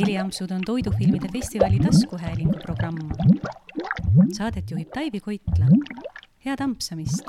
[0.00, 2.98] heliampsud on Toidufilmide festivali taskuhäälingu programm.
[4.32, 5.66] Saadet juhib Taivi Koitla.
[6.46, 7.24] head ampsamist!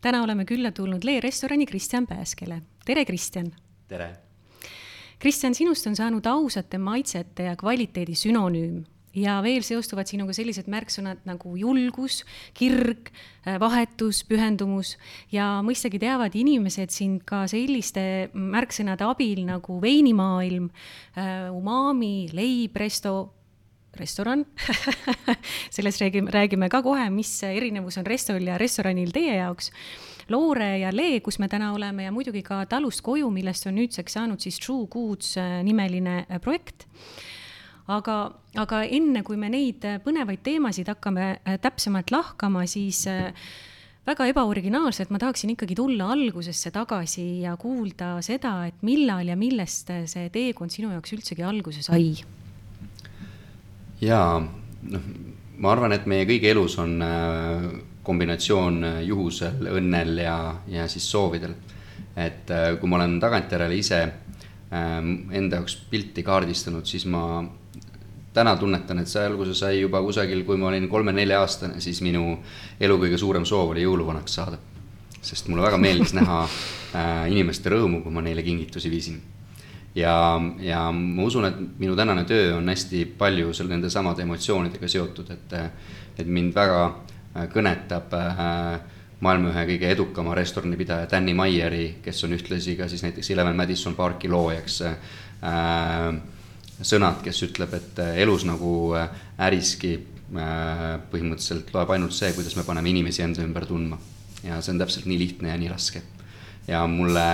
[0.00, 2.62] täna oleme külla tulnud Lee restorani Kristjan Pääskele.
[2.84, 3.52] tere, Kristjan!
[3.88, 4.16] tere!
[5.18, 8.84] Kristjan, sinust on saanud ausate maitsete ja kvaliteedi sünonüüm
[9.16, 12.20] ja veel seostuvad sinuga sellised märksõnad nagu julgus,
[12.56, 13.10] kirg,
[13.46, 14.96] äh, vahetus, pühendumus.
[15.32, 20.68] Ja mõistagi teavad inimesed sind ka selliste märksõnade abil nagu veinimaailm,
[21.16, 23.32] äh, umami, leib, resto,
[23.96, 24.44] restoran.
[25.76, 29.72] Sellest räägime, räägime ka kohe, mis erinevus on restol ja restoranil teie jaoks.
[30.28, 34.18] Loore ja Lee, kus me täna oleme ja muidugi ka Talust koju, millest on nüüdseks
[34.18, 36.88] saanud siis True Goods äh, nimeline projekt
[37.92, 38.16] aga,
[38.58, 43.30] aga enne, kui me neid äh, põnevaid teemasid hakkame äh, täpsemalt lahkama, siis äh,
[44.06, 49.92] väga ebaoriginaalselt ma tahaksin ikkagi tulla algusesse tagasi ja kuulda seda, et millal ja millest
[50.10, 52.12] see teekond sinu jaoks üldsegi alguse sai?
[54.02, 54.40] jaa,
[54.92, 55.06] noh,
[55.58, 57.00] ma arvan, et meie kõigi elus on
[58.06, 60.36] kombinatsioon juhusel, õnnel ja,
[60.70, 61.56] ja siis soovidel.
[62.14, 64.00] et kui ma olen tagantjärele ise
[64.70, 67.24] enda jaoks pilti kaardistanud, siis ma
[68.36, 72.36] täna tunnetan, et see alguse sai juba kusagil, kui ma olin kolme-nelja-aastane, siis minu
[72.80, 74.58] elu kõige suurem soov oli jõuluvanaks saada.
[75.26, 76.42] sest mulle väga meeldis näha
[76.98, 79.22] äh, inimeste rõõmu, kui ma neile kingitusi viisin.
[79.94, 84.88] ja, ja ma usun, et minu tänane töö on hästi palju seal nende samade emotsioonidega
[84.88, 85.56] seotud, et,
[86.18, 88.78] et mind väga äh, kõnetab äh,
[89.20, 93.96] maailma ühe kõige edukama restoranipidaja Danny Meyeri, kes on ühtlasi ka siis näiteks Eleven Madison
[93.96, 94.96] parki loojaks äh,
[96.84, 99.08] sõnad, kes ütleb, et äh, elus nagu äh,
[99.46, 103.98] äriski äh, põhimõtteliselt loeb ainult see, kuidas me paneme inimesi enda ümber tundma.
[104.44, 106.02] ja see on täpselt nii lihtne ja nii raske.
[106.68, 107.26] ja mulle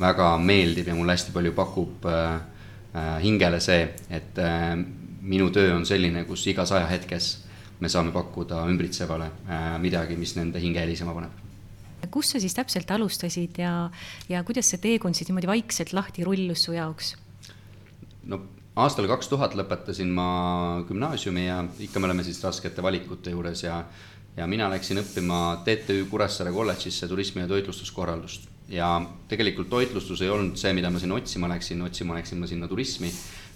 [0.00, 2.06] väga meeldib ja mulle hästi palju pakub
[3.22, 4.38] hingele see, et
[5.22, 7.30] minu töö on selline, kus igas ajahetkes
[7.80, 9.30] me saame pakkuda ümbritsevale
[9.82, 11.42] midagi, mis nende hinge helisema paneb
[12.12, 13.88] kus sa siis täpselt alustasid ja,
[14.28, 17.14] ja kuidas see teekond siis niimoodi vaikselt lahti rullus su jaoks?
[18.30, 18.42] no
[18.76, 20.26] aastal kaks tuhat lõpetasin ma
[20.88, 23.84] gümnaasiumi ja ikka me oleme siis raskete valikute juures ja
[24.36, 28.48] ja mina läksin õppima TTÜ Kuressaare kolledžisse turismi ja toitlustuskorraldust.
[28.68, 28.88] ja
[29.28, 33.10] tegelikult toitlustus ei olnud see, mida ma sinna otsima läksin, otsima läksin ma sinna turismi,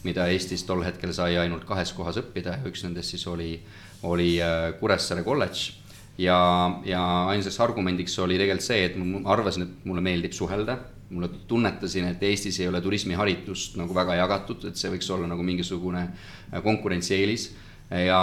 [0.05, 2.59] mida Eestis tol hetkel sai ainult kahes kohas õppida.
[2.61, 3.57] Ja üks nendest siis oli,
[4.03, 5.73] oli äh, Kuressaare kolledž.
[6.19, 6.37] Ja,
[6.85, 7.01] ja
[7.33, 10.77] ainsaks argumendiks oli tegelikult see, et ma arvasin, et mulle meeldib suhelda
[11.11, 15.45] mulle tunnetasin, et Eestis ei ole turismiharitust nagu väga jagatud, et see võiks olla nagu
[15.45, 17.51] mingisugune äh, konkurentsieelis.
[17.89, 18.21] ja,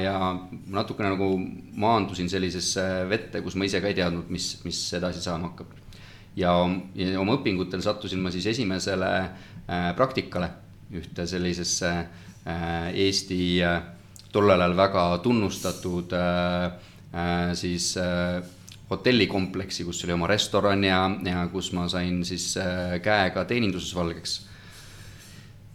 [0.00, 0.12] ja
[0.72, 1.26] natukene nagu
[1.76, 5.74] maandusin sellisesse vette, kus ma ise ka ei teadnud, mis, mis edasi saama hakkab.
[6.36, 6.54] ja,
[7.20, 10.48] oma õpingutel sattusin ma siis esimesele äh, praktikale
[10.96, 13.60] ühte sellisesse äh, Eesti
[14.32, 16.12] tollel ajal väga tunnustatud
[17.56, 17.94] siis
[18.90, 24.42] hotellikompleksi, kus oli oma restoran ja, ja kus ma sain siis äh, käega teeninduses valgeks.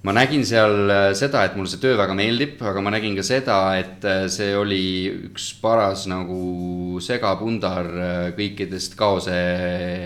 [0.03, 3.25] ma nägin seal äh, seda, et mulle see töö väga meeldib, aga ma nägin ka
[3.25, 4.85] seda, et äh, see oli
[5.27, 7.91] üks paras nagu segapundar
[8.37, 9.35] kõikidest kaose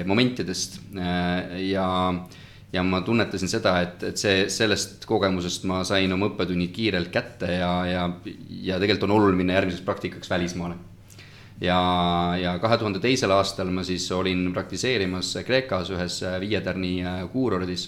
[0.09, 1.85] momentidest ja
[2.75, 7.53] ja ma tunnetasin seda, et, et see, sellest kogemusest ma sain oma õppetunnid kiirelt kätte
[7.53, 8.09] ja, ja,
[8.65, 10.75] ja tegelikult on oluline järgmiseks praktikaks välismaale
[11.61, 17.23] ja, ja kahe tuhande teisel aastal ma siis olin praktiseerimas Kreekas ühes viie tärni äh,
[17.31, 17.87] kuurordis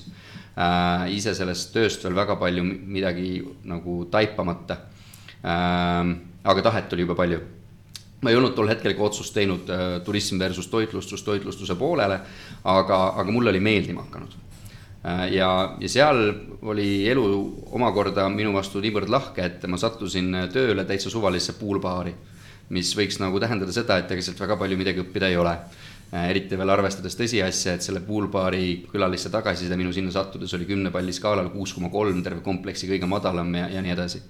[0.55, 1.11] äh,.
[1.13, 4.79] ise sellest tööst veel väga palju midagi nagu taipamata
[5.43, 6.15] äh,.
[6.43, 7.41] aga tahet oli juba palju
[8.21, 12.19] ma ei olnud tol hetkel ka otsust teinud äh, turism versus toitlustus toitlustuse poolele,
[12.63, 14.39] aga, aga mulle oli meeldima hakanud
[15.03, 15.27] äh,.
[15.35, 16.23] ja, ja seal
[16.61, 17.27] oli elu
[17.75, 22.15] omakorda minu vastu niivõrd lahke, et ma sattusin tööle täitsa suvalisse poolbaari
[22.73, 25.53] mis võiks nagu tähendada seda, et ega sealt väga palju midagi õppida ei ole.
[26.07, 30.91] Äh, eriti veel arvestades tõsiasja, et selle poolbaari külaliste tagasiside minu sinna sattudes oli kümne
[30.91, 34.23] palli skaalal kuus koma kolm, terve kompleksi kõige madalam ja, ja nii edasi.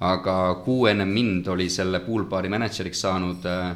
[0.00, 0.34] aga
[0.64, 3.70] kuu enne mind oli selle poolbaari mänedžeriks saanud äh,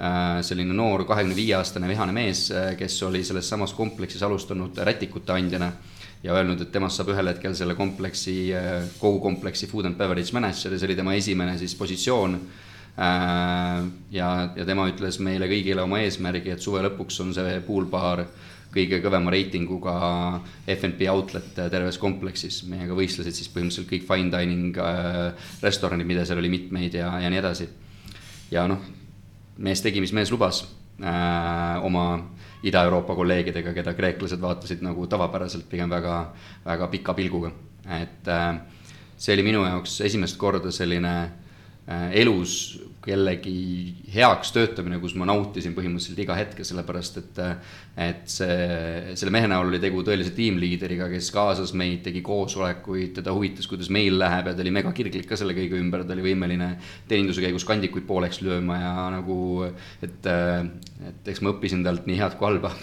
[0.00, 4.78] äh selline noor kahekümne viie aastane vihane mees, äh, kes oli selles samas kompleksis alustanud
[4.78, 5.72] rätikute andjana
[6.22, 8.52] ja öelnud, et temast saab ühel hetkel selle kompleksi,
[8.98, 12.38] kogu kompleksi food and beverage manager ja see oli tema esimene siis positsioon
[12.96, 18.24] ja, ja tema ütles meile kõigile oma eesmärgi, et suve lõpuks on see poolbaar
[18.74, 19.94] kõige kõvema reitinguga
[20.66, 22.62] FNB outlet terves kompleksis.
[22.70, 27.30] meiega võistlesid siis põhimõtteliselt kõik fine dining äh, restoranid, mida seal oli mitmeid ja, ja
[27.30, 27.68] nii edasi.
[28.50, 28.82] ja noh,
[29.58, 30.64] mees tegi, mis mees lubas
[31.02, 32.08] äh, oma
[32.64, 36.18] Ida-Euroopa kolleegidega, keda kreeklased vaatasid nagu tavapäraselt pigem väga,
[36.64, 37.52] väga pika pilguga
[37.88, 38.60] et äh,
[39.16, 41.43] see oli minu jaoks esimest korda selline äh,
[41.88, 47.40] elus kellegi heaks töötamine, kus ma nautisin põhimõtteliselt iga hetke, sellepärast et
[48.00, 48.54] et see,
[49.14, 53.90] selle mehe näol oli tegu tõelise tiimliideriga, kes kaasas meid, tegi koosolekuid, teda huvitas, kuidas
[53.94, 56.72] meil läheb ja ta oli megakirglik ka selle kõige ümber, ta oli võimeline
[57.10, 59.36] teeninduse käigus kandikuid pooleks lööma ja nagu
[59.68, 62.72] et, et eks ma õppisin talt nii head kui halba.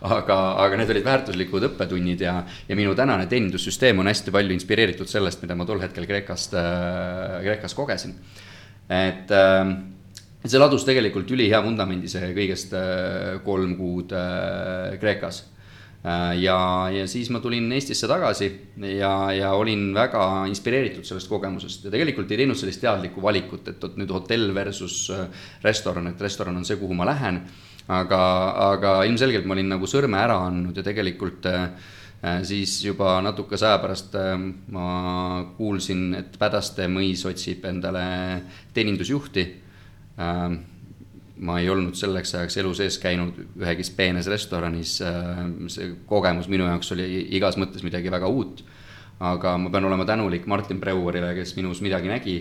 [0.00, 2.32] Aga, aga need olid väärtuslikud õppetunnid ja,
[2.68, 6.56] ja minu tänane teenindussüsteem on hästi palju inspireeritud sellest, mida ma tol hetkel Kreekast,
[7.44, 8.16] Kreekas kogesin
[8.90, 9.70] et äh,
[10.44, 15.46] see ladus tegelikult ülihea vundamendi, see kõigest äh, kolm kuud äh, Kreekas.
[16.00, 16.56] ja,
[16.88, 18.46] ja siis ma tulin Eestisse tagasi
[18.96, 23.84] ja, ja olin väga inspireeritud sellest kogemusest ja tegelikult ei teinud sellist teadlikku valikut, et
[23.84, 25.10] vot nüüd hotell versus
[25.60, 27.42] restoran, et restoran on see, kuhu ma lähen.
[27.90, 28.22] aga,
[28.70, 31.99] aga ilmselgelt ma olin nagu sõrme ära andnud ja tegelikult äh, Äh,
[32.44, 34.34] siis juba natukese aja pärast äh,
[34.72, 38.02] ma kuulsin, et Pädaste mõis otsib endale
[38.76, 39.46] teenindusjuhti.
[40.20, 40.44] Äh,
[41.40, 44.98] ma ei olnud selleks ajaks elu sees käinud ühegi peenes restoranis,
[45.72, 47.06] see kogemus minu jaoks oli
[47.38, 48.60] igas mõttes midagi väga uut.
[49.20, 52.36] aga ma pean olema tänulik Martin Breuerile, kes minus midagi nägi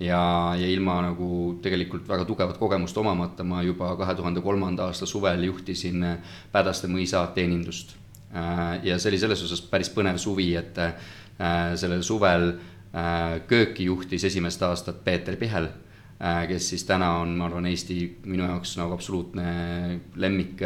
[0.00, 0.18] ja,
[0.58, 5.46] ja ilma nagu tegelikult väga tugevat kogemust omamata ma juba kahe tuhande kolmanda aasta suvel
[5.46, 6.02] juhtisin
[6.50, 7.99] Pädaste mõisa teenindust Äh,
[8.82, 10.92] ja see oli selles osas päris põnev suvi, et äh,
[11.78, 15.70] sellel suvel äh, kööki juhtis esimest aastat Peeter Pihel,
[16.20, 17.94] kes siis täna on, ma arvan, Eesti
[18.28, 19.44] minu jaoks nagu absoluutne
[20.20, 20.60] lemmik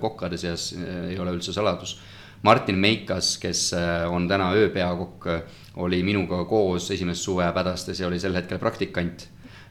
[0.00, 0.70] kokkade seas,
[1.10, 1.98] ei ole üldse saladus.
[2.44, 3.66] Martin Meikas, kes
[4.08, 5.28] on täna ööpeakokk,
[5.84, 9.26] oli minuga koos esimest suve Pädastes ja oli sel hetkel praktikant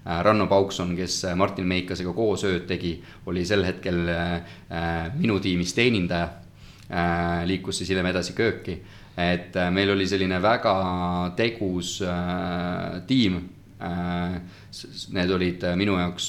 [0.05, 4.05] Ranno Paukson, kes Martin Meikasega koos ööd tegi, oli sel hetkel
[5.17, 6.42] minu tiimis teenindaja Äh,
[7.49, 8.77] liikus siis hiljem edasi kööki.
[9.17, 10.75] et äh, meil oli selline väga
[11.37, 13.41] tegus äh, tiim.
[15.11, 16.27] Need olid minu jaoks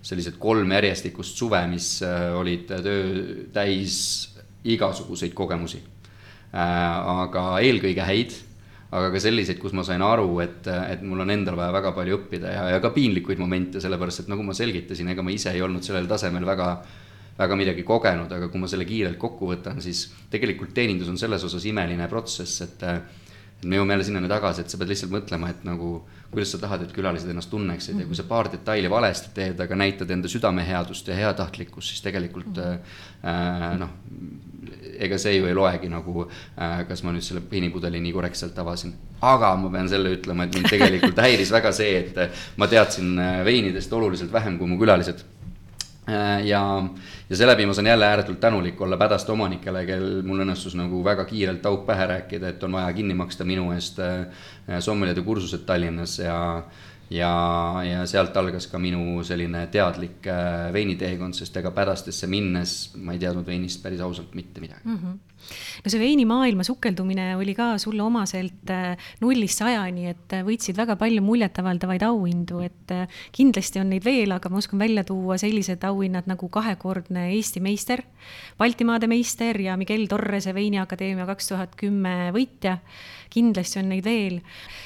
[0.00, 1.98] sellised kolm järjestikust suve, mis
[2.38, 3.98] olid töö täis
[4.64, 5.82] igasuguseid kogemusi.
[6.54, 8.32] aga eelkõige häid
[8.94, 12.18] aga ka selliseid, kus ma sain aru, et, et mul on endal vaja väga palju
[12.20, 15.62] õppida ja, ja ka piinlikuid momente, sellepärast et nagu ma selgitasin, ega ma ise ei
[15.66, 16.68] olnud sellel tasemel väga
[17.38, 21.44] väga midagi kogenud, aga kui ma selle kiirelt kokku võtan, siis tegelikult teenindus on selles
[21.44, 22.88] osas imeline protsess, et
[23.64, 25.94] et me jõuame jälle sinnani tagasi, et sa pead lihtsalt mõtlema, et nagu
[26.34, 29.78] kuidas sa tahad, et külalised ennast tunneksid ja kui sa paar detaili valesti teed, aga
[29.78, 32.98] näitad enda südameheadust ja heatahtlikkust, siis tegelikult äh,
[33.80, 33.94] noh,
[34.98, 38.94] ega see ju ei loegi nagu äh,, kas ma nüüd selle veinipudeli nii korrektselt avasin.
[39.24, 43.38] aga ma pean selle ütlema, et mind tegelikult häiris väga see, et ma teadsin äh,
[43.46, 45.22] veinidest oluliselt vähem kui mu külalised.
[45.22, 45.33] Äh,
[46.44, 46.88] ja,
[47.30, 51.24] ja seeläbi ma saan jälle ääretult tänulik olla Pädaste omanikele, kel mul õnnestus nagu väga
[51.24, 54.26] kiirelt auk pähe rääkida, et on vaja kinni maksta minu eest äh,
[54.80, 56.36] sommeliide kursused Tallinnas ja
[57.12, 57.30] ja,
[57.84, 63.22] ja sealt algas ka minu selline teadlik äh, veiniteekond, sest ega Pädastesse minnes ma ei
[63.22, 64.98] teadnud veinist päris ausalt mitte midagi mm.
[64.98, 65.22] -hmm
[65.84, 70.96] no see veinimaailma sukeldumine oli ka sulle omaselt äh, nullist sajani, et äh, võitsid väga
[70.96, 72.94] palju muljetavaldavaid auhindu, et
[73.32, 78.00] kindlasti on neid veel, aga ma oskan välja tuua sellised auhinnad nagu kahekordne Eesti meister,
[78.56, 82.78] Baltimaade meister ja Miguel Torrese Veiniakadeemia kaks tuhat kümme võitja
[83.34, 84.38] kindlasti on neid veel.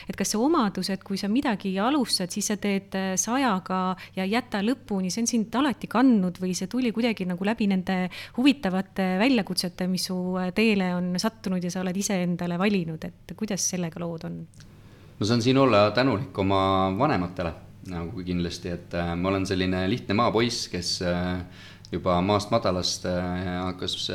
[0.08, 3.80] et kas see omadus, et kui sa midagi alustad, siis sa teed äh, sajaga
[4.16, 8.00] ja jäta lõpuni, see on sind alati kandnud või see tuli kuidagi nagu läbi nende
[8.38, 13.68] huvitavate väljakutsete, mis su äh, teele on sattunud ja sa oled iseendale valinud, et kuidas
[13.74, 14.42] sellega lood on?
[15.18, 16.60] ma saan siin olla tänulik oma
[16.98, 17.52] vanematele
[17.88, 20.98] nagu kindlasti, et äh, ma olen selline lihtne maapoiss, kes
[21.88, 24.10] juba maast madalast hakkas,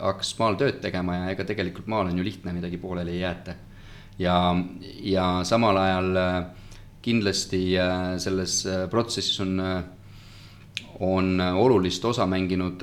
[0.00, 3.54] hakkas maal tööd tegema ja ega tegelikult maal on ju lihtne, midagi pooleli ei jäeta
[4.18, 4.36] ja,
[5.02, 6.44] ja samal ajal äh,
[7.04, 9.60] kindlasti äh, selles äh, protsessis on,
[11.00, 12.82] on olulist osa mänginud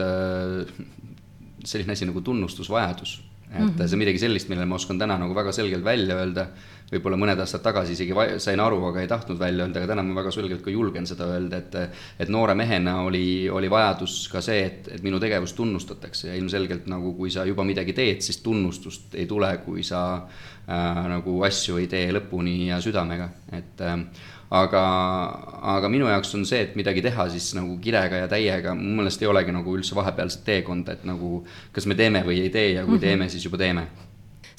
[1.65, 3.21] selline asi nagu tunnustusvajadus.
[3.51, 3.87] et mm -hmm.
[3.87, 6.47] see on midagi sellist, mille ma oskan täna nagu väga selgelt välja öelda
[6.91, 10.17] võib-olla mõned aastad tagasi isegi sain aru, aga ei tahtnud välja öelda, aga täna ma
[10.19, 11.77] väga selgelt ka julgen seda öelda, et
[12.19, 16.89] et noore mehena oli, oli vajadus ka see, et, et minu tegevust tunnustatakse ja ilmselgelt
[16.91, 21.79] nagu kui sa juba midagi teed, siis tunnustust ei tule, kui sa äh, nagu asju
[21.81, 23.97] ei tee lõpuni ja südamega, et äh,
[24.51, 24.83] aga,
[25.77, 29.23] aga minu jaoks on see, et midagi teha siis nagu kirega ja täiega, mu meelest
[29.23, 32.85] ei olegi nagu üldse vahepealset teekonda, et nagu kas me teeme või ei tee ja
[32.85, 33.07] kui mm -hmm.
[33.07, 33.87] teeme, siis juba teeme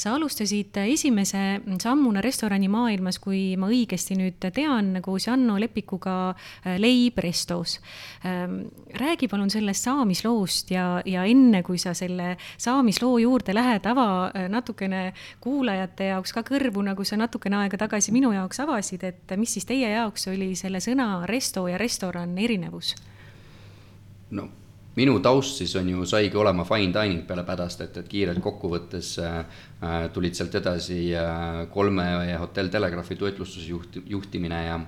[0.02, 7.20] sa alustasid esimese sammuna restoranimaailmas, kui ma õigesti nüüd tean, koos Janno Lepikuga äh, Leib
[7.22, 7.78] Restos.
[8.26, 8.64] Ähm,
[8.98, 14.48] räägi palun sellest saamisloost ja, ja enne, kui sa selle saamisloo juurde lähed, ava äh,
[14.52, 15.04] natukene
[15.42, 19.68] kuulajate jaoks ka kõrvu, nagu sa natukene aega tagasi minu jaoks avasid, et mis siis
[19.68, 22.96] teie jaoks oli selle sõna resto ja restoran erinevus?
[24.32, 24.48] no
[24.96, 29.38] minu taust siis on ju, saigi olema fine dining peale Pädast, et, kiirelt kokkuvõttes äh,
[29.82, 32.08] äh, tulid sealt edasi äh, kolme
[32.40, 34.80] hotell Telegraafi toitlustuse juht, juhtimine ja,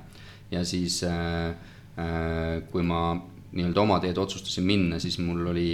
[0.52, 1.54] ja siis äh,
[1.96, 3.06] äh, kui ma
[3.54, 5.68] nii-öelda oma teed otsustasin minna, siis mul oli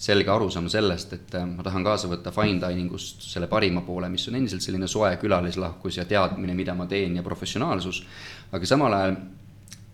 [0.00, 4.08] selge arusaam sellest, et äh, ma tahan kaasa võtta fine dining ust selle parima poole,
[4.12, 8.02] mis on endiselt selline soe külalislahkus ja teadmine, mida ma teen ja professionaalsus,
[8.56, 9.18] aga samal ajal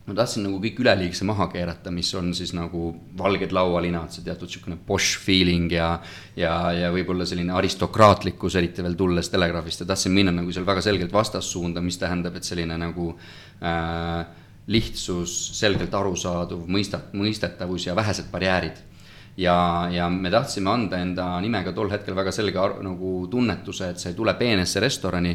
[0.03, 4.51] ma tahtsin nagu kõik üleliigse maha keerata, mis on siis nagu valged laualinad, see teatud
[4.51, 5.93] niisugune posh feeling ja
[6.37, 10.83] ja, ja võib-olla selline aristokraatlikkus, eriti veel tulles Telegraafist ja tahtsin minna nagu seal väga
[10.83, 13.13] selgelt vastassuunda, mis tähendab, et selline nagu
[13.63, 14.25] äh,
[14.67, 18.89] lihtsus, selgelt arusaadav, mõistat-, mõistetavus ja vähesed barjäärid.
[19.37, 24.11] Ja, ja me tahtsime anda enda nimega tol hetkel väga selge nagu tunnetuse, et sa
[24.11, 25.33] ei tule peenesse restorani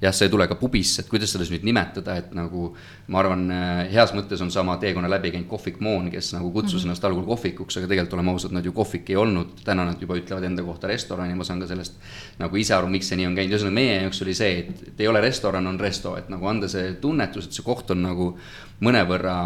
[0.00, 2.70] jah, see ei tule ka pubisse, et kuidas seda nüüd nimetada, et nagu
[3.12, 6.72] ma arvan, äh, heas mõttes on sama teekonna läbi käinud Kohvik Moon, kes nagu kutsus
[6.72, 6.86] mm -hmm.
[6.88, 10.16] ennast algul kohvikuks, aga tegelikult oleme ausad, nad ju kohvik ei olnud, täna nad juba
[10.16, 11.94] ütlevad enda kohta restorani, ma saan ka sellest
[12.38, 15.00] nagu ise aru, miks see nii on käinud, ühesõnaga meie jaoks oli see, et, et
[15.00, 18.38] ei ole restoran, on resto, et nagu anda see tunnetus, et see koht on nagu
[18.80, 19.36] mõnevõrra,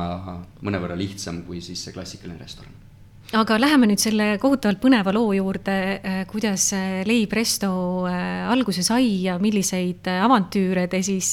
[0.63, 2.84] mõnevõrra lihtsam kui siis see klassikaline restoran
[3.35, 7.73] aga läheme nüüd selle kohutavalt põneva loo juurde, äh, kuidas äh, Leib Resto
[8.09, 11.33] äh, alguse sai ja milliseid avantüüre te siis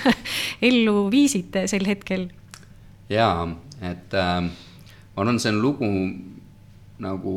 [0.70, 2.28] ellu viisite sel hetkel?
[3.08, 3.48] jaa,
[3.80, 5.90] et äh, ma arvan, see on lugu
[6.98, 7.34] nagu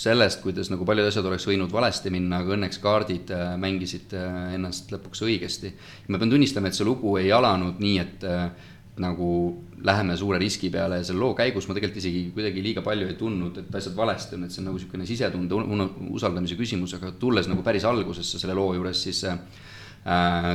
[0.00, 4.54] sellest, kuidas nagu paljud asjad oleks võinud valesti minna, aga õnneks kaardid äh, mängisid äh,
[4.56, 5.72] ennast lõpuks õigesti.
[6.08, 8.46] ma pean tunnistama, et see lugu ei alanud nii, et äh,
[9.00, 9.30] nagu
[9.84, 13.16] läheme suure riski peale ja selle loo käigus ma tegelikult isegi kuidagi liiga palju ei
[13.18, 15.60] tundnud, et asjad valesti on, et see on nagu niisugune sisetunde
[16.16, 19.38] usaldamise küsimus, aga tulles nagu päris algusesse selle loo juures, siis äh,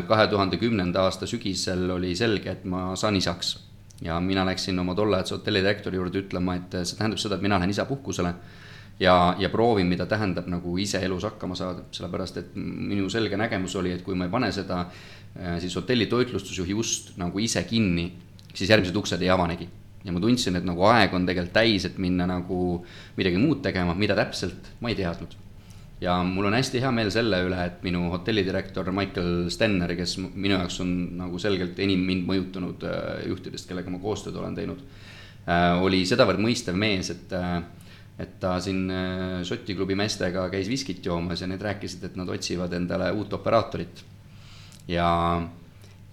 [0.09, 3.57] kahe tuhande kümnenda aasta sügisel oli selge, et ma saan isaks.
[4.03, 7.55] ja mina läksin oma tolleaegse hotelli direktori juurde ütlema, et see tähendab seda, et mina
[7.55, 8.33] lähen isapuhkusele
[8.99, 13.75] ja, ja proovin, mida tähendab nagu ise elus hakkama saada, sellepärast et minu selge nägemus
[13.79, 18.09] oli, et kui ma ei pane seda äh, siis hotelli toitlustusjuhi ust nagu ise kinni
[18.55, 19.67] siis järgmised uksed ei avanegi.
[20.05, 22.59] ja ma tundsin, et nagu aeg on tegelikult täis, et minna nagu
[23.17, 25.33] midagi muud tegema, mida täpselt, ma ei teadnud.
[26.01, 30.59] ja mul on hästi hea meel selle üle, et minu hotellidirektor Michael Stenner, kes minu
[30.59, 34.85] jaoks on nagu selgelt enim mind mõjutanud äh, juhtidest, kellega ma koostööd olen teinud,
[35.47, 37.59] äh, oli sedavõrd mõistev mees, et äh,
[38.15, 38.85] et ta siin
[39.43, 44.05] Šoti klubi meestega käis viskit joomas ja need rääkisid, et nad otsivad endale uut operaatorit.
[44.87, 45.09] ja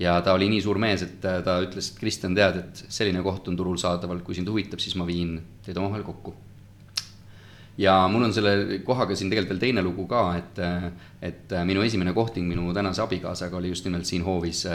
[0.03, 3.23] ja ta oli nii suur mees, et äh, ta ütles, et Kristjan, tead, et selline
[3.25, 6.35] koht on turul saadaval, kui sind huvitab, siis ma viin teid omavahel kokku.
[7.79, 10.91] ja mul on selle kohaga siin tegelikult veel teine lugu ka, et, äh,
[11.25, 14.67] et äh, minu esimene kohting minu tänase abikaasaga oli just nimelt siin hoovis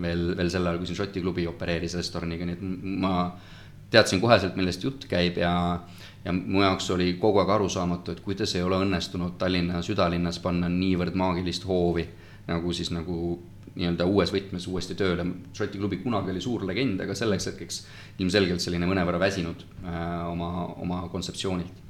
[0.00, 2.62] veel, veel sel ajal, kui siin Šoti klubi opereeris restoraniga, nii et
[3.04, 3.12] ma
[3.92, 5.52] teadsin koheselt, millest jutt käib ja
[6.24, 10.68] ja mu jaoks oli kogu aeg arusaamatu, et kuidas ei ole õnnestunud Tallinna südalinnas panna
[10.72, 12.08] niivõrd maagilist hoovi
[12.48, 13.38] nagu siis nagu
[13.78, 15.26] nii-öelda uues võtmes uuesti tööle.
[15.56, 17.82] Šoti klubi kunagi oli suur legend, aga selleks hetkeks
[18.22, 20.50] ilmselgelt selline mõnevõrra väsinud äh, oma,
[20.82, 21.84] oma kontseptsioonilt.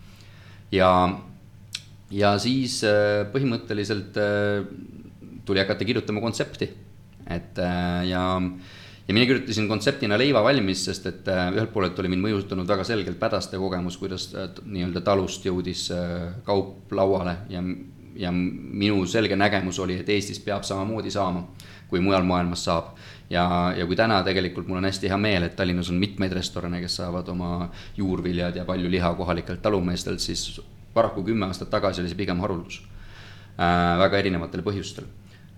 [0.73, 0.90] ja,
[2.12, 4.66] ja siis äh, põhimõtteliselt äh,
[5.49, 6.68] tuli hakata kirjutama kontsepti,
[7.26, 8.26] et äh, ja
[9.09, 12.85] ja mina kirjutasin kontseptina leiva valmis, sest et äh, ühelt poolelt oli mind mõjutanud väga
[12.85, 17.64] selgelt Pädaste kogemus, kuidas äh, nii-öelda talust jõudis äh, kaup lauale ja
[18.18, 21.45] ja minu selge nägemus oli, et Eestis peab samamoodi saama,
[21.88, 22.97] kui mujal maailmas saab.
[23.30, 26.80] ja, ja kui täna tegelikult mul on hästi hea meel, et Tallinnas on mitmeid restorane,
[26.80, 30.61] kes saavad oma juurviljad ja palju liha kohalikelt talumeestelt, siis
[30.95, 32.83] paraku kümme aastat tagasi oli see pigem haruldus
[33.59, 33.99] äh,.
[33.99, 35.09] väga erinevatel põhjustel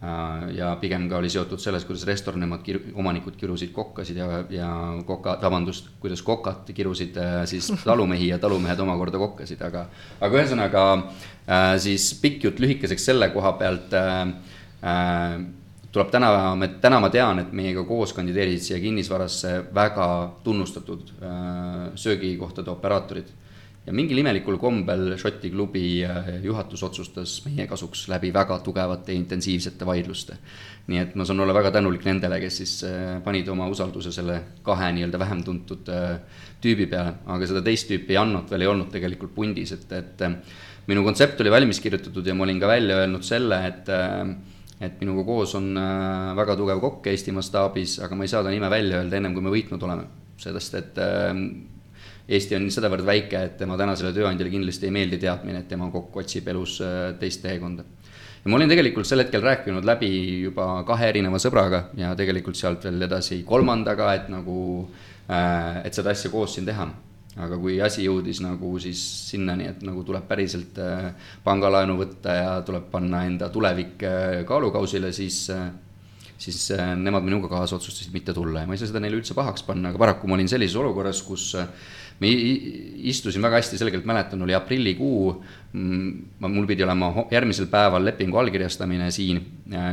[0.01, 4.69] Äh, ja pigem ka oli seotud selles, kuidas restoranimad kir-, omanikud kirusid kokkasid ja, ja
[5.05, 9.85] koka, vabandust, kuidas kokad kirusid äh, siis talumehi ja talumehed omakorda kokkasid, aga
[10.17, 13.93] aga ühesõnaga äh, siis pikk jutt lühikeseks selle koha pealt
[15.93, 16.31] tuleb täna,
[16.81, 20.07] täna ma tean, et meiega koos kandideerisid siia kinnisvarasse väga
[20.45, 21.15] tunnustatud
[21.99, 23.33] söögikohtade operaatorid
[23.87, 26.03] ja mingil imelikul kombel Šoti klubi
[26.45, 30.37] juhatus otsustas meie kasuks läbi väga tugevate intensiivsete vaidluste.
[30.91, 32.75] nii et ma saan olla väga tänulik nendele, kes siis
[33.25, 35.91] panid oma usalduse selle kahe nii-öelda vähem tuntud
[36.61, 40.25] tüübi peale, aga seda teist tüüpi Jannot veel ei olnud tegelikult pundis, et, et
[40.91, 43.93] minu kontsept oli valmis kirjutatud ja ma olin ka välja öelnud selle, et
[44.81, 48.53] et minuga koos on äh, väga tugev kokk Eesti mastaabis, aga ma ei saa ta
[48.53, 50.09] nime välja öelda ennem, kui me võitnud oleme.
[50.41, 51.35] sellest, et äh,
[52.31, 56.23] Eesti on sedavõrd väike, et tema tänasele tööandjale kindlasti ei meeldi teadmine, et tema kokk
[56.23, 57.85] otsib elus äh, teist teekonda.
[58.45, 60.11] ja ma olin tegelikult sel hetkel rääkinud läbi
[60.47, 64.89] juba kahe erineva sõbraga ja tegelikult sealt veel edasi kolmandaga, et nagu,
[65.29, 66.89] et seda asja koos siin teha
[67.39, 71.13] aga kui asi jõudis nagu siis sinnani, et nagu tuleb päriselt äh,
[71.45, 75.69] pangalaenu võtta ja tuleb panna enda tulevik äh, kaalukausile, siis äh,
[76.41, 78.63] siis nemad minuga kaasa otsustasid mitte tulla.
[78.63, 81.21] Ja ma ei saa seda neile üldse pahaks panna, aga paraku ma olin sellises olukorras,
[81.21, 81.51] kus
[82.21, 82.31] me
[83.13, 85.35] istusin väga hästi selgelt, mäletan, oli aprillikuu,
[85.77, 89.43] mm, mul pidi olema järgmisel päeval lepingu allkirjastamine siin,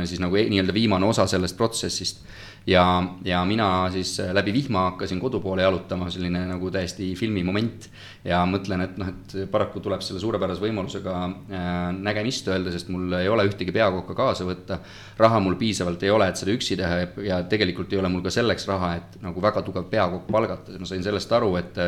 [0.08, 2.24] siis nagu e-, nii-öelda viimane osa sellest protsessist
[2.66, 2.84] ja,
[3.24, 7.88] ja mina siis äh, läbi vihma hakkasin kodu poole jalutama, selline nagu täiesti filmimoment.
[8.24, 13.12] ja mõtlen, et noh, et paraku tuleb selle suurepärase võimalusega äh, nägemist öelda, sest mul
[13.20, 14.80] ei ole ühtegi peakokka kaasa võtta.
[15.18, 18.34] raha mul piisavalt ei ole, et seda üksi teha ja tegelikult ei ole mul ka
[18.34, 21.84] selleks raha, et nagu väga tugev peakokk palgata, ma sain sellest aru, et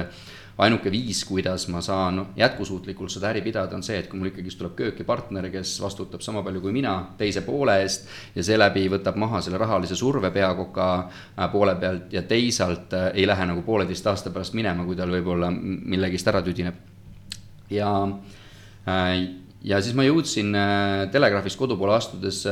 [0.61, 4.59] ainuke viis, kuidas ma saan jätkusuutlikult seda äri pidada, on see, et kui mul ikkagist
[4.61, 9.17] tuleb kööki partner, kes vastutab sama palju kui mina teise poole eest ja seeläbi võtab
[9.21, 14.07] maha selle rahalise surve peakoka äh, poole pealt ja teisalt äh, ei lähe nagu pooleteist
[14.13, 16.77] aasta pärast minema, kui tal võib-olla millegist ära tüdineb.
[17.71, 17.93] ja,
[18.89, 19.15] äh,
[19.65, 20.53] ja siis ma jõudsin
[21.13, 22.43] Telegraafist kodu poole astudes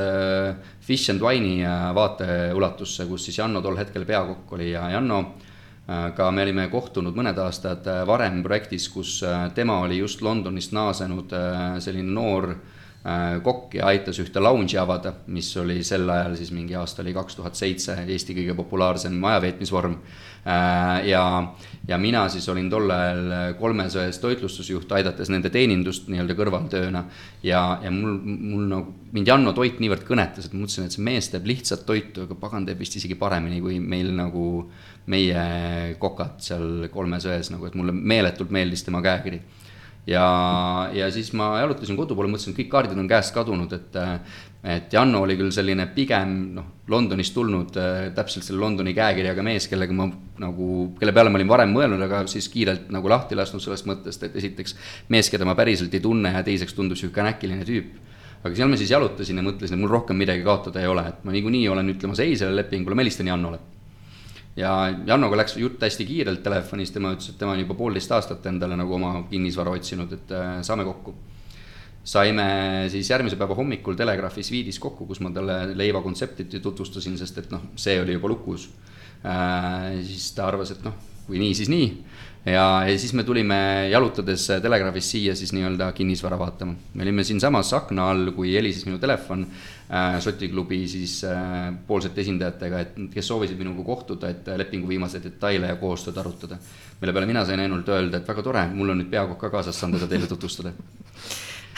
[0.85, 1.61] Fish and Wine'i
[1.97, 5.23] vaateulatusse, kus siis Janno tol hetkel peakokk oli ja Janno
[5.89, 10.75] aga me olime kohtunud mõned aastad äh, varem projektis, kus äh, tema oli just Londonist
[10.77, 12.51] naasenud äh, selline noor
[13.43, 17.39] kokk ja aitas ühte lounge'i avada, mis oli sel ajal siis mingi aasta oli kaks
[17.39, 19.95] tuhat seitse, Eesti kõige populaarsem majaveetmisvorm.
[21.07, 21.23] ja,
[21.89, 27.05] ja mina siis olin tol ajal kolmes öös toitlustusjuht, aidates nende teenindust nii-öelda kõrvaltööna.
[27.43, 31.05] ja, ja mul, mul nagu, mind Janno toit niivõrd kõnetas, et ma mõtlesin, et see
[31.05, 34.67] mees teeb lihtsat toitu, aga pagan teeb vist isegi paremini kui meil nagu
[35.07, 39.41] meie kokad seal kolmes ões nagu, et mulle meeletult meeldis tema käekiri.
[40.09, 40.27] Ja,
[40.95, 43.99] ja siis ma jalutasin kodu poole, mõtlesin, et kõik kaardid on käest kadunud, et
[44.69, 47.77] et Janno oli küll selline pigem noh, Londonist tulnud
[48.17, 50.09] täpselt selle Londoni käekirjaga mees, kellega ma
[50.43, 50.67] nagu,
[50.99, 54.37] kelle peale ma olin varem mõelnud, aga siis kiirelt nagu lahti lasknud sellest mõttest, et
[54.43, 54.75] esiteks
[55.15, 57.95] mees, keda ma päriselt ei tunne ja teiseks tundus niisugune äkiline tüüp.
[58.43, 61.23] Aga seal ma siis jalutasin ja mõtlesin, et mul rohkem midagi kaotada ei ole, et
[61.27, 63.63] ma niikuinii olen ütlemas ei sellele lepingule, ma helistan Jannole
[64.59, 64.73] ja
[65.07, 68.79] Jannoga läks jutt hästi kiirelt telefonis, tema ütles, et tema on juba poolteist aastat endale
[68.79, 71.15] nagu oma kinnisvara otsinud, et äh, saame kokku.
[72.09, 72.45] saime
[72.89, 77.51] siis järgmise päeva hommikul Telegraafi sviidis kokku, kus ma talle leiva kontsepti tutvustasin, sest et
[77.53, 78.71] noh, see oli juba lukus
[79.25, 80.01] äh,.
[80.03, 80.95] siis ta arvas, et noh,
[81.27, 81.89] kui nii, siis nii
[82.47, 86.75] ja, ja siis me tulime jalutades Telegraafist siia siis nii-öelda kinnisvara vaatama.
[86.95, 89.47] me olime siinsamas akna all, kui helises minu telefon
[90.21, 95.71] Šoti klubi siis äh, poolsete esindajatega, et kes soovisid minuga kohtuda, et lepingu viimaseid detaile
[95.71, 96.59] ja koostööd arutada.
[97.01, 99.81] mille peale mina sain ainult öelda, et väga tore, mul on nüüd peakokk ka kaasas,
[99.81, 100.75] saan teda teile tutvustada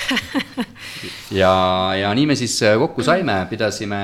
[1.40, 1.52] ja,
[1.94, 4.00] ja nii me siis äh, kokku saime, pidasime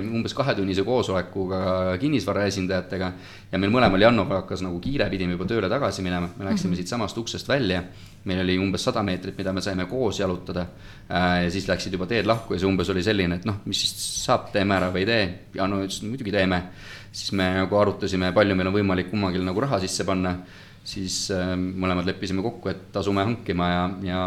[0.00, 1.62] umbes kahetunnise koosoleku ka
[2.00, 3.12] kinnisvara esindajatega
[3.52, 6.72] ja meil mõlemal Jannoga hakkas nagu kiire, pidime juba tööle tagasi minema, me läksime mm
[6.72, 6.80] -hmm.
[6.80, 7.82] siitsamast uksest välja.
[8.28, 10.66] Meil oli umbes sada meetrit, mida me saime koos jalutada.
[11.08, 13.80] Äh, ja siis läksid juba teed lahku ja see umbes oli selline, et noh, mis
[13.84, 13.94] siis
[14.26, 15.24] saab, teeme ära või ei tee.
[15.56, 16.62] Janno ütles, muidugi teeme.
[17.10, 20.36] siis me nagu arutasime, palju meil on võimalik kummagil nagu raha sisse panna.
[20.84, 24.22] siis äh, mõlemad leppisime kokku, et asume hankima ja, ja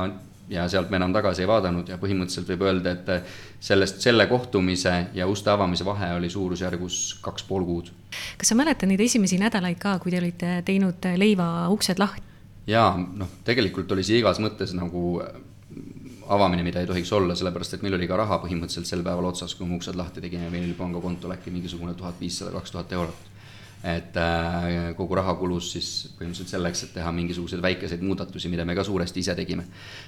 [0.50, 3.32] ja sealt me enam tagasi ei vaadanud ja põhimõtteliselt võib öelda, et
[3.64, 7.90] sellest, selle kohtumise ja uste avamise vahe oli suurusjärgus kaks pool kuud.
[8.38, 12.33] kas sa mäletad neid esimesi nädalaid ka, kui te olite teinud leiva uksed lahti?
[12.68, 15.20] Jaa, noh, tegelikult oli see igas mõttes nagu
[16.34, 19.56] avamine, mida ei tohiks olla, sellepärast et meil oli ka raha põhimõtteliselt sel päeval otsas,
[19.60, 23.30] kui me uksed lahti tegime, meil oli pangakontol äkki mingisugune tuhat viissada, kaks tuhat eurot
[23.84, 28.78] et äh, kogu raha kulus siis põhimõtteliselt selleks, et teha mingisuguseid väikeseid muudatusi, mida me
[28.78, 29.66] ka suuresti ise tegime.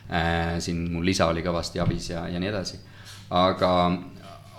[0.08, 2.80] Äh, siin mul isa oli kõvasti abis ja, ja nii edasi.
[3.36, 3.72] aga,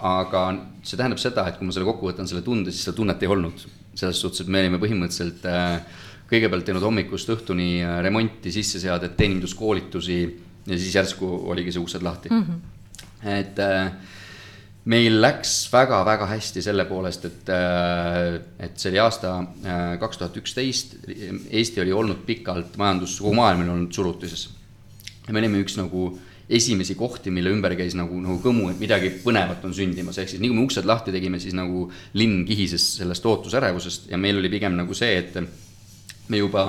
[0.04, 0.42] aga
[0.82, 3.32] see tähendab seda, et kui ma selle kokku võtan, selle tunde, siis seda tunnet ei
[3.32, 3.66] olnud.
[3.96, 5.80] selles suhtes, et me olime põhimõtteliselt äh,
[6.30, 7.70] kõigepealt teinud hommikust õhtuni
[8.02, 10.20] remonti, sisseseadet, teeninduskoolitusi
[10.66, 12.42] ja siis järsku oligi see uksed lahti mm.
[12.42, 13.30] -hmm.
[13.36, 13.60] et
[14.90, 20.38] meil läks väga-väga hästi selle poolest, et, äh, et see oli aasta äh, kaks tuhat
[20.42, 20.96] üksteist,
[21.50, 24.48] Eesti oli olnud pikalt majandus, kogu maailm oli olnud surutises.
[25.26, 26.12] ja me olime üks nagu
[26.46, 30.42] esimesi kohti, mille ümber käis nagu, nagu kõmu, et midagi põnevat on sündimas, ehk siis
[30.42, 34.52] nii kui me uksed lahti tegime, siis nagu linn kihises sellest ootusärevusest ja meil oli
[34.52, 35.34] pigem nagu see, et
[36.28, 36.66] me juba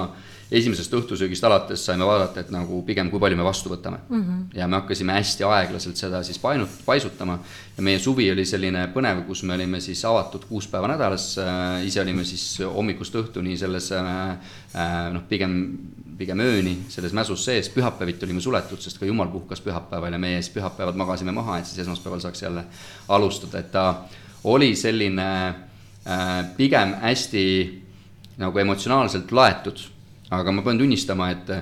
[0.51, 4.21] esimesest õhtusöögist alates saime vaadata, et nagu pigem, kui palju me vastu võtame mm.
[4.21, 4.43] -hmm.
[4.57, 7.39] ja me hakkasime hästi aeglaselt seda siis painut-, paisutama
[7.77, 11.85] ja meie suvi oli selline põnev, kus me olime siis avatud kuus päeva nädalas äh,,
[11.85, 14.29] ise olime siis hommikust õhtuni selles äh,
[14.75, 15.77] äh, noh, pigem,
[16.17, 20.41] pigem ööni selles mäsus sees, pühapäeviti olime suletud, sest ka jumal puhkas pühapäeval ja meie
[20.41, 22.63] siis pühapäevad magasime maha, et siis esmaspäeval saaks jälle
[23.09, 24.05] alustada, et ta
[24.43, 25.27] oli selline
[26.07, 27.83] äh, pigem hästi
[28.37, 29.85] nagu emotsionaalselt laetud
[30.29, 31.53] aga ma pean tunnistama, et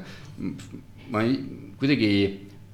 [1.13, 1.37] ma ei,
[1.77, 2.09] kuidagi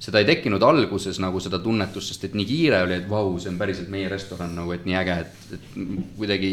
[0.02, 3.52] seda ei tekkinud alguses nagu seda tunnetust, sest et nii kiire oli, et vau, see
[3.52, 5.76] on päriselt meie restoran nagu, et nii äge, et, et
[6.18, 6.50] kuidagi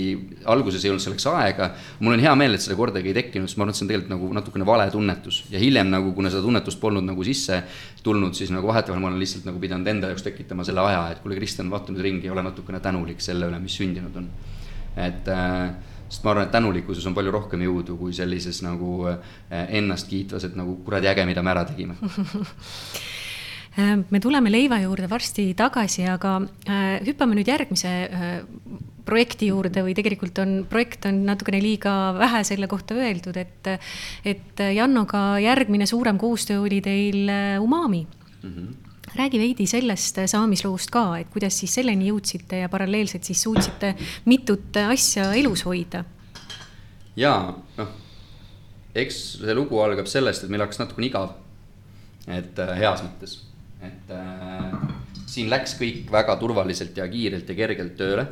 [0.53, 1.71] alguses ei olnud selleks aega.
[2.05, 3.93] mul on hea meel, et seda kordagi ei tekkinud, sest ma arvan, et see on
[3.95, 7.63] tegelikult nagu natukene vale tunnetus ja hiljem nagu, kuna seda tunnetust polnud nagu sisse
[8.05, 11.25] tulnud, siis nagu vahetevahel ma olen lihtsalt nagu pidanud enda jaoks tekitama selle aja, et
[11.25, 14.29] kuule, Kristjan, vaata nüüd ringi, ole natukene tänulik selle üle, mis sündinud on.
[14.99, 15.71] et äh,
[16.09, 19.19] sest ma arvan, et tänulikkuses on palju rohkem jõudu kui sellises nagu eh,
[19.81, 21.99] ennast kiitvas, et nagu kuradi äge, mida me ära tegime
[23.77, 28.43] äh, me tuleme leiva juurde varsti tagasi, aga äh, hüppame nüüd järgmise äh,
[29.09, 33.71] projekti juurde või tegelikult on, projekt on natukene liiga vähe selle kohta öeldud, et,
[34.29, 38.53] et Jannoga järgmine suurem koostöö oli teil Umami mm.
[38.53, 43.95] -hmm räägi veidi sellest saamisloost ka, et kuidas siis selleni jõudsite ja paralleelselt siis suutsite
[44.27, 46.05] mitut asja elus hoida?
[47.19, 47.95] jaa, noh,
[48.95, 51.35] eks see lugu algab sellest, et meil hakkas natukene igav.
[52.29, 53.41] et äh, heas mõttes,
[53.83, 54.79] et äh,
[55.27, 58.29] siin läks kõik väga turvaliselt ja kiirelt ja kergelt tööle.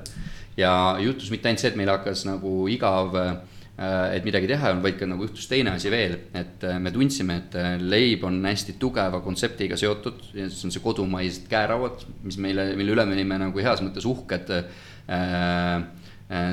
[0.56, 4.70] ja juhtus mitte ainult see, et meil hakkas nagu igav äh, Äh, et midagi teha
[4.70, 7.74] ei olnud, vaid ka nagu juhtus teine asi veel, et äh, me tundsime, et äh,
[7.76, 13.04] leib on hästi tugeva kontseptiga seotud see on see kodumaised käerauad, mis meile, mille üle
[13.04, 14.54] me olime nagu heas mõttes uhked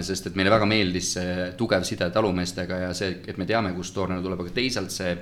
[0.05, 3.95] sest et meile väga meeldis see tugev side talumeestega ja see, et me teame, kust
[3.95, 5.15] toorne tuleb, aga teisalt see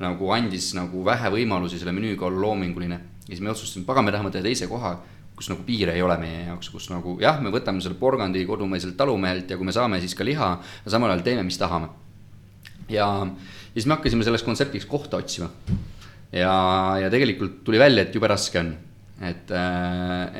[0.00, 3.00] nagu andis nagu vähe võimalusi selle menüüga olla loominguline.
[3.26, 4.94] ja siis me otsustasime, pagan, me tahame teha teise koha
[5.36, 8.96] kus nagu piire ei ole meie jaoks, kus nagu jah, me võtame selle porgandi kodumaiselt
[8.96, 10.48] talumehelt ja kui me saame, siis ka liha,
[10.80, 11.90] aga samal ajal teeme, mis tahame.
[12.88, 15.50] ja, ja siis me hakkasime selleks kontseptiks kohta otsima.
[16.32, 16.54] ja,
[17.02, 18.72] ja tegelikult tuli välja, et jube raske on.
[19.20, 19.52] et,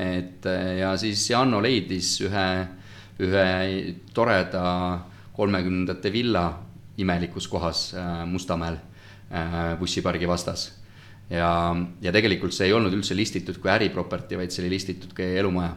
[0.07, 0.49] et
[0.81, 2.49] ja siis Janno leidis ühe,
[3.21, 3.47] ühe
[4.17, 4.65] toreda
[5.37, 6.49] kolmekümnendate villa
[6.97, 7.91] imelikus kohas
[8.25, 8.81] Mustamäel
[9.77, 10.71] bussipargi vastas
[11.31, 11.51] ja,
[12.03, 15.73] ja tegelikult see ei olnud üldse listitud kui äriproperty, vaid see oli listitud kui elumaja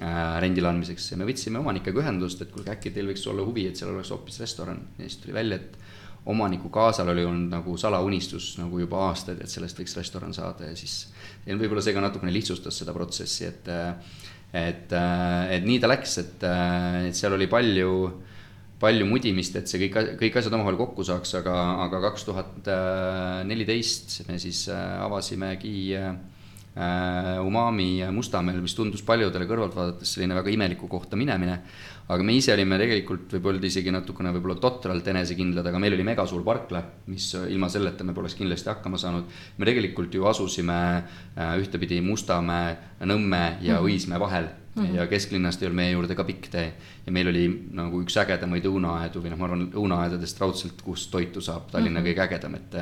[0.00, 1.12] äh, rendile andmiseks.
[1.12, 4.12] Ja me võtsime omanikega ühendust, et kuulge, äkki teil võiks olla huvi, et seal oleks
[4.14, 4.82] hoopis restoran.
[4.98, 5.78] Ja siis tuli välja, et
[6.30, 10.68] omaniku kaasal oli olnud nagu salaunistus nagu juba aastaid, et sellest võiks restoran saada.
[10.68, 11.06] Ja siis
[11.46, 13.70] ja võib-olla see ka natukene lihtsustas seda protsessi, et
[14.50, 16.44] et, et nii ta läks, et,
[17.06, 17.92] et seal oli palju
[18.80, 22.70] palju mudimist, et see kõik, kõik asjad omavahel kokku saaks, aga, aga kaks tuhat
[23.48, 26.12] neliteist me siis äh, avasimegi äh,
[27.44, 31.56] Umami Mustamäel, mis tundus paljudele kõrvalt vaadates selline väga imeliku kohta minemine.
[32.10, 36.42] aga me ise olime tegelikult võib-olla isegi natukene võib-olla totralt enesekindlad, aga meil oli megasuur
[36.46, 39.26] parkla, mis ilma selleta me poleks kindlasti hakkama saanud.
[39.58, 43.84] me tegelikult ju asusime äh, ühtepidi Mustamäe, Nõmme ja -hmm.
[43.90, 44.94] Õismäe vahel Mm -hmm.
[44.94, 46.72] ja kesklinnast ei olnud meie juurde ka pikk tee.
[47.06, 51.40] ja meil oli nagu üks ägedamaid õunaaedu või noh, ma arvan, õunaaedadest raudselt, kus toitu
[51.40, 52.10] saab, Tallinna mm -hmm.
[52.10, 52.74] kõige ägedam, et.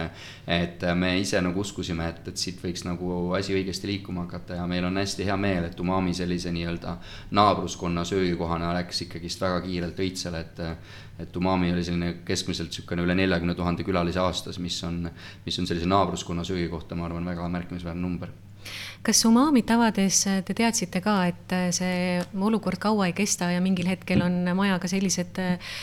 [0.46, 4.66] et me ise nagu uskusime, et, et siit võiks nagu asi õigesti liikuma hakata ja
[4.66, 6.96] meil on hästi hea meel, et Umami sellise nii-öelda
[7.30, 10.60] naabruskonna söögikohana läks ikkagist väga kiirelt õitsele, et.
[11.18, 15.10] et Umami oli selline keskmiselt sihukene üle neljakümne tuhande külalise aastas, mis on,
[15.46, 18.28] mis on sellise naabruskonna söögikohta, ma arvan, väga märkimisväärne number
[19.06, 24.22] kas Umamit avades te teadsite ka, et see olukord kaua ei kesta ja mingil hetkel
[24.24, 25.76] on majaga sellised äh,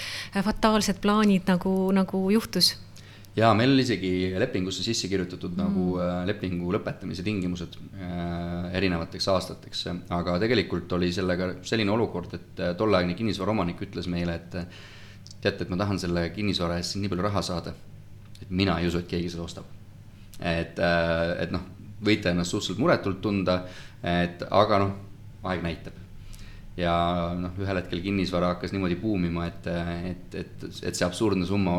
[0.45, 2.75] fataalsed plaanid, nagu, nagu juhtus?
[3.35, 5.59] jaa, meil oli isegi lepingusse sisse kirjutatud mm.
[5.59, 5.85] nagu
[6.27, 7.75] lepingu lõpetamise tingimused
[8.75, 14.55] erinevateks aastateks, aga tegelikult oli sellega selline olukord, et tolleaegne kinnisvaraomanik ütles meile, et
[15.41, 17.75] teate, et ma tahan selle kinnisvara eest nii palju raha saada,
[18.41, 19.67] et mina ei usu, et keegi seda ostab.
[20.39, 20.79] et,
[21.39, 21.63] et noh,
[22.05, 23.61] võite ennast suhteliselt muretult tunda,
[24.03, 24.97] et aga noh,
[25.43, 26.01] aeg näitab.
[26.77, 26.93] ja
[27.39, 29.67] noh, ühel hetkel kinnisvara hakkas niimoodi buumima, et,
[30.09, 31.77] et, et, et see absurdne summa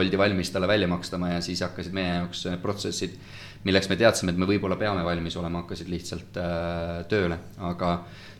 [0.00, 3.18] oldi valmis talle välja makstama ja siis hakkasid meie jaoks protsessid
[3.66, 7.38] milleks me teadsime, et me võib-olla peame valmis olema, hakkasid lihtsalt äh, tööle,
[7.70, 7.94] aga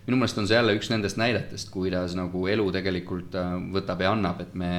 [0.07, 4.15] minu meelest on see jälle üks nendest näidetest, kuidas nagu elu tegelikult äh, võtab ja
[4.15, 4.75] annab, et me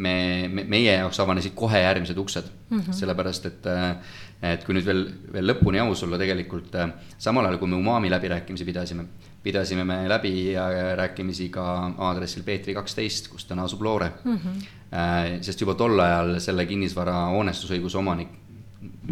[0.00, 2.96] me, me, meie jaoks avanesid kohe järgmised uksed mm, -hmm.
[2.96, 3.96] sellepärast et, äh,
[4.42, 8.10] et kui nüüd veel, veel lõpuni aus olla, tegelikult äh, samal ajal, kui me Umami
[8.12, 9.04] läbirääkimisi pidasime,
[9.42, 10.52] pidasime me läbi
[10.96, 11.64] rääkimisi ka
[12.08, 14.36] aadressil Peetri kaksteist, kus täna asub Loore mm.
[14.36, 15.42] -hmm.
[15.42, 18.28] sest juba tol ajal selle kinnisvara hoonestusõiguse omanik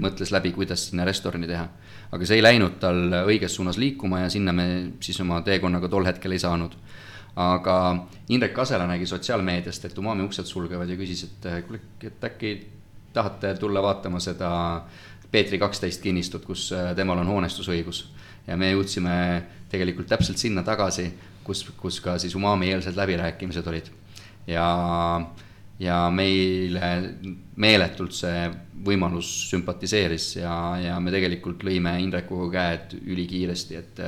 [0.01, 1.69] mõtles läbi, kuidas sinna restorani teha.
[2.12, 6.07] aga see ei läinud tal õiges suunas liikuma ja sinna me siis oma teekonnaga tol
[6.07, 6.77] hetkel ei saanud.
[7.37, 12.55] aga Indrek Kasela nägi sotsiaalmeediast, et Umami uksed sulgevad ja küsis, et kuule, et äkki
[13.12, 14.51] tahate tulla vaatama seda
[15.31, 18.07] Peetri kaksteist kinnistut, kus temal on hoonestusõigus
[18.49, 19.17] ja me jõudsime
[19.69, 21.09] tegelikult täpselt sinna tagasi,
[21.45, 23.91] kus, kus ka siis umami-eelsed läbirääkimised olid.
[24.49, 24.69] ja,
[25.79, 26.93] ja meile
[27.57, 28.49] meeletult see
[28.85, 34.03] võimalus sümpatiseeris ja, ja me tegelikult lõime Indrekuga käed ülikiiresti, et,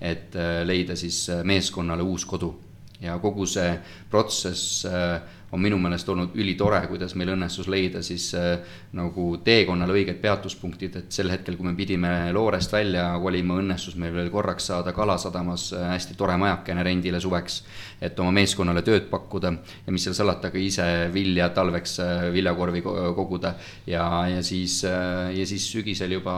[0.00, 2.54] et leida siis meeskonnale uus kodu.
[3.02, 3.78] ja kogu see
[4.10, 5.20] protsess äh,
[5.52, 8.54] on minu meelest olnud ülitore, kuidas meil õnnestus leida siis äh,
[8.96, 14.14] nagu teekonnal õiged peatuspunktid, et sel hetkel, kui me pidime Loorest välja kolima, õnnestus meil
[14.16, 17.58] veel korraks saada Kalasadamas äh, hästi tore majakene rendile suveks,
[18.00, 19.52] et oma meeskonnale tööd pakkuda
[19.86, 23.52] ja mis seal salata, ka ise vilja talveks äh, viljakorvi koguda
[23.86, 26.34] ja, ja siis, ja siis sügisel juba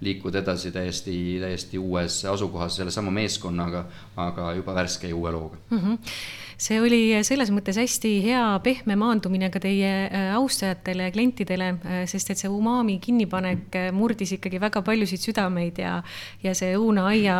[0.00, 1.14] liikuda edasi täiesti,
[1.44, 3.84] täiesti uues asukohas sellesama meeskonnaga,
[4.16, 5.78] aga juba värske ja uue looga mm.
[5.78, 11.68] -hmm see oli selles mõttes hästi hea pehme maandumine ka teie äh, austajatele ja klientidele,
[11.76, 15.98] äh, sest et see umami kinnipanek äh, murdis ikkagi väga paljusid südameid ja,
[16.42, 17.36] ja see õunaaia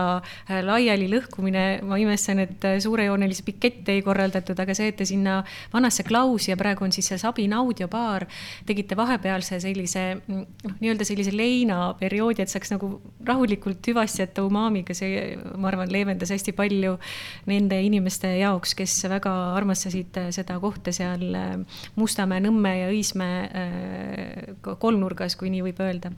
[0.66, 5.38] laiali lõhkumine, ma imestan, et suurejoonelisi pikette ei korraldatud, aga see, et te sinna
[5.72, 8.26] vanasse Klausi ja praegu on siis see Sabin audiobaar,
[8.68, 10.44] tegite vahepealse sellise noh,
[10.82, 12.92] nii-öelda sellise leinaperioodi, et saaks nagu
[13.26, 16.98] rahulikult hüvasti jätta umamiga, see, ma arvan, leevendas hästi palju
[17.48, 21.56] nende inimeste jaoks, kes väga armastasid äh, seda kohta seal äh,
[21.96, 26.12] Mustamäe, Nõmme ja Õismäe äh, kolmnurgas, kui nii võib öelda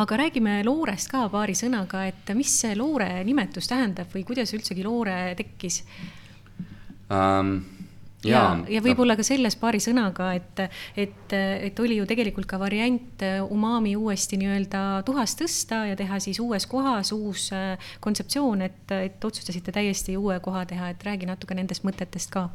[0.00, 4.86] aga räägime loorest ka paari sõnaga, et mis see loore nimetus tähendab või kuidas üldsegi
[4.86, 5.82] loore tekkis
[7.10, 7.56] um,?
[8.26, 10.64] Ja, ja, võib-olla ka selles paari sõnaga, et,
[10.96, 16.20] et, et oli ju tegelikult ka variant äh, umami uuesti nii-öelda tuhast tõsta ja teha
[16.22, 21.28] siis uues kohas uus äh, kontseptsioon, et, et otsustasite täiesti uue koha teha, et räägi
[21.30, 22.48] natuke nendest mõtetest ka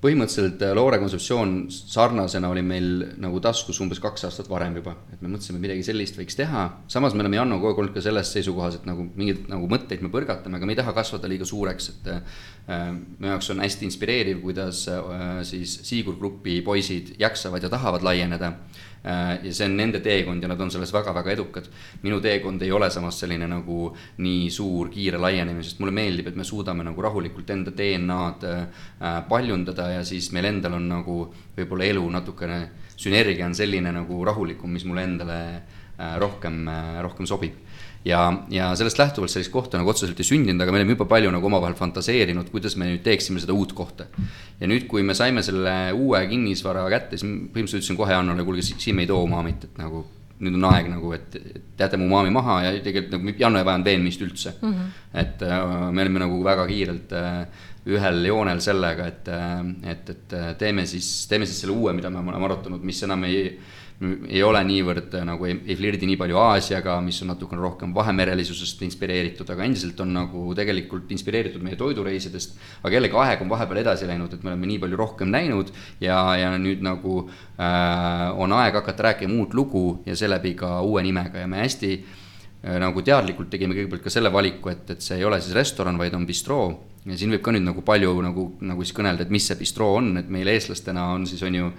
[0.00, 5.20] põhimõtteliselt äh, Loore kontseptsioon sarnasena oli meil nagu taskus umbes kaks aastat varem juba, et
[5.20, 6.66] me mõtlesime, midagi sellist võiks teha.
[6.90, 10.04] samas me oleme Jannoga kogu aeg olnud ka selles seisukohas, et nagu mingeid nagu mõtteid
[10.04, 12.22] me põrgatame, aga me ei taha kasvada liiga suureks, et äh,
[13.18, 18.54] meie jaoks on hästi inspireeriv, kuidas äh, siis Siigur Grupi poisid jaksavad ja tahavad laieneda.
[18.54, 21.68] Äh, ja see on nende teekond ja nad on selles väga-väga edukad.
[22.02, 26.36] minu teekond ei ole samas selline nagu nii suur kiire laienemine, sest mulle meeldib, et
[26.36, 31.18] me suudame nagu rahulikult enda DNA-d äh, paljundada ja siis meil endal on nagu
[31.56, 32.60] võib-olla elu natukene,
[32.96, 36.66] sünergia on selline nagu rahulikum, mis mulle endale äh, rohkem,
[37.00, 37.69] rohkem sobib
[38.04, 41.32] ja, ja sellest lähtuvalt sellist kohta nagu otseselt ei sündinud, aga me oleme juba palju
[41.34, 44.06] nagu omavahel fantaseerinud, kuidas me nüüd teeksime seda uut kohta.
[44.60, 48.64] ja nüüd, kui me saime selle uue kinnisvara kätte, siis põhimõtteliselt ütlesin kohe Hannole, kuulge,
[48.64, 50.04] siin me ei too Umamit, et nagu
[50.40, 53.90] nüüd on aeg nagu, et, et jätame Umami maha ja tegelikult nagu Janno ei vajanud
[53.90, 54.70] veenmist üldse mm.
[54.70, 54.94] -hmm.
[55.22, 60.34] et äh, me olime nagu väga kiirelt äh, ühel joonel sellega, et, äh, et, et
[60.58, 63.58] teeme siis, teeme siis selle uue, mida me oleme arutanud, mis enam ei
[64.00, 67.92] ei ole niivõrd äh, nagu ei, ei flirdi nii palju Aasiaga, mis on natukene rohkem
[67.92, 72.56] vahemerelisusest inspireeritud, aga endiselt on nagu tegelikult inspireeritud meie toidureisidest.
[72.80, 76.16] aga jällegi aeg on vahepeal edasi läinud, et me oleme nii palju rohkem näinud ja,
[76.40, 81.44] ja nüüd nagu äh, on aeg hakata rääkima uut lugu ja seeläbi ka uue nimega
[81.44, 85.28] ja me hästi äh, nagu teadlikult tegime kõigepealt ka selle valiku, et, et see ei
[85.28, 88.84] ole siis restoran, vaid on bistroo ja siin võib ka nüüd nagu palju nagu, nagu
[88.84, 91.72] siis kõnelda, et mis see bistroo on, et meil eestlastena on siis on ju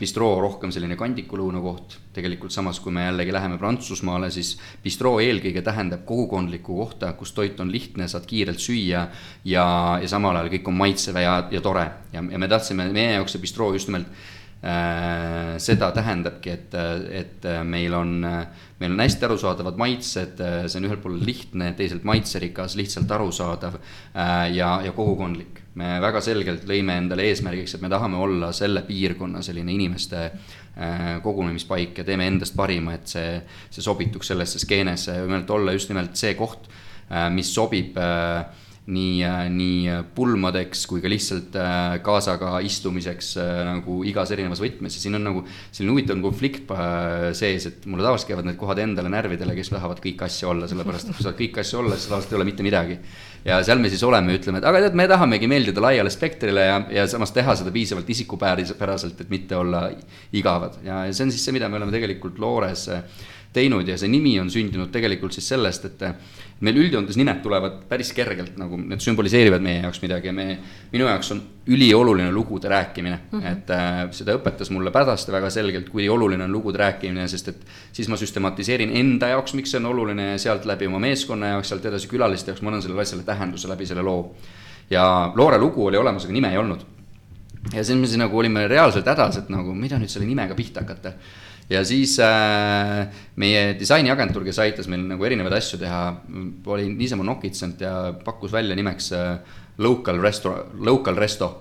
[0.00, 5.60] bistroo rohkem selline kandiku lõunakoht, tegelikult samas, kui me jällegi läheme Prantsusmaale, siis bistroo eelkõige
[5.64, 9.04] tähendab kogukondlikku kohta, kus toit on lihtne, saad kiirelt süüa
[9.44, 9.66] ja,
[10.00, 11.84] ja samal ajal kõik on maitsev ja, ja tore.
[12.14, 14.08] ja, ja me tahtsime, meie jaoks see bistroo just nimelt
[15.60, 16.74] seda tähendabki, et,
[17.12, 18.14] et meil on,
[18.80, 24.54] meil on hästi arusaadavad maitsed, see on ühelt poolt lihtne, teisalt maitserikas, lihtsalt arusaadav äh,
[24.56, 25.60] ja, ja kogukondlik.
[25.74, 31.06] Me väga selgelt lõime endale eesmärgiks, et me tahame olla selle piirkonna selline inimeste äh,
[31.22, 33.40] kogunemispaik ja teeme endast parima, et see,
[33.74, 35.18] see sobituks sellesse skeenesse,
[35.58, 36.70] olla just nimelt see koht,
[37.10, 38.44] äh, mis sobib äh,
[38.84, 41.54] nii, nii pulmadeks kui ka lihtsalt
[42.04, 43.30] kaasaga istumiseks
[43.64, 46.72] nagu igas erinevas võtmes ja siin on nagu selline huvitav konflikt
[47.38, 51.08] sees, et mulle tavaliselt käivad need kohad endale närvidele, kes tahavad kõiki asju olla, sellepärast
[51.08, 52.98] et kui sa tahad kõiki asju olla, siis tavaliselt ei ole mitte midagi.
[53.44, 56.78] ja seal me siis oleme, ütleme, et aga tead, me tahamegi meeldida laiale spektrile ja,
[57.00, 59.86] ja samas teha seda piisavalt isikupäraselt, et mitte olla
[60.32, 62.90] igavad ja, ja see on siis see, mida me oleme tegelikult Loores
[63.54, 66.02] teinud ja see nimi on sündinud tegelikult siis sellest, et
[66.62, 70.46] meil üldjoontes nimed tulevad päris kergelt, nagu need sümboliseerivad meie jaoks midagi ja me,
[70.92, 73.40] minu jaoks on ülioluline lugude rääkimine mm.
[73.40, 73.52] -hmm.
[73.52, 77.66] et äh, seda õpetas mulle Pädaste väga selgelt, kui oluline on lugude rääkimine, sest et
[77.92, 81.68] siis ma süstematiseerin enda jaoks, miks see on oluline ja sealt läbi oma meeskonna jaoks,
[81.68, 84.34] sealt edasi külaliste jaoks, ma annan sellele asjale tähenduse läbi selle loo.
[84.90, 86.86] ja Loore lugu oli olemas, aga nime ei olnud.
[87.74, 90.80] ja siis me siis nagu olime reaalselt hädas, et nagu mida nüüd selle nimega pihta
[90.80, 91.12] hakata
[91.70, 93.06] ja siis äh,
[93.40, 96.00] meie disainiagentuur, kes aitas meil nagu erinevaid asju teha,
[96.70, 101.60] oli niisama nokitsenud ja pakkus välja nimeks äh, Local Resto, Local Resto.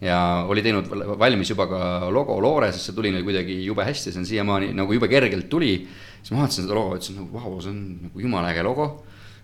[0.00, 0.86] ja oli teinud
[1.18, 1.78] valmis juba ka
[2.14, 5.48] logo Loore, sest see tuli neil kuidagi jube hästi, see on siiamaani nagu jube kergelt
[5.50, 5.88] tuli.
[6.22, 8.88] siis ma vaatasin seda logo, ütlesin nagu vau, see on nagu jumala äge logo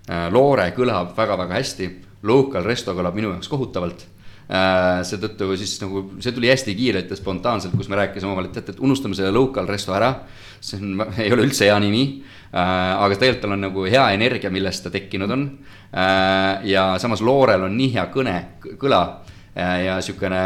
[0.08, 0.28] äh,.
[0.30, 1.90] Loore kõlab väga-väga hästi,
[2.22, 4.06] Local Resto kõlab minu jaoks kohutavalt
[4.44, 8.74] seetõttu siis nagu see tuli hästi kiirelt ja spontaanselt, kus me rääkisime omavahel, et teate,
[8.74, 10.10] et unustame selle local resto ära.
[10.60, 12.04] see on, ei ole üldse hea nimi.
[12.54, 15.48] Äh, aga tegelikult tal on nagu hea energia, millest ta tekkinud on.
[15.90, 18.36] Äh, ja samas Loorel on nii hea kõne,
[18.80, 19.02] kõla
[19.54, 20.38] ja sihukene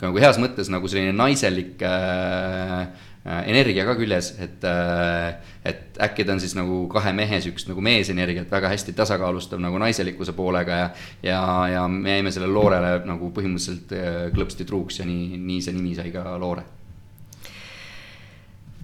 [0.00, 6.26] nagu heas mõttes nagu selline naiselik äh, Äh, energia ka küljes, et, äh, et äkki
[6.28, 10.76] ta on siis nagu kahe mehe sihukest nagu meesenergiat väga hästi tasakaalustav nagu naiselikkuse poolega
[10.76, 10.90] ja.
[11.22, 11.40] ja,
[11.72, 15.94] ja me jäime sellele Loorele nagu põhimõtteliselt äh, klõpsti truuks ja nii, nii see nimi
[15.96, 16.66] sai ka Loore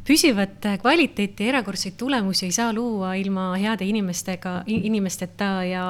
[0.09, 5.85] püsivat kvaliteeti ja erakordseid tulemusi ei saa luua ilma heade inimestega, inimesteta ja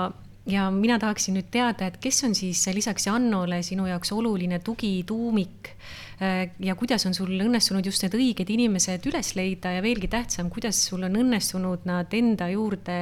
[0.50, 5.70] ja mina tahaksin nüüd teada, et kes on siis lisaks Jannole sinu jaoks oluline tugituumik
[5.70, 10.50] Äh, ja kuidas on sul õnnestunud just need õiged inimesed üles leida ja veelgi tähtsam,
[10.52, 12.98] kuidas sul on õnnestunud nad enda juurde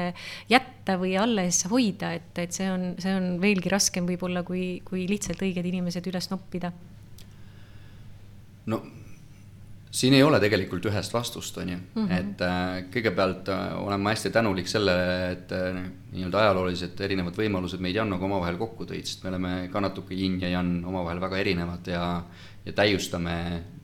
[0.51, 5.09] jätta või alles hoida, et, et see on, see on veelgi raskem võib-olla, kui, kui
[5.11, 6.73] lihtsalt õiged inimesed üles noppida?
[8.69, 8.83] no
[9.91, 12.11] siin ei ole tegelikult ühest vastust, on ju, mhm.
[12.13, 15.81] et äh, kõigepealt äh, olen ma hästi tänulik sellele, et äh,
[16.13, 20.39] nii-öelda ajaloolised erinevad võimalused meid Jannoga omavahel kokku tõid, sest me oleme ka natuke yin
[20.43, 22.05] ja yang omavahel väga erinevad ja
[22.69, 23.35] ja täiustame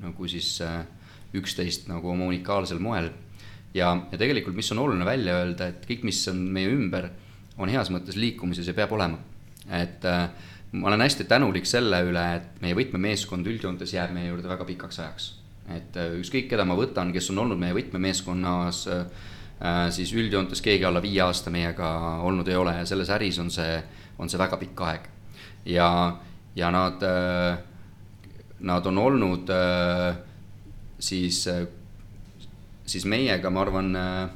[0.03, 0.83] nagu siis äh,
[1.35, 3.11] üksteist nagu oma unikaalsel moel.
[3.75, 7.09] ja, ja tegelikult, mis on oluline välja öelda, et kõik, mis on meie ümber,
[7.59, 9.19] on heas mõttes liikumises ja peab olema.
[9.71, 10.29] et äh,
[10.73, 15.01] ma olen hästi tänulik selle üle, et meie võtmemeeskond üldjoontes jääb meie juurde väga pikaks
[15.01, 15.31] ajaks.
[15.75, 19.31] et äh, ükskõik, keda ma võtan, kes on olnud meie võtmemeeskonnas äh,,
[19.95, 21.89] siis üldjoontes keegi alla viie aasta meiega
[22.27, 23.79] olnud ei ole ja selles äris on see,
[24.19, 25.07] on see väga pikk aeg.
[25.65, 25.89] ja,
[26.55, 27.63] ja nad äh,
[28.65, 30.17] nad on olnud äh,
[30.99, 31.67] siis, äh,
[32.87, 34.31] siis meiega, ma arvan, äh,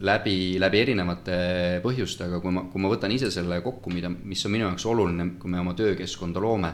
[0.00, 1.36] läbi, läbi erinevate
[1.84, 4.88] põhjuste, aga kui ma, kui ma võtan ise selle kokku, mida, mis on minu jaoks
[4.88, 6.72] oluline, kui me oma töökeskkonda loome,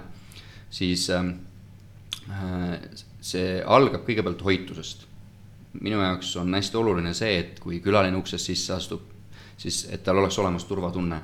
[0.71, 1.09] siis
[3.23, 5.05] see algab kõigepealt hoitusest.
[5.77, 9.03] minu jaoks on hästi oluline see, et kui külaline uksest sisse astub,
[9.59, 11.21] siis et tal oleks olemas turvatunne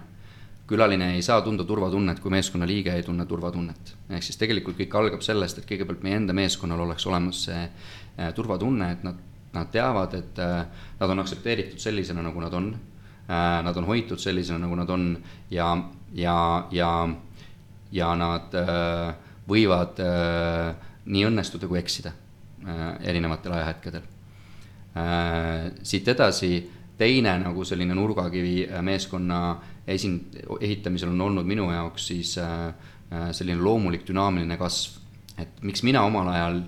[0.66, 3.96] külaline ei saa tunda turvatunnet, kui meeskonnaliige ei tunne turvatunnet.
[4.10, 8.32] ehk siis tegelikult kõik algab sellest, et kõigepealt meie enda meeskonnal oleks olemas see äh,
[8.34, 9.18] turvatunne, et nad,
[9.52, 12.72] nad teavad, et äh, nad on aktsepteeritud sellisena, nagu nad on.
[13.28, 15.16] Äh, nad on hoitud sellisena, nagu nad on
[15.50, 15.74] ja,
[16.14, 16.38] ja,
[16.70, 16.92] ja,
[17.92, 18.54] ja nad
[19.48, 19.98] võivad
[21.04, 22.12] nii õnnestuda kui eksida
[23.02, 24.04] erinevatel ajahetkedel.
[25.82, 26.52] siit edasi
[26.98, 29.40] teine nagu selline nurgakivi meeskonna
[29.86, 30.20] esin-,
[30.60, 32.68] ehitamisel on olnud minu jaoks siis äh,
[33.12, 35.00] äh, selline loomulik dünaamiline kasv.
[35.38, 36.62] et miks mina omal ajal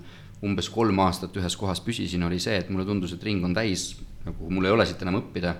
[0.44, 3.94] umbes kolm aastat ühes kohas püsisin, oli see, et mulle tundus, et ring on täis,
[4.24, 5.54] nagu mul ei ole siit enam õppida.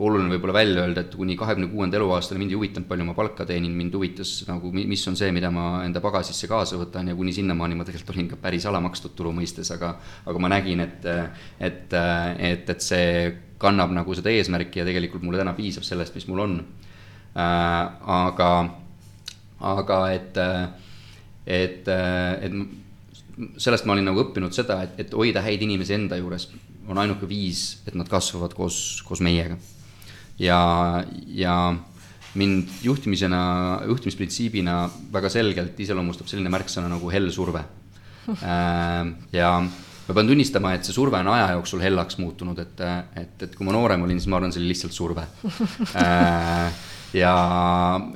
[0.00, 3.46] Oluline võib-olla välja öelda, et kuni kahekümne kuuenda eluaastani mind ei huvitanud, palju ma palka
[3.48, 7.10] teenin, mind huvitas nagu, mis on see, mida ma enda pagasisse kaasa võtan.
[7.10, 9.94] Ja kuni sinnamaani ma tegelikult olin ka päris alamakstud tulu mõistes, aga
[10.26, 11.06] aga ma nägin, et,
[11.60, 11.96] et,
[12.50, 13.10] et, et see
[13.60, 16.60] kannab nagu seda eesmärki ja tegelikult mulle täna piisab sellest, mis mul on.
[17.36, 17.44] Äh,.
[18.10, 18.50] aga,
[19.74, 20.40] aga et,
[21.46, 26.48] et, et sellest ma olin nagu õppinud seda, et, et hoida häid inimesi enda juures
[26.90, 29.56] on ainuke viis, et nad kasvavad koos, koos meiega.
[30.40, 30.58] ja,
[31.26, 31.54] ja
[32.34, 33.42] mind juhtimisena,
[33.90, 34.74] juhtimisprintsiibina
[35.12, 37.64] väga selgelt iseloomustab selline märksõna nagu hell surve
[38.30, 39.10] äh,.
[39.34, 42.80] ja ma pean tunnistama, et see surve on aja jooksul hellaks muutunud, et,
[43.18, 45.26] et, et kui ma noorem olin, siis ma arvan, see oli lihtsalt surve
[46.02, 46.80] äh,
[47.14, 47.34] ja,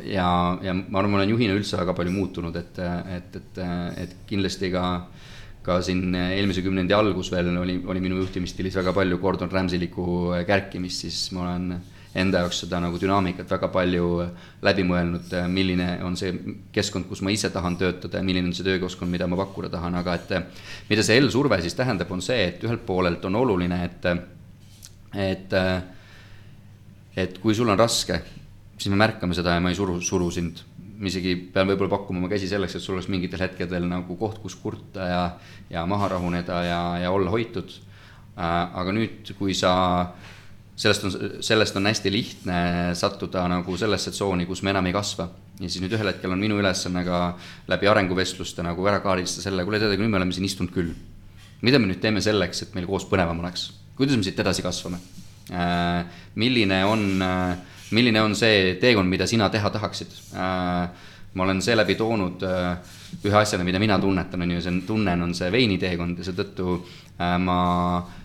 [0.07, 0.29] ja,
[0.63, 2.81] ja ma arvan, ma olen juhina üldse väga palju muutunud, et,
[3.19, 3.63] et, et,
[4.07, 4.85] et kindlasti ka
[5.65, 10.07] ka siin eelmise kümnendi algus veel oli, oli minu juhtimisstiilis väga palju Gordon Ramsaylikku
[10.47, 14.09] kärkimist, siis ma olen äh, enda jaoks seda nagu dünaamikat väga palju
[14.65, 16.35] läbi mõelnud, milline on see
[16.75, 19.99] keskkond, kus ma ise tahan töötada ja milline on see töökeskkond, mida ma pakkuda tahan,
[19.99, 20.35] aga et
[20.91, 24.07] mida see L-surve siis tähendab, on see, et ühelt poolelt on oluline, et
[25.25, 25.59] et
[27.25, 28.21] et kui sul on raske,
[28.79, 30.63] siis me märkame seda ja ma ei suru, suru sind.
[31.05, 34.41] Ma isegi pean võib-olla pakkuma oma käsi selleks, et sul oleks mingitel hetkedel nagu koht,
[34.41, 35.25] kus kurta ja,
[35.73, 37.77] ja maha rahuneda ja, ja olla hoitud.
[38.35, 39.75] aga nüüd, kui sa
[40.75, 41.13] sellest on,
[41.45, 42.59] sellest on hästi lihtne
[42.99, 45.29] sattuda nagu sellesse tsooni, kus me enam ei kasva.
[45.61, 47.19] ja siis nüüd ühel hetkel on minu ülesanne ka
[47.71, 50.95] läbi arenguvestluste nagu ära kaardistada selle, kuule aga nüüd me oleme siin istunud küll.
[51.63, 53.71] mida me nüüd teeme selleks, et meil koos põnevam oleks?
[53.95, 54.99] kuidas me siit edasi kasvame?
[55.53, 56.05] Äh,
[56.41, 57.57] milline on, äh,
[57.91, 60.17] milline on see teekond, mida sina teha tahaksid?
[60.35, 65.23] Äh, ma olen seeläbi toonud ühe asjana, mida mina tunnetan, on ju, see on, tunnen,
[65.23, 66.77] on see veiniteekond ja seetõttu
[67.43, 67.57] ma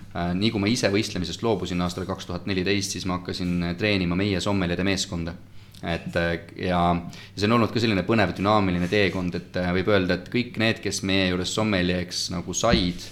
[0.09, 3.75] Äh, nii kui ma ise võistlemisest loobusin aastal kaks tuhat neliteist, siis ma hakkasin äh,
[3.77, 5.35] treenima meie sommelide meeskonda.
[5.85, 6.31] et äh,
[6.65, 10.57] ja, ja see on olnud ka selline põnev dünaamiline teekond, et võib öelda, et kõik
[10.59, 13.05] need, kes meie juures sommelieks nagu said,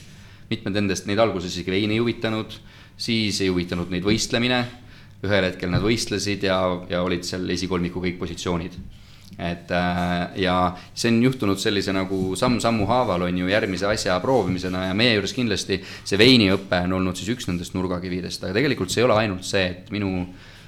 [0.49, 2.57] mitmed nendest neid alguses isegi vein ei huvitanud,
[2.97, 4.63] siis ei huvitanud neid võistlemine,
[5.25, 6.59] ühel hetkel nad võistlesid ja,
[6.89, 8.77] ja olid seal esikolmiku kõik positsioonid.
[9.37, 10.55] Et äh, ja
[10.97, 15.35] see on juhtunud sellise nagu samm-sammu haaval, on ju, järgmise asja proovimisena ja meie juures
[15.37, 19.45] kindlasti see veiniõpe on olnud siis üks nendest nurgakividest, aga tegelikult see ei ole ainult
[19.45, 20.25] see, et minu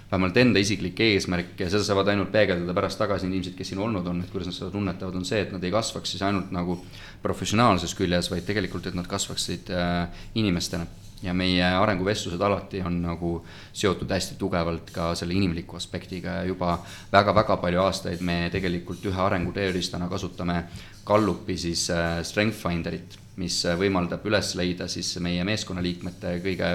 [0.10, 4.08] vähemalt enda isiklik eesmärk ja seda saavad ainult peegeldada pärast tagasi inimesed, kes siin olnud
[4.10, 6.80] on, et kuidas nad seda tunnetavad, on see, et nad ei kasvaks siis ainult nagu
[7.26, 10.86] professionaalses küljes, vaid tegelikult, et nad kasvaksid äh, inimestena
[11.24, 13.32] ja meie arenguvestlused alati on nagu
[13.74, 16.78] seotud hästi tugevalt ka selle inimliku aspektiga ja juba
[17.12, 20.64] väga-väga palju aastaid me tegelikult ühe arengutööriistana kasutame
[21.06, 26.70] Gallupi siis äh, Strength Finderit, mis võimaldab üles leida siis meie meeskonnaliikmete kõige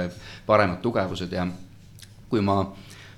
[0.46, 1.32] paremad tugevused.
[1.32, 1.46] Ja
[2.28, 2.64] kui ma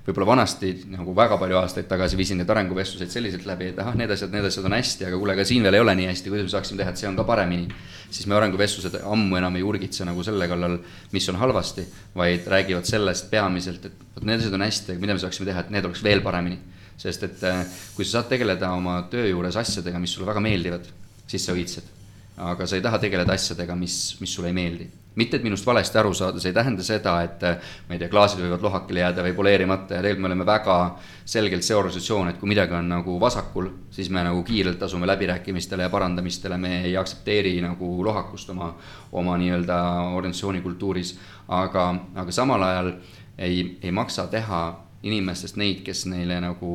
[0.07, 4.11] võib-olla vanasti nagu väga palju aastaid tagasi viisin need arenguvestlused selliselt läbi, et ahah, need
[4.15, 6.47] asjad, need asjad on hästi, aga kuule, aga siin veel ei ole nii hästi, kuidas
[6.47, 7.67] me saaksime teha, et see on ka paremini.
[8.07, 10.79] siis me arenguvestlused ammu enam ei urgitse nagu selle kallal,
[11.13, 15.17] mis on halvasti, vaid räägivad sellest peamiselt, et vot need asjad on hästi, aga mida
[15.17, 16.61] me saaksime teha, et need oleks veel paremini.
[16.97, 17.65] sest et äh,
[17.97, 20.87] kui sa saad tegeleda oma töö juures asjadega, mis sulle väga meeldivad,
[21.27, 21.91] siis sa õitsed.
[22.37, 24.87] aga sa ei taha tegeleda asjadega, mis, mis sulle ei meeldi
[25.17, 27.43] mitte, et minust valesti aru saada, see ei tähenda seda, et
[27.89, 30.77] ma ei tea, klaasid võivad lohakile jääda või poleerimata ja tegelikult me oleme väga
[31.25, 35.89] selgelt see organisatsioon, et kui midagi on nagu vasakul, siis me nagu kiirelt asume läbirääkimistele
[35.89, 38.75] ja parandamistele, me ei aktsepteeri nagu lohakust oma,
[39.13, 39.79] oma nii-öelda
[40.17, 41.17] organisatsiooni kultuuris.
[41.49, 42.93] aga, aga samal ajal
[43.39, 44.63] ei, ei maksa teha
[45.03, 46.71] inimestest neid, kes neile nagu,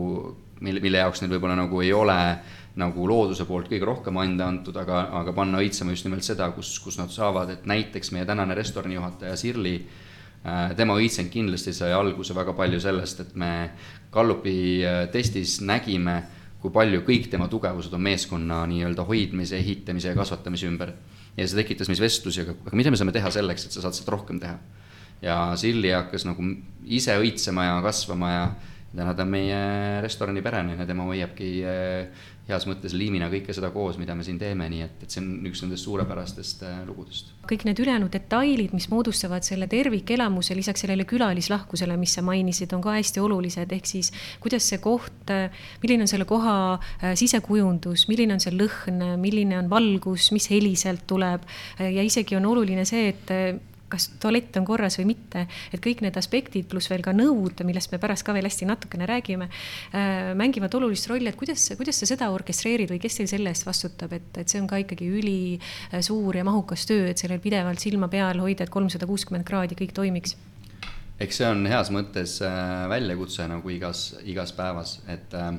[0.61, 2.17] mille, mille jaoks neil võib-olla nagu ei ole
[2.79, 6.77] nagu looduse poolt kõige rohkem anda antud, aga, aga panna õitsema just nimelt seda, kus,
[6.79, 12.35] kus nad saavad, et näiteks meie tänane restoranijuhataja Sirli äh, tema õitseng kindlasti sai alguse
[12.37, 13.51] väga palju sellest, et me
[14.13, 14.55] Gallupi
[14.87, 16.21] äh, testis nägime,
[16.61, 20.93] kui palju kõik tema tugevused on meeskonna nii-öelda hoidmise, ehitamise ja kasvatamise ümber.
[21.35, 23.97] ja see tekitas meis vestlusi, aga, aga mida me saame teha selleks, et sa saad
[23.97, 24.55] sealt rohkem teha.
[25.21, 26.45] ja Silli hakkas nagu
[26.85, 28.45] ise õitsema ja kasvama ja
[28.95, 29.57] täna ta on meie
[30.03, 34.39] restorani perene ja tema hoiabki äh, heas mõttes liimina kõike seda koos, mida me siin
[34.41, 37.31] teeme, nii et, et see on üks nendest suurepärastest äh, lugudest.
[37.47, 42.83] kõik need ülejäänud detailid, mis moodustavad selle tervikelamuse, lisaks sellele külalislahkusele, mis sa mainisid, on
[42.83, 44.11] ka hästi olulised, ehk siis
[44.43, 45.31] kuidas see koht,
[45.81, 46.55] milline on selle koha
[47.17, 51.47] sisekujundus, milline on see lõhn, milline on valgus, mis heli sealt tuleb
[51.79, 56.17] ja isegi on oluline see, et kas tualett on korras või mitte, et kõik need
[56.19, 59.49] aspektid, pluss veel ka nõud, millest me pärast ka veel hästi natukene räägime,
[59.93, 63.67] äh, mängivad olulist rolli, et kuidas, kuidas sa seda orkestreerid või kes teil selle eest
[63.67, 68.09] vastutab, et, et see on ka ikkagi ülisuur ja mahukas töö, et sellel pidevalt silma
[68.11, 70.37] peal hoida, et kolmsada kuuskümmend kraadi kõik toimiks.
[71.21, 75.53] Eks see on heas mõttes äh, väljakutse nagu igas, igas päevas, et äh,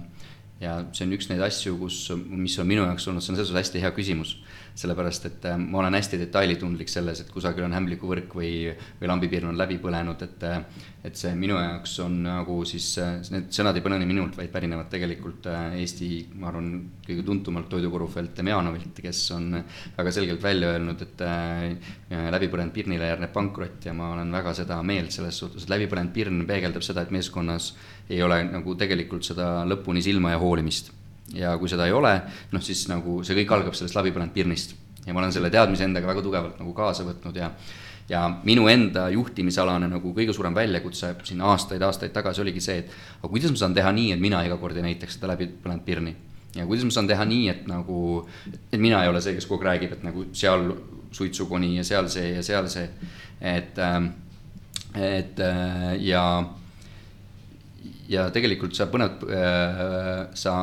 [0.62, 3.50] ja see on üks neid asju, kus, mis on minu jaoks olnud, see on selles
[3.50, 4.36] suhtes hästi hea küsimus
[4.74, 8.52] sellepärast et äh, ma olen hästi detailitundlik selles, et kusagil on ämblikuvõrk või,
[9.00, 10.62] või lambipirn on läbi põlenud, et äh,
[11.02, 14.88] et see minu jaoks on nagu siis, äh, need sõnad ei põlene minult, vaid pärinevad
[14.92, 16.08] tegelikult Eesti,
[16.38, 16.70] ma arvan,
[17.04, 19.58] kõige tuntumalt toidukorufelt Demjanovilt, kes on
[19.96, 21.24] väga selgelt välja öelnud, et
[22.36, 26.46] läbipõlenud pirnile järgneb pankrot ja ma olen väga seda meelt selles suhtes, et läbipõlenud pirn
[26.46, 27.72] peegeldab seda, et meeskonnas
[28.08, 30.92] ei ole nagu tegelikult seda lõpuni silma ja hoolimist
[31.34, 32.14] ja kui seda ei ole,
[32.52, 34.76] noh siis nagu see kõik algab sellest läbipõlenud pirnist.
[35.06, 37.50] ja ma olen selle teadmise endaga väga tugevalt nagu kaasa võtnud ja
[38.08, 43.30] ja minu enda juhtimisalane nagu kõige suurem väljakutse siin aastaid-aastaid tagasi oligi see, et aga
[43.30, 46.14] kuidas ma saan teha nii, et mina iga kord ei näitaks seda läbi põlenud pirni.
[46.56, 48.00] ja kuidas ma saan teha nii, et nagu,
[48.72, 50.66] et mina ei ole see, kes kogu aeg räägib, et nagu seal
[51.12, 52.88] suitsukoni ja seal see ja seal see,
[53.40, 54.10] et, ähm,
[54.94, 56.24] et äh, ja
[58.12, 60.56] ja tegelikult sa põnev äh,, sa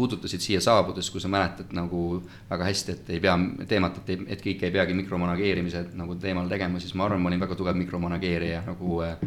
[0.00, 3.34] puudutasid siia saabudes, kui sa mäletad nagu väga hästi, et ei pea
[3.68, 7.28] teemat, et ei, et kõik ei peagi mikromanageerimise nagu teemal tegema, siis ma arvan, ma
[7.28, 9.18] olin väga tugev mikromanageerija nagu äh,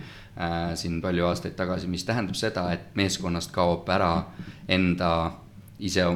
[0.79, 4.15] siin palju aastaid tagasi, mis tähendab seda, et meeskonnast kaob ära
[4.71, 5.11] enda
[5.84, 6.07] ise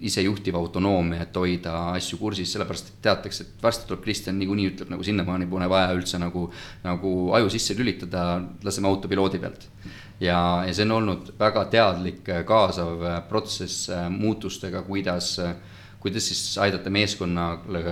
[0.00, 4.92] isejuhtiv autonoomia, et hoida asju kursis, sellepärast et teatakse, et varsti tuleb Kristjan niikuinii ütleb
[4.94, 6.46] nagu sinnamaani pole vaja üldse nagu,
[6.86, 8.22] nagu aju sisse lülitada,
[8.64, 9.68] laseme autopiloodi pealt
[10.20, 15.36] ja, ja see on olnud väga teadlik, äh, kaasav äh, protsess äh, muutustega, kuidas,
[16.00, 17.82] kuidas siis aidata meeskonnale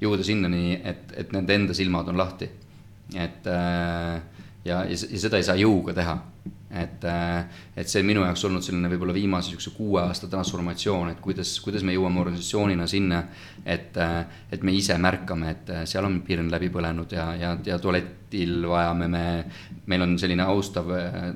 [0.00, 2.50] jõuda sinnani, et, et nende enda silmad on lahti.
[3.14, 3.46] et
[4.66, 6.16] ja, ja, ja seda ei saa jõuga teha.
[6.76, 7.44] Et, äh,
[7.78, 11.54] et see on minu jaoks olnud selline võib-olla viimase niisuguse kuue aasta transformatsioon, et kuidas,
[11.64, 13.22] kuidas me jõuame organisatsioonina sinna,
[13.64, 14.16] et, äh,
[14.52, 18.66] et me ise märkame, et äh, seal on pirn läbi põlenud ja, ja, ja tualetil
[18.68, 19.24] vajame me,
[19.86, 20.90] meil on selline austav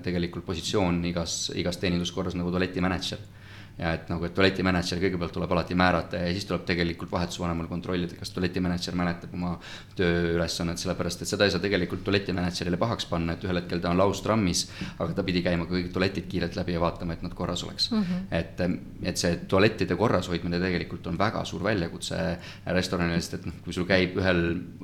[0.05, 3.23] tegelikult positsioon igas, igas teeninduskorras nagu tualetimänedžer
[3.81, 8.17] ja et nagu, et tualetimänedžer kõigepealt tuleb alati määrata ja siis tuleb tegelikult vahetusvanemal kontrollida,
[8.19, 9.55] kas tualetimänedžer mäletab oma
[9.97, 14.01] tööülesannet, sellepärast et seda ei saa tegelikult tualetimänedžerile pahaks panna, et ühel hetkel ta on
[14.03, 14.67] laustrammis,
[14.99, 18.03] aga ta pidi käima kõik tualetid kiirelt läbi ja vaatama, et nad korras oleks mm.
[18.03, 18.27] -hmm.
[18.37, 18.61] et,
[19.13, 22.21] et see tualettide korras hoidmine tegelikult on väga suur väljakutse
[22.67, 24.43] restoranile, sest et noh, kui sul käib ühel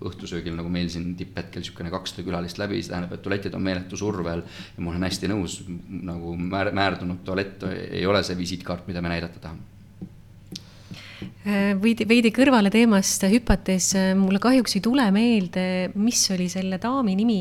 [0.08, 3.96] õhtusöögil, nagu meil siin tipphetkel niisugune kakssada külalist läbi, see tähendab, et tualetid on meeletu
[3.96, 8.85] surve all ja ma olen hästi nõus, nagu määr, määrdunud tualett ei ole see visiitkaart,
[8.86, 9.62] mida me näidata tahame
[11.22, 16.78] Äh, veidi, veidi kõrvale teemast hüpates, äh, mulle kahjuks ei tule meelde, mis oli selle
[16.82, 17.38] daami nimi,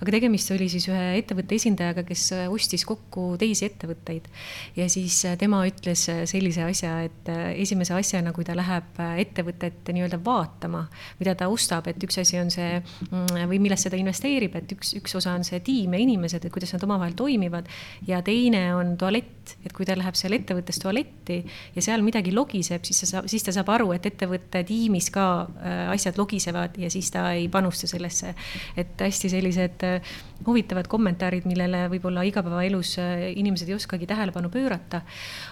[0.00, 4.28] aga tegemist oli siis ühe ettevõtte esindajaga, kes äh, ostis kokku teisi ettevõtteid.
[4.76, 10.86] ja siis tema ütles sellise asja, et esimese asjana, kui ta läheb ettevõtet nii-öelda vaatama,
[11.20, 14.92] mida ta ostab, et üks asi on see mm, või millesse ta investeerib, et üks,
[15.00, 17.68] üks osa on see tiim ja inimesed, et kuidas nad omavahel toimivad.
[18.06, 21.40] ja teine on tualett, et kui ta läheb seal ettevõttes tualetti
[21.74, 25.24] ja seal midagi logiseb, siis sa saab, siis ta saab aru, et ettevõtte tiimis ka
[25.46, 28.34] äh, asjad logisevad ja siis ta ei panusta sellesse.
[28.76, 30.14] et hästi sellised äh,
[30.46, 35.02] huvitavad kommentaarid, millele võib-olla igapäevaelus äh, inimesed ei oskagi tähelepanu pöörata.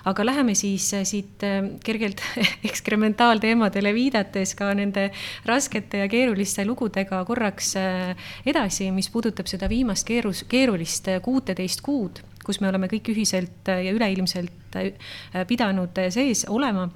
[0.05, 1.43] aga läheme siis siit
[1.85, 2.23] kergelt
[2.69, 5.11] ekskrementaalteemadele viidates ka nende
[5.47, 7.75] raskete ja keeruliste lugudega korraks
[8.47, 13.95] edasi, mis puudutab seda viimast keerus, keerulist kuuteteist kuud kus me oleme kõik ühiselt ja
[13.95, 14.77] üleilmselt
[15.49, 16.91] pidanud sees olema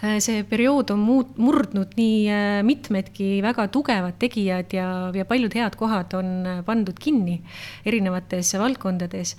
[0.00, 5.76] see periood on muut-, murdnud nii äh, mitmedki väga tugevad tegijad ja, ja paljud head
[5.76, 7.40] kohad on äh, pandud kinni
[7.84, 9.36] erinevates valdkondades.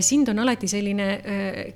[0.00, 1.06] sind on alati selline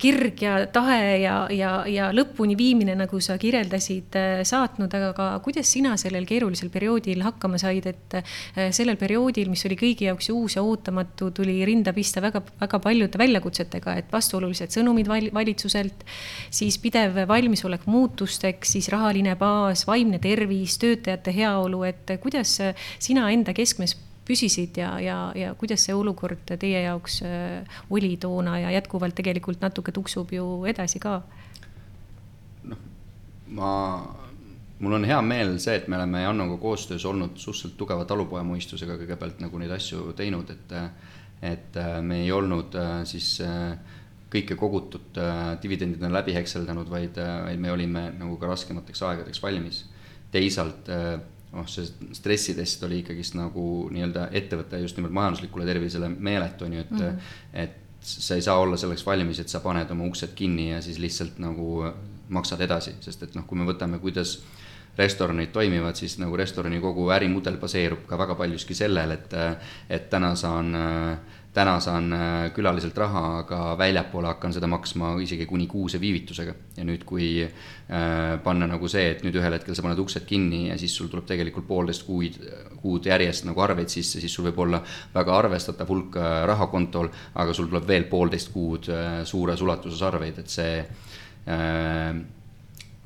[0.00, 4.16] kirg ja tahe ja, ja, ja lõpuni viimine, nagu sa kirjeldasid,
[4.48, 8.16] saatnud, aga ka kuidas sina sellel keerulisel perioodil hakkama said, et
[8.72, 12.80] sellel perioodil, mis oli kõigi jaoks ju uus ja ootamatu, tuli rinda pista väga, väga
[12.80, 16.06] paljude väljakutsetega, et vastuolulised sõnumid valitsuselt,
[16.48, 22.58] siis pidev valmisolek muuta muutusteks, siis rahaline baas, vaimne tervis, töötajate heaolu, et kuidas
[22.98, 23.96] sina enda keskmes
[24.28, 29.62] püsisid ja, ja, ja kuidas see olukord teie jaoks äh, oli toona ja jätkuvalt tegelikult
[29.64, 31.20] natuke tuksub ju edasi ka?
[32.68, 32.82] noh,
[33.56, 33.70] ma,
[34.78, 39.40] mul on hea meel see, et me oleme Jannoga koostöös olnud suhteliselt tugeva talupojamõistusega kõigepealt
[39.44, 40.76] nagu neid asju teinud, et
[41.38, 43.78] et äh, me ei olnud äh, siis äh,
[44.32, 49.42] kõike kogutud äh, dividendidena läbi hekseldanud, vaid, äh, vaid me olime nagu ka raskemateks aegadeks
[49.42, 49.84] valmis.
[50.32, 51.16] teisalt äh,
[51.52, 56.80] noh, see stressidest oli ikkagist nagu nii-öelda ettevõtte just nimelt majanduslikule tervisele meeletu, on ju,
[56.80, 57.38] et mm, -hmm.
[57.52, 60.98] et sa ei saa olla selleks valmis, et sa paned oma uksed kinni ja siis
[60.98, 61.84] lihtsalt nagu
[62.28, 64.38] maksad edasi, sest et noh, kui me võtame, kuidas
[64.98, 69.34] restoranid toimivad, siis nagu restorani kogu ärimudel baseerub ka väga paljuski sellel, et,
[69.88, 71.18] et täna saan äh,
[71.54, 76.54] täna saan äh, külaliselt raha, aga väljapoole hakkan seda maksma isegi kuni kuuse viivitusega.
[76.76, 80.68] ja nüüd, kui äh, panna nagu see, et nüüd ühel hetkel sa paned uksed kinni
[80.68, 82.38] ja siis sul tuleb tegelikult poolteist kuud,
[82.82, 84.82] kuud järjest nagu arveid sisse, siis sul võib olla
[85.14, 88.90] väga arvestatav hulk äh, raha kontol, aga sul tuleb veel poolteist kuud
[89.28, 90.74] suures ulatuses arveid, et see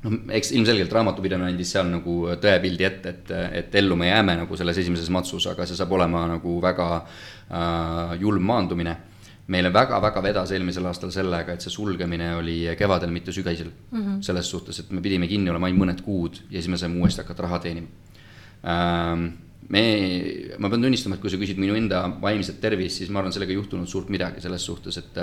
[0.03, 4.59] noh, eks ilmselgelt raamatupidamine andis seal nagu tõepildi ette, et, et ellu me jääme nagu
[4.59, 8.97] selles esimeses matsus, aga see saab olema nagu väga äh, julm maandumine.
[9.47, 13.99] meile väga-väga vedas eelmisel aastal sellega, et see sulgemine oli kevadel, mitte sügisel mm.
[13.99, 14.21] -hmm.
[14.23, 17.21] selles suhtes, et me pidime kinni olema ainult mõned kuud ja siis me saime uuesti
[17.21, 17.87] hakata raha teenima
[18.63, 19.25] ähm,
[19.69, 19.83] me,
[20.59, 23.53] ma pean tunnistama, et kui sa küsid minu enda vaimset tervist, siis ma arvan, sellega
[23.53, 25.21] ei juhtunud suurt midagi selles suhtes, et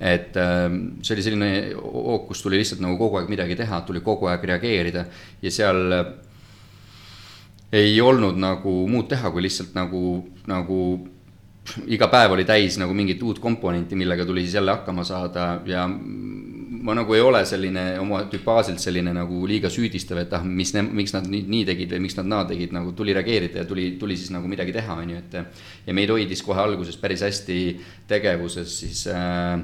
[0.00, 4.28] et see oli selline hoog, kus tuli lihtsalt nagu kogu aeg midagi teha, tuli kogu
[4.30, 5.06] aeg reageerida
[5.42, 5.80] ja seal
[7.72, 10.02] ei olnud nagu muud teha, kui lihtsalt nagu,
[10.50, 10.80] nagu
[11.86, 15.86] iga päev oli täis nagu mingit uut komponenti, millega tuli siis jälle hakkama saada ja
[16.80, 21.14] ma nagu ei ole selline oma tüpaažilt selline nagu liiga süüdistav, et ah, mis, miks
[21.16, 24.16] nad nii, nii tegid või miks nad naa tegid, nagu tuli reageerida ja tuli, tuli
[24.16, 25.60] siis nagu midagi teha, on ju, et.
[25.86, 27.60] ja meid hoidis kohe alguses päris hästi
[28.08, 29.60] tegevuses siis äh,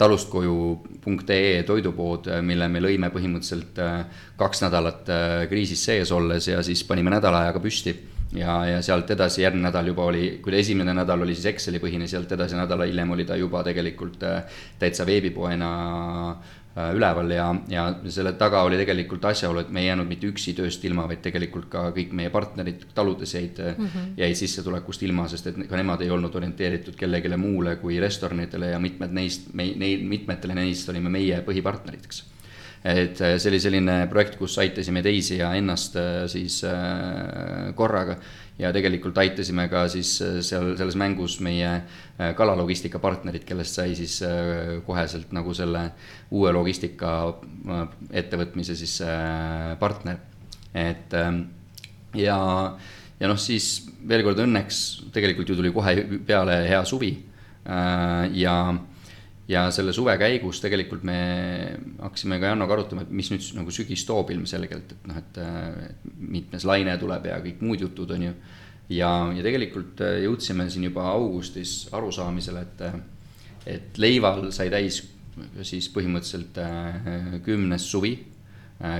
[0.00, 6.84] talustkoju.ee toidupood, mille me lõime põhimõtteliselt äh, kaks nädalat äh, kriisis sees olles ja siis
[6.88, 7.96] panime nädala ajaga püsti
[8.36, 12.06] ja, ja sealt edasi järgmine nädal juba oli, kui esimene nädal oli siis Exceli põhine,
[12.10, 14.22] sealt edasi nädala hiljem oli ta juba tegelikult
[14.78, 15.70] täitsa veebipoena
[16.70, 20.52] Äh, üleval ja, ja selle taga oli tegelikult asjaolu, et me ei jäänud mitte üksi
[20.54, 24.12] tööst ilma, vaid tegelikult ka kõik meie partnerid taludes jäid mm, -hmm.
[24.20, 28.78] jäid sissetulekust ilma, sest et ka nemad ei olnud orienteeritud kellelegi muule kui restoranidele ja
[28.78, 32.22] mitmed neist, me, neid, mitmetele neist olime meie põhipartneriteks
[32.84, 36.62] et äh, see oli selline projekt, kus aitasime teisi ja ennast äh, siis
[37.76, 38.16] korraga
[38.60, 43.94] ja tegelikult aitasime ka siis äh, seal selles mängus meie äh, kalalogistika partnerid, kellest sai
[43.98, 45.86] siis äh, koheselt nagu selle
[46.30, 47.14] uue logistika
[48.10, 49.00] ettevõtmise siis
[49.80, 50.20] partner.
[50.74, 51.40] et ähm,
[52.14, 52.38] ja,
[53.20, 57.10] ja noh, siis veel kord õnneks tegelikult ju tuli kohe peale hea suvi
[58.40, 58.54] ja
[59.50, 61.18] ja selle suve käigus tegelikult me
[61.98, 65.40] hakkasime ka Jannoga arutama, et mis nüüd nagu sügis toob ilmselgelt, et noh, et
[66.20, 68.34] mitmes laine tuleb ja kõik muud jutud, on ju.
[68.94, 72.98] ja, ja tegelikult äh, jõudsime siin juba augustis arusaamisele, et, äh,
[73.78, 75.02] et leival sai täis
[75.66, 78.18] siis põhimõtteliselt äh, kümnes suvi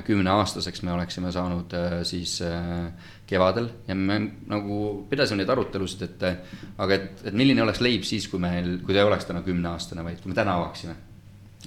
[0.05, 1.73] kümneaastaseks me oleksime saanud
[2.05, 2.35] siis
[3.31, 4.17] kevadel ja me
[4.51, 4.79] nagu
[5.11, 6.25] pidasime neid arutelusid, et
[6.81, 10.05] aga et, et milline oleks leib siis, kui meil, kui ta ei oleks täna kümneaastane,
[10.07, 10.97] vaid kui me täna avaksime.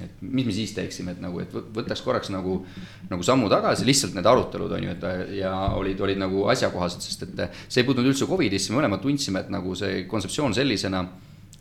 [0.01, 2.55] et mis me siis teeksime, et nagu, et võtaks korraks nagu,
[3.11, 7.27] nagu sammu tagasi, lihtsalt need arutelud on ju, et ja olid, olid nagu asjakohased, sest
[7.27, 11.03] et see ei puutunud üldse Covidisse, me mõlemad tundsime, et nagu see kontseptsioon sellisena,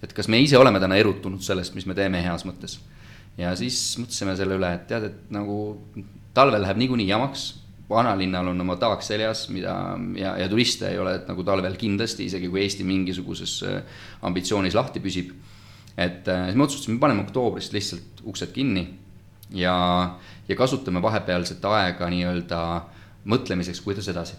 [0.03, 2.81] et kas me ise oleme täna erutunud sellest, mis me teeme heas mõttes.
[3.37, 5.59] ja siis mõtlesime selle üle, et tead, et nagu
[6.35, 7.51] talvel läheb niikuinii jamaks,
[7.93, 9.75] vanalinnal on oma taak seljas, mida
[10.19, 15.03] ja, ja turiste ei ole nagu talvel kindlasti, isegi kui Eesti mingisuguses äh, ambitsioonis lahti
[15.05, 15.33] püsib.
[15.97, 18.87] et äh, siis me otsustasime, paneme oktoobrist lihtsalt uksed kinni
[19.51, 19.75] ja,
[20.49, 22.63] ja kasutame vahepealset aega nii-öelda
[23.29, 24.39] mõtlemiseks, kuidas edasi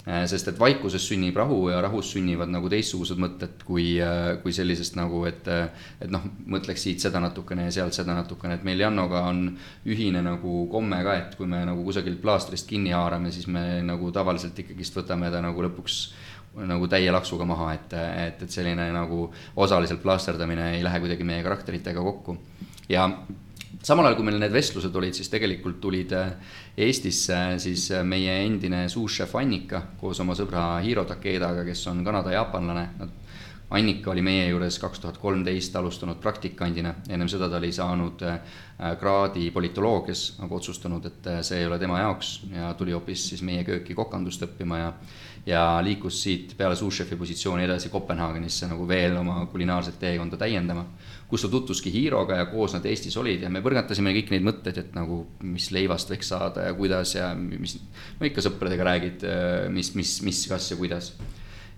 [0.00, 4.96] sest et vaikuses sünnib rahu ja rahus sünnivad nagu teistsugused mõtted kui, äh, kui sellisest
[4.96, 5.68] nagu, et, äh,
[6.00, 9.42] et noh, mõtleks siit seda natukene ja sealt seda natukene, et meil Jannoga on
[9.84, 14.10] ühine nagu komme ka, et kui me nagu kusagilt plaastrist kinni haarame, siis me nagu
[14.10, 16.00] tavaliselt ikkagist võtame ta nagu lõpuks
[16.66, 17.92] nagu täie laksuga maha, et,
[18.24, 19.28] et, et selline nagu
[19.60, 22.38] osaliselt plaasterdamine ei lähe kuidagi meie karakteritega kokku.
[22.88, 23.04] ja
[23.82, 26.34] samal ajal, kui meil need vestlused olid, siis tegelikult tulid äh,
[26.80, 32.88] Eestisse siis äh, meie endine suušef Annika koos oma sõbra Hiro Takedaga, kes on Kanada-jaapanlane.
[33.70, 38.40] Annika oli meie juures kaks tuhat kolmteist alustanud praktikandina, ennem seda ta oli saanud äh,
[38.98, 43.62] kraadi politoloogias, aga otsustanud, et see ei ole tema jaoks ja tuli hoopis siis meie
[43.64, 44.94] kööki kokandust õppima ja
[45.46, 50.84] ja liikus siit peale suušefi positsiooni edasi Kopenhaagenisse nagu veel oma kulinaarset teekonda täiendama
[51.30, 54.80] kus ta tutvuski Hiiroga ja koos nad Eestis olid ja me põrgatasime kõik neid mõtteid,
[54.82, 57.76] et nagu mis leivast võiks saada ja kuidas ja mis,
[58.18, 59.26] no ikka sõpradega räägid,
[59.74, 61.12] mis, mis, mis, kas ja kuidas.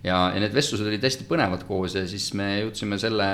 [0.02, 3.30] ja, ja need vestlused olid hästi põnevad koos ja siis me jõudsime selle,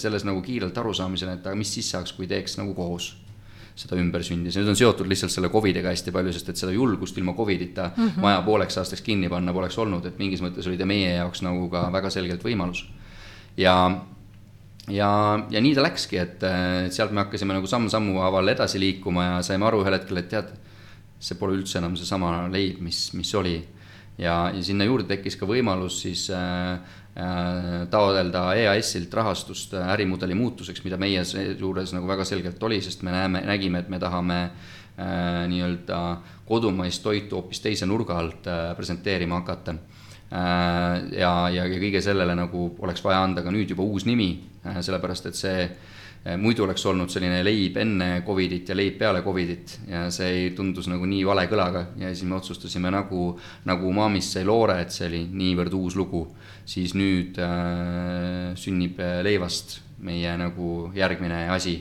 [0.00, 3.12] selles nagu kiirelt arusaamisele, et aga mis siis saaks, kui teeks nagu koos
[3.78, 7.18] seda ümbersündi, see nüüd on seotud lihtsalt selle Covidiga hästi palju, sest et seda julgust
[7.20, 8.24] ilma Covidita mm -hmm.
[8.24, 11.68] maja pooleks aastaks kinni panna poleks olnud, et mingis mõttes oli ta meie jaoks nagu
[11.70, 12.88] ka väga selgelt võimalus.
[13.56, 13.76] ja
[14.92, 15.10] ja,
[15.50, 16.44] ja nii ta läkski, et,
[16.94, 20.52] sealt me hakkasime nagu samm-sammu haaval edasi liikuma ja saime aru ühel hetkel, et tead,
[21.18, 23.58] see pole üldse enam seesama leib, mis, mis oli.
[24.18, 26.78] ja, ja sinna juurde tekkis ka võimalus siis äh,
[27.18, 31.22] äh, taotleda EAS-ilt rahastust ärimudeli muutuseks, mida meie
[31.58, 36.00] juures nagu väga selgelt oli, sest me näeme, nägime, et me tahame äh, nii-öelda
[36.48, 39.78] kodumaist toitu hoopis teise nurga alt äh, presenteerima hakata
[40.30, 44.80] ja, ja, ja kõige sellele nagu oleks vaja anda ka nüüd juba uus nimi, äh,
[44.84, 49.78] sellepärast et see äh, muidu oleks olnud selline leib enne Covidit ja leib peale Covidit
[49.88, 51.86] ja see ei tundus nagu nii vale kõlaga.
[52.00, 53.32] Ja siis me otsustasime nagu,
[53.68, 56.26] nagu Umamist sai loore, et see oli niivõrd uus lugu,
[56.68, 61.80] siis nüüd äh, sünnib leivast meie nagu järgmine asi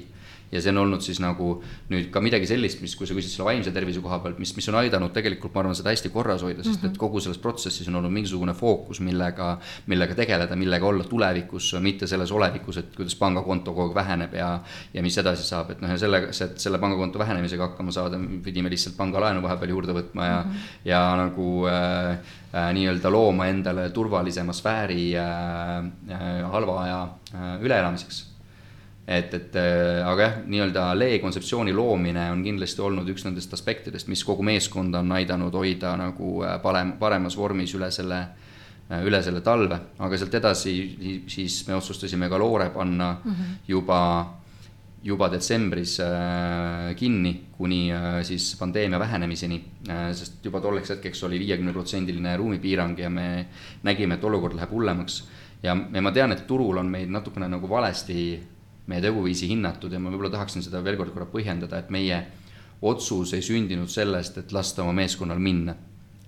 [0.52, 1.58] ja see on olnud siis nagu
[1.92, 4.68] nüüd ka midagi sellist, mis, kui sa küsid selle vaimse tervise koha pealt, mis, mis
[4.72, 7.00] on aidanud tegelikult, ma arvan, seda hästi korras hoida, sest et mhm.
[7.02, 9.54] kogu selles protsessis on olnud mingisugune fookus, millega,
[9.92, 14.52] millega tegeleda, millega olla tulevikus, mitte selles olevikus, et kuidas pangakonto kogu aeg väheneb ja,
[14.94, 18.72] ja mis edasi saab, et noh, ja sellega, et selle pangakonto vähenemisega hakkama saada, pidime
[18.72, 20.72] lihtsalt pangalaenu vahepeal juurde võtma ja mm, -hmm.
[20.86, 22.12] ja nagu äh,
[22.54, 25.78] äh, nii-öelda looma endale turvalisema sfääri äh,
[26.12, 27.02] äh, halva aja
[27.34, 28.27] äh, üleelamiseks
[29.08, 34.10] et, et äh, aga jah, nii-öelda lee kontseptsiooni loomine on kindlasti olnud üks nendest aspektidest,
[34.12, 38.18] mis kogu meeskonda on aidanud hoida nagu äh, parem, paremas vormis üle selle,
[38.90, 40.74] äh, üle selle talve, aga sealt edasi
[41.32, 43.56] siis me otsustasime ka loore panna mm -hmm.
[43.68, 44.02] juba,
[45.04, 46.02] juba detsembris
[47.00, 47.92] kinni, kuni
[48.24, 49.64] siis pandeemia vähenemiseni,
[50.12, 53.46] sest juba tolleks hetkeks oli viiekümneprotsendiline ruumipiirang ja me
[53.84, 55.28] nägime, et olukord läheb hullemaks.
[55.64, 58.40] ja, ja ma tean, et turul on meid natukene nagu valesti
[58.88, 62.20] meie teguviisi hinnatud ja ma võib-olla tahaksin seda veel kord korra põhjendada, et meie
[62.82, 65.76] otsus ei sündinud sellest, et lasta oma meeskonnal minna,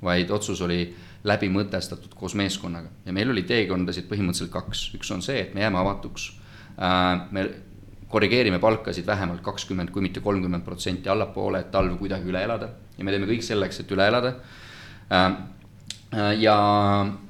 [0.03, 0.81] vaid otsus oli
[1.27, 2.89] läbi mõtestatud koos meeskonnaga.
[3.05, 6.31] Ja meil oli teekondasid põhimõtteliselt kaks, üks on see, et me jääme avatuks.
[6.79, 7.45] Äh, me
[8.09, 12.71] korrigeerime palkasid vähemalt kakskümmend, kui mitte kolmkümmend protsenti allapoole, et talv kuidagi üle elada.
[12.97, 14.33] Ja me teeme kõik selleks, et üle elada.
[15.11, 15.27] Äh,
[16.09, 16.57] Äh, ja,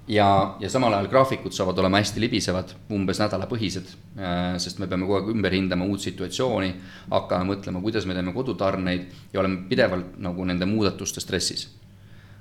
[0.10, 5.05] ja, ja samal ajal graafikud saavad olema hästi libisevad, umbes nädalapõhised, äh, sest me peame
[5.05, 6.72] kogu aeg ümber hindama uut situatsiooni,
[7.12, 11.70] hakkame mõtlema, kuidas me teeme kodutarneid ja oleme pidevalt nagu nende muudatuste stressis.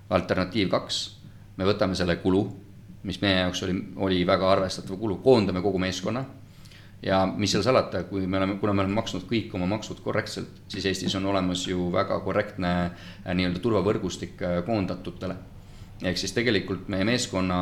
[0.09, 0.99] alternatiiv kaks,
[1.59, 2.47] me võtame selle kulu,
[3.05, 6.25] mis meie jaoks oli, oli väga arvestatav kulu, koondame kogu meeskonna
[7.03, 10.49] ja mis seal salata, kui me oleme, kuna me oleme maksnud kõik oma maksud korrektselt,
[10.73, 15.37] siis Eestis on olemas ju väga korrektne äh, nii-öelda turvavõrgustik koondatutele
[16.03, 17.61] ehk siis tegelikult meie meeskonna,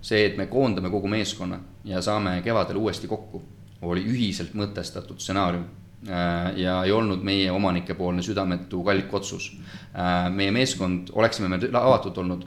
[0.00, 3.42] see, et me koondame kogu meeskonna ja saame kevadel uuesti kokku,
[3.86, 5.66] oli ühiselt mõtestatud stsenaarium
[6.08, 9.50] äh, ja ei olnud meie omanikepoolne südametu kallik otsus.
[9.92, 12.46] Äh, meie meeskond, oleksime me avatud olnud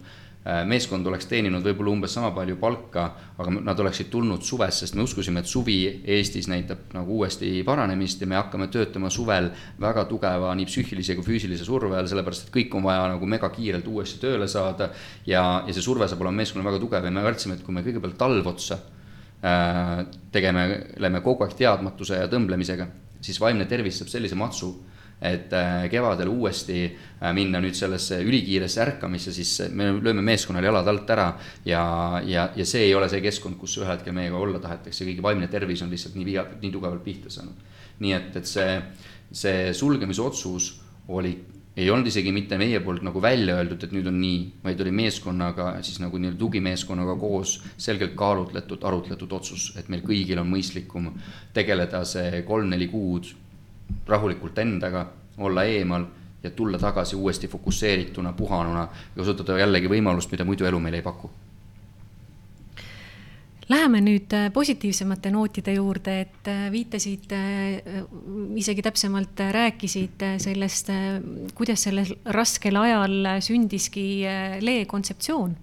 [0.69, 3.05] meeskond oleks teeninud võib-olla umbes sama palju palka,
[3.39, 5.77] aga nad oleksid tulnud suves, sest me uskusime, et suvi
[6.15, 9.49] Eestis näitab nagu uuesti paranemist ja me hakkame töötama suvel
[9.81, 13.87] väga tugeva nii psüühilise kui füüsilise surve all, sellepärast et kõik on vaja nagu megakiirelt
[13.87, 14.89] uuesti tööle saada.
[15.25, 17.83] ja, ja see surve saab olema meeskonnal väga tugev ja me kartsime, et kui me
[17.85, 18.79] kõigepealt talv otsa
[19.43, 22.87] äh, tegeleme kogu aeg teadmatuse ja tõmblemisega,
[23.21, 24.73] siis vaimne tervis saab sellise matsu
[25.21, 30.87] et äh, kevadel uuesti äh, minna nüüd sellesse ülikiiresse ärkamisse, siis me lööme meeskonnal jalad
[30.87, 31.27] alt ära
[31.67, 31.83] ja,
[32.25, 35.51] ja, ja see ei ole see keskkond, kus ühel hetkel meiega olla tahetakse, kõigi vaimne
[35.51, 37.67] tervis on lihtsalt nii viga, nii tugevalt pihta saanud.
[37.99, 38.75] nii et, et see,
[39.35, 40.71] see sulgemise otsus
[41.11, 41.35] oli
[41.79, 44.91] ei olnud isegi mitte meie poolt nagu välja öeldud, et nüüd on nii, vaid oli
[44.95, 51.11] meeskonnaga, siis nagu nii-öelda tugimeeskonnaga koos selgelt kaalutletud, arutletud otsus, et meil kõigil on mõistlikum
[51.55, 53.31] tegeleda see kolm-neli kuud
[54.07, 55.05] rahulikult endaga,
[55.37, 56.05] olla eemal
[56.43, 61.05] ja tulla tagasi uuesti fokusseerituna, puhanuna ja kasutada jällegi võimalust, mida muidu elu meile ei
[61.05, 61.31] paku.
[63.69, 67.99] Läheme nüüd äh, positiivsemate nootide juurde, et äh, viitasid, äh,
[68.57, 70.89] isegi täpsemalt rääkisid sellest,
[71.53, 74.07] kuidas sellel raskel ajal sündiski
[74.65, 75.53] lee kontseptsioon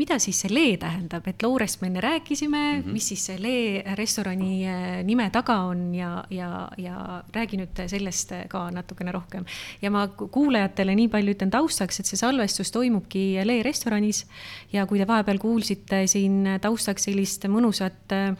[0.00, 2.92] mida siis see lee tähendab, et Loorest me enne rääkisime mm, -hmm.
[2.92, 8.32] mis siis see lee restorani äh, nime taga on ja, ja, ja räägi nüüd sellest
[8.48, 9.44] ka natukene rohkem.
[9.82, 14.24] ja ma kuulajatele nii palju ütlen taustaks, et see salvestus toimubki Lee restoranis
[14.72, 18.34] ja kui te vahepeal kuulsite siin taustaks sellist mõnusat äh,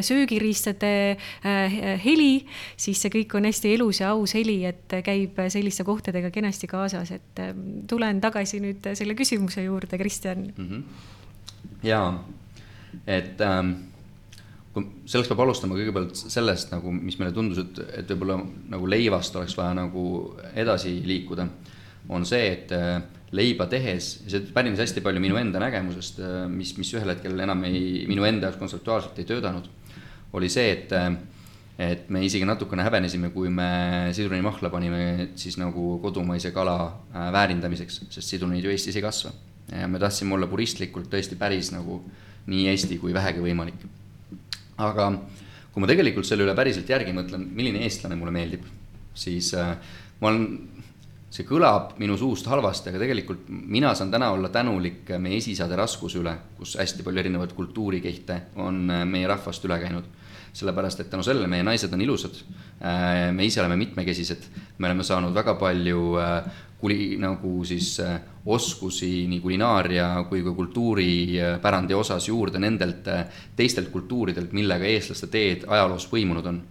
[0.00, 2.46] söögiriistade äh, heli,
[2.76, 7.12] siis see kõik on hästi elus ja aus heli, et käib selliste kohtadega kenasti kaasas,
[7.14, 7.44] et
[7.88, 10.68] tulen tagasi nüüd selle küsimuse juurde, Kristjan mm.
[10.68, 10.87] -hmm
[11.82, 12.08] jaa,
[13.06, 13.74] et ähm,
[14.74, 18.38] kui selleks peab alustama kõigepealt sellest nagu, mis meile tundus, et, et võib-olla
[18.74, 20.04] nagu leivast oleks vaja nagu
[20.58, 21.48] edasi liikuda,
[22.14, 22.98] on see, et äh,
[23.36, 27.66] leiba tehes, see pärines hästi palju minu enda nägemusest, äh, mis, mis ühel hetkel enam
[27.68, 29.68] ei, minu enda jaoks kontseptuaalselt ei töötanud,
[30.36, 31.10] oli see, et äh,
[31.78, 35.02] et me isegi natukene häbenesime, kui me sidrunimahla panime
[35.38, 36.74] siis nagu kodumaise kala
[37.14, 39.30] väärindamiseks, sest sidrunid ju Eestis ei kasva
[39.68, 42.00] me tahtsime olla puristlikult tõesti päris nagu
[42.48, 43.84] nii Eesti kui vähegi võimalik.
[44.78, 45.10] aga
[45.72, 48.64] kui ma tegelikult selle üle päriselt järgi mõtlen, milline eestlane mulle meeldib,
[49.14, 49.74] siis äh,
[50.22, 50.46] ma olen,
[51.30, 56.22] see kõlab minu suust halvasti, aga tegelikult mina saan täna olla tänulik meie esiisade raskuse
[56.22, 60.08] üle, kus hästi palju erinevaid kultuurikihte on äh, meie rahvast üle käinud
[60.58, 62.40] sellepärast et tänu sellele meie naised on ilusad.
[62.80, 64.48] Äh, me ise oleme mitmekesised,
[64.78, 66.48] me oleme saanud väga palju äh,
[66.80, 73.08] kuli-, nagu siis äh, oskusi nii kulinaaria kui ka kultuuripärandi osas juurde nendelt
[73.56, 76.62] teistelt kultuuridelt, millega eestlaste teed ajaloos põimunud on.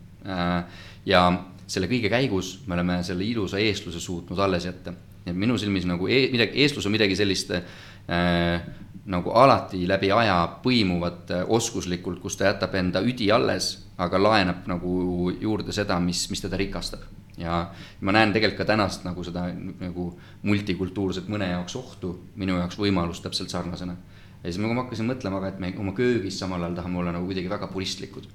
[1.05, 1.21] ja
[1.67, 4.93] selle kõige käigus me oleme selle ilusa eestluse suutnud alles jätta.
[5.25, 8.61] et minu silmis nagu e midagi, eestlus on midagi sellist äh,
[9.07, 14.67] nagu alati läbi aja põimuvat äh, oskuslikult, kus ta jätab enda üdi alles, aga laenab
[14.67, 17.03] nagu juurde seda, mis, mis teda rikastab.
[17.37, 17.59] Ja
[18.01, 20.07] ma näen tegelikult ka tänast nagu seda nagu
[20.47, 23.95] multikultuurset mõne jaoks ohtu, minu jaoks võimalust täpselt sarnasena.
[24.43, 27.25] ja siis ma hakkasin mõtlema ka, et me oma köögis samal ajal tahame olla nagu
[27.25, 28.27] kuidagi väga puristlikud.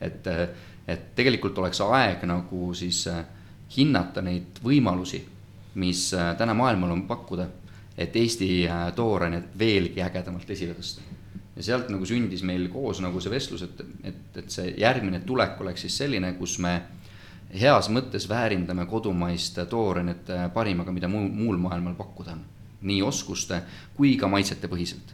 [0.00, 0.26] et,
[0.86, 3.24] et tegelikult oleks aeg nagu siis äh,
[3.76, 5.22] hinnata neid võimalusi,
[5.74, 7.48] mis äh, täna maailmal on pakkuda
[7.98, 11.02] et Eesti äh, toorainet veelgi ägedamalt esile tõsta.
[11.56, 15.60] ja sealt nagu sündis meil koos nagu see vestlus, et, et, et see järgmine tulek
[15.60, 16.78] oleks siis selline, kus me
[17.60, 22.44] heas mõttes väärindame kodumaist toorainet äh, parimaga, mida muul, muul maailmal pakkuda on.
[22.82, 23.62] nii oskuste
[23.94, 25.12] kui ka maitsete põhiselt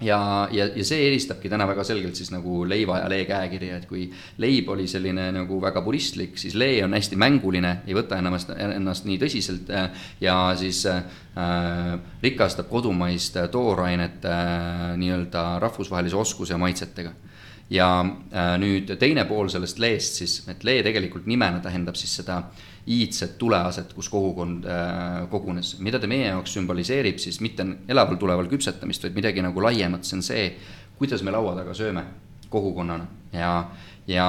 [0.00, 3.86] ja, ja, ja see eristabki täna väga selgelt siis nagu leiva ja lee käekirja, et
[3.90, 4.06] kui
[4.40, 9.08] leib oli selline nagu väga puristlik, siis lee on hästi mänguline, ei võta ennast, ennast
[9.08, 11.02] nii tõsiselt äh, ja siis äh,
[12.22, 17.12] rikastab kodumaist toorainet äh, nii-öelda rahvusvahelise oskuse ja maitsetega
[17.70, 22.42] ja äh, nüüd teine pool sellest leest siis, et lee tegelikult nimena tähendab siis seda
[22.90, 25.76] iidset tuleaset, kus kogukond äh, kogunes.
[25.78, 30.18] mida ta meie jaoks sümboliseerib, siis mitte elaval tuleval küpsetamist, vaid midagi nagu laiemat, see
[30.18, 30.48] on see,
[30.98, 32.04] kuidas me laua taga sööme
[32.50, 33.52] kogukonnana ja,
[34.10, 34.26] ja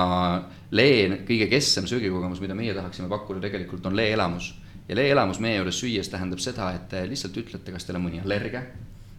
[0.71, 4.53] lee kõige kesksem söögikogemus, mida meie tahaksime pakkuda, tegelikult on lee-elamus.
[4.87, 8.21] ja lee-elamus meie juures süües tähendab seda, et te lihtsalt ütlete, kas teil on mõni
[8.21, 8.67] allergia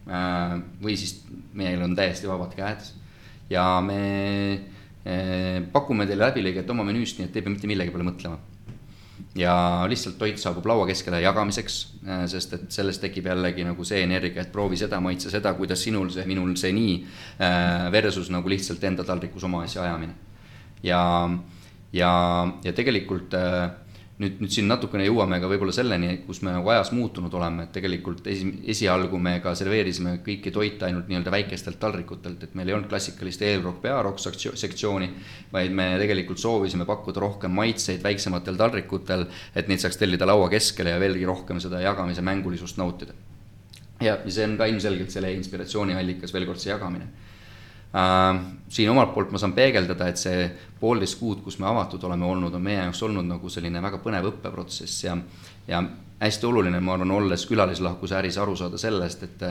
[0.06, 1.24] äh, või siis
[1.58, 2.92] meil on täiesti vabad käed
[3.50, 4.00] ja me
[5.06, 8.40] äh, pakume teile läbilõiget oma menüüst, nii et te ei pea mitte millegi peale mõtlema
[9.34, 14.02] ja lihtsalt toit saabub laua keskele jagamiseks, äh, sest et sellest tekib jällegi nagu see
[14.04, 16.96] energia, et proovi seda, maitse seda, kuidas sinul see, minul see nii,
[17.40, 20.14] äh, versus nagu lihtsalt enda taldrikus oma asja ajamine.
[20.82, 21.02] ja,
[21.92, 22.12] ja,
[22.64, 23.70] ja tegelikult äh,
[24.22, 27.72] nüüd, nüüd siin natukene jõuame ka võib-olla selleni, kus me nagu ajas muutunud oleme, et
[27.74, 32.76] tegelikult esi, esialgu me ka serveerisime kõiki toite ainult nii-öelda väikestelt taldrikutelt, et meil ei
[32.76, 35.10] olnud klassikalist eelrokk, pearokk sektsiooni,
[35.52, 40.94] vaid me tegelikult soovisime pakkuda rohkem maitseid väiksematel taldrikutel, et neid saaks tellida laua keskele
[40.94, 43.16] ja veelgi rohkem seda jagamise mängulisust nautida.
[44.02, 47.10] ja, see on ka ilmselgelt selle inspiratsiooniallikas, veel kord see jagamine
[47.92, 50.46] siin omalt poolt ma saan peegeldada, et see
[50.80, 54.30] poolteist kuud, kus me avatud oleme olnud, on meie jaoks olnud nagu selline väga põnev
[54.32, 55.16] õppeprotsess ja
[55.68, 55.82] ja
[56.22, 59.44] hästi oluline, ma arvan, olles külalislahkuse äris aru saada sellest, et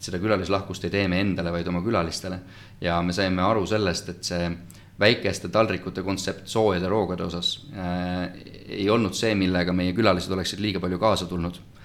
[0.00, 2.38] seda külalislahkust ei tee me endale, vaid oma külalistele.
[2.80, 4.50] ja me saime aru sellest, et see
[5.00, 8.30] väikeste taldrikute kontsept soojade roogade osas äh,
[8.68, 11.77] ei olnud see, millega meie külalised oleksid liiga palju kaasa tulnud Äh,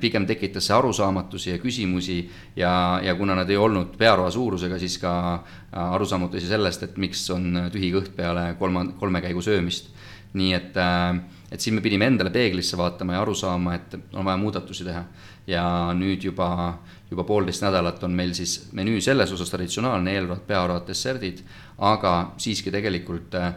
[0.00, 2.16] pigem tekitas see arusaamatusi ja küsimusi
[2.56, 7.22] ja, ja kuna nad ei olnud pearoa suurusega, siis ka äh, arusaamatusi sellest, et miks
[7.30, 9.92] on tühi kõht peale kolma, kolme käigu söömist.
[10.34, 11.20] nii et, äh,
[11.54, 15.04] et siin me pidime endale peeglisse vaatama ja aru saama, et on vaja muudatusi teha.
[15.46, 16.78] ja nüüd juba,
[17.14, 21.44] juba poolteist nädalat on meil siis menüü selles osas traditsionaalne eelroad, pearoad, desserdid
[21.82, 23.50] aga siiski tegelikult äh,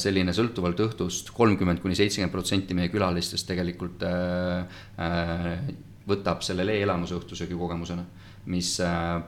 [0.00, 5.72] selline sõltuvalt õhtust kolmkümmend kuni seitsekümmend protsenti meie külalistest tegelikult äh, äh,
[6.08, 8.02] võtab selle lee-elamuse õhtusöögi kogemusena,
[8.50, 8.72] mis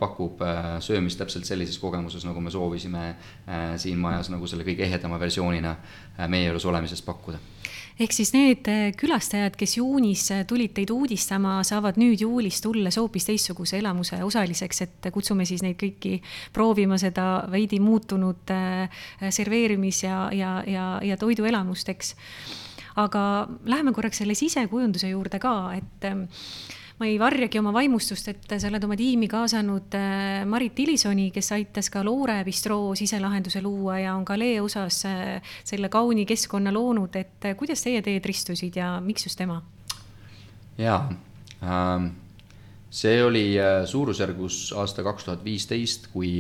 [0.01, 0.41] pakub
[0.83, 3.05] söömist täpselt sellises kogemuses, nagu me soovisime
[3.79, 5.77] siin majas nagu selle kõige ehedama versioonina
[6.27, 7.39] meie juures olemisest pakkuda
[8.01, 12.99] ehk siis need äh, külastajad, kes juunis äh, tulid teid uudistama, saavad nüüd juulis tulles
[12.99, 16.19] hoopis teistsuguse elamuse osaliseks, et kutsume siis neid kõiki
[16.55, 22.15] proovima seda veidi muutunud äh, serveerimis- ja, ja, ja, ja toiduelamust, eks.
[23.01, 26.11] aga läheme korraks selle sisekujunduse juurde ka, et
[27.05, 31.51] ma ei varjagi oma vaimustust, et sa oled oma tiimi kaasanud äh, Marit Tilisoni, kes
[31.53, 36.73] aitas ka Loore bistroo siselahenduse luua ja on ka Lee osas äh, selle kauni keskkonna
[36.73, 39.61] loonud, et äh, kuidas teie teed ristusid ja miks just tema?
[40.79, 41.03] jaa
[41.61, 42.09] ähm,,
[42.89, 43.45] see oli
[43.85, 46.39] suurusjärgus aasta kaks tuhat viisteist, kui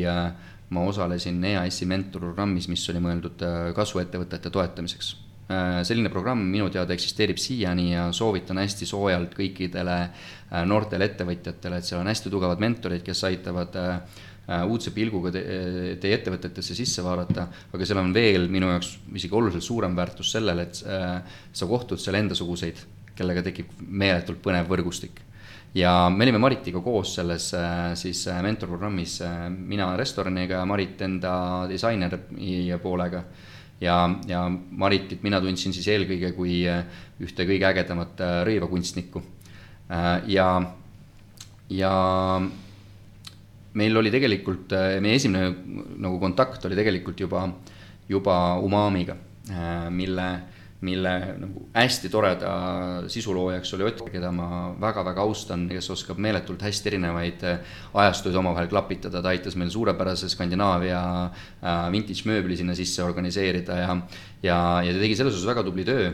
[0.71, 3.45] ma osalesin EAS-i mentorprogrammis, mis oli mõeldud
[3.77, 5.13] kasvuettevõtete toetamiseks
[5.85, 11.89] selline programm minu teada eksisteerib siiani ja soovitan hästi soojalt kõikidele äh, noortele ettevõtjatele, et
[11.89, 14.23] seal on hästi tugevad mentorid, kes aitavad äh,
[14.65, 15.43] uudse pilguga te,
[16.01, 20.67] teie ettevõtetesse sisse vaadata, aga seal on veel minu jaoks isegi oluliselt suurem väärtus sellele,
[20.69, 22.83] et sa kohtud seal endasuguseid,
[23.17, 25.23] kellega tekib meeletult põnev võrgustik.
[25.75, 27.49] Ja me olime Maritiga koos selles
[27.99, 29.17] siis mentorprogrammis,
[29.57, 31.33] mina restoraniga ja Marit enda
[31.71, 32.21] disaineri
[32.85, 33.25] poolega
[33.81, 33.97] ja,
[34.29, 36.85] ja Maritit mina tundsin siis eelkõige kui äh,
[37.23, 39.23] ühte kõige ägedamat äh, rõivakunstnikku.
[39.91, 40.49] Äh, ja,
[41.73, 41.93] ja
[43.75, 44.73] meil oli tegelikult,
[45.03, 45.51] meie esimene
[45.99, 47.49] nagu kontakt oli tegelikult juba
[48.09, 49.17] juba Umamiga,
[49.91, 50.27] mille
[50.85, 52.53] mille nagu hästi toreda
[53.11, 54.49] sisuloojaks oli Ott, keda ma
[54.81, 60.31] väga-väga austan, kes oskab meeletult hästi erinevaid äh, ajastuid omavahel klapitada, ta aitas meil suurepärase
[60.33, 63.99] Skandinaavia äh, vintage mööbli sinna sisse organiseerida ja
[64.45, 66.11] ja, ja ta tegi selles osas väga tubli töö.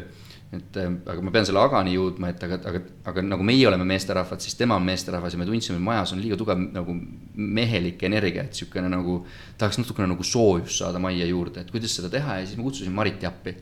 [0.51, 2.81] Et äh, aga ma pean selle agani jõudma, et aga, aga,
[3.13, 6.23] aga nagu meie oleme meesterahvad, siis tema on meesterahvas ja me tundsime, et majas on
[6.23, 6.97] liiga tugev nagu
[7.39, 9.21] mehelik energia, et niisugune nagu,
[9.61, 12.41] tahaks natukene nagu soojust saada majja juurde, et kuidas seda teha?
[12.41, 13.55] Ja siis ma kutsusin Mariti appi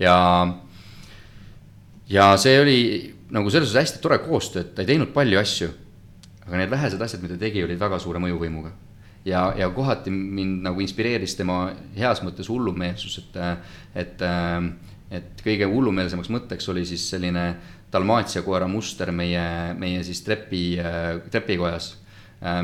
[0.00, 0.16] ja,
[2.08, 2.78] ja see oli
[3.34, 5.70] nagu selles suhtes hästi tore koostöö, et ta ei teinud palju asju.
[6.46, 8.72] aga need vähesed asjad, mida ta tegi, olid väga suure mõjuvõimuga.
[9.24, 13.36] ja, ja kohati mind nagu inspireeris tema heas mõttes hullumeelsus, et,
[13.94, 14.24] et,
[15.10, 17.54] et kõige hullumeelsemaks mõtteks oli siis selline
[17.92, 20.78] dalmaatia koera muster meie, meie siis trepi,
[21.30, 21.96] trepikojas,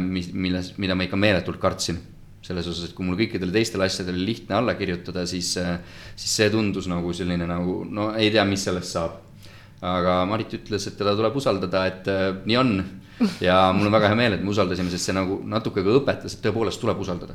[0.00, 1.98] mis, milles, mida ma ikka meeletult kartsin
[2.46, 5.52] selles osas, et kui mul kõikidele teistele asjadele lihtne alla kirjutada, siis,
[6.14, 9.22] siis see tundus nagu selline nagu no ei tea, mis sellest saab.
[9.86, 12.78] aga Marit ütles, et teda tuleb usaldada, et äh, nii on.
[13.40, 16.36] ja mul on väga hea meel, et me usaldasime, sest see nagu natuke ka õpetas,
[16.36, 17.34] et tõepoolest tuleb usaldada.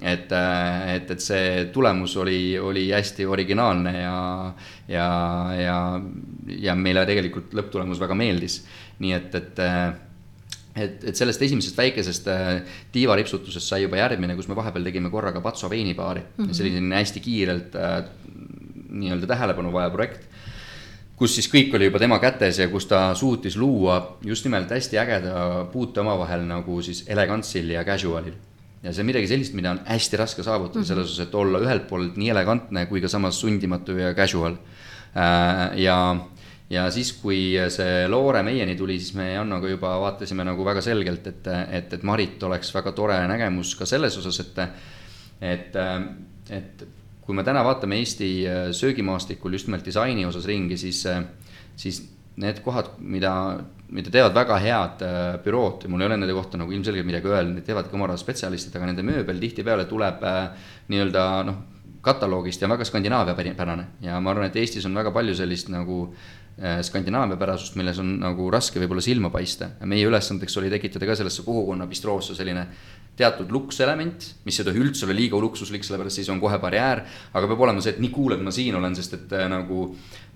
[0.00, 4.16] et, äh, et, et see tulemus oli, oli hästi originaalne ja,
[4.88, 5.10] ja,
[5.58, 5.76] ja,
[6.68, 8.62] ja meile tegelikult lõpptulemus väga meeldis.
[9.02, 9.92] nii et, et äh,
[10.76, 12.50] et, et sellest esimesest väikesest äh,
[12.92, 16.44] tiivaripsutusest sai juba järgmine, kus me vahepeal tegime korraga Patso veinibaari mm.
[16.44, 16.54] -hmm.
[16.56, 18.04] selline hästi kiirelt äh,
[18.92, 20.28] nii-öelda tähelepanu vajav projekt.
[21.16, 24.98] kus siis kõik oli juba tema kätes ja kus ta suutis luua just nimelt hästi
[24.98, 28.34] ägeda puute omavahel nagu siis elegantsil ja casual'il.
[28.82, 30.88] ja see on midagi sellist, mida on hästi raske saavutada mm -hmm.
[30.88, 34.56] selles osas, et olla ühelt poolt nii elegantne kui ka samas sundimatu ja casual
[35.16, 35.78] äh,.
[35.78, 36.16] ja
[36.72, 41.26] ja siis, kui see Loore meieni tuli, siis me Jannoga juba vaatasime nagu väga selgelt,
[41.28, 44.62] et, et, et Marit oleks väga tore nägemus ka selles osas, et,
[45.52, 45.78] et,
[46.60, 46.86] et
[47.22, 48.32] kui me täna vaatame Eesti
[48.78, 51.04] söögimaastikul just nimelt disaini osas ringi, siis,
[51.76, 52.02] siis
[52.40, 53.34] need kohad, mida,
[53.92, 55.04] mida teevad väga head
[55.44, 58.16] bürood ja mul ei ole nende kohta nagu ilmselgelt midagi öelda, need teevadki oma ala
[58.16, 60.24] spetsialistid, aga nende mööbel tihtipeale tuleb
[60.88, 61.60] nii-öelda noh,
[62.02, 63.84] kataloogist ja väga Skandinaavia pärane.
[64.02, 66.41] Ja ma arvan, et Eestis on väga palju sellist nagu Äh,
[66.86, 69.72] Skandinaavia pärasust, milles on nagu raske võib-olla silma paista.
[69.84, 72.66] meie ülesandeks oli tekitada ka sellesse kogukonna bistroosse selline
[73.16, 77.02] teatud lukselement, mis ei tohi üldse olla liiga luksuslik, sellepärast siis on kohe barjäär.
[77.34, 79.90] aga peab olema see, et nii cool, et ma siin olen, sest et äh, nagu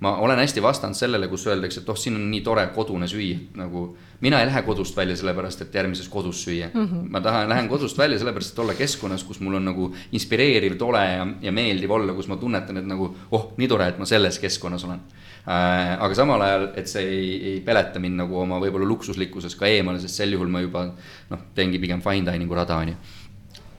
[0.05, 3.39] ma olen hästi vastanud sellele, kus öeldakse, et oh, siin on nii tore kodune süüa,
[3.57, 3.87] nagu
[4.21, 6.85] mina ei lähe kodust välja sellepärast, et järgmises kodus süüa mm.
[6.85, 7.07] -hmm.
[7.15, 11.05] ma tahan, lähen kodust välja sellepärast, et olla keskkonnas, kus mul on nagu inspireeriv, tore
[11.05, 14.39] ja, ja meeldiv olla, kus ma tunnetan, et nagu oh, nii tore, et ma selles
[14.39, 18.89] keskkonnas olen Äh, aga samal ajal, et see ei, ei peleta mind nagu oma võib-olla
[18.91, 20.89] luksuslikkuses ka eemale, sest sel juhul ma juba
[21.31, 22.97] noh, teengi pigem fine dining'u rada, on ju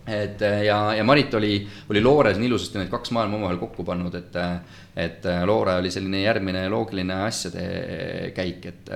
[0.07, 1.59] et äh, ja, ja Marit oli,
[1.91, 4.37] oli Loores nii ilusasti need kaks maailma omavahel kokku pannud, et,
[4.95, 7.65] et Loore oli selline järgmine loogiline asjade
[8.35, 8.93] käik, et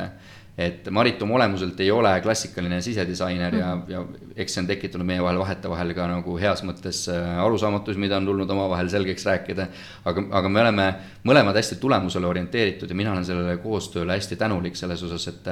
[0.62, 3.92] et Marit oma olemuselt ei ole klassikaline sisedisainer ja, mhm.
[3.92, 4.04] ja
[4.42, 8.30] eks see on tekitanud meie vahel vahetevahel ka nagu heas mõttes äh, arusaamatusi, mida on
[8.30, 9.68] tulnud omavahel selgeks rääkida.
[10.06, 10.88] aga, aga me oleme
[11.28, 15.52] mõlemad hästi tulemusele orienteeritud ja mina olen sellele koostööle hästi tänulik selles osas, et,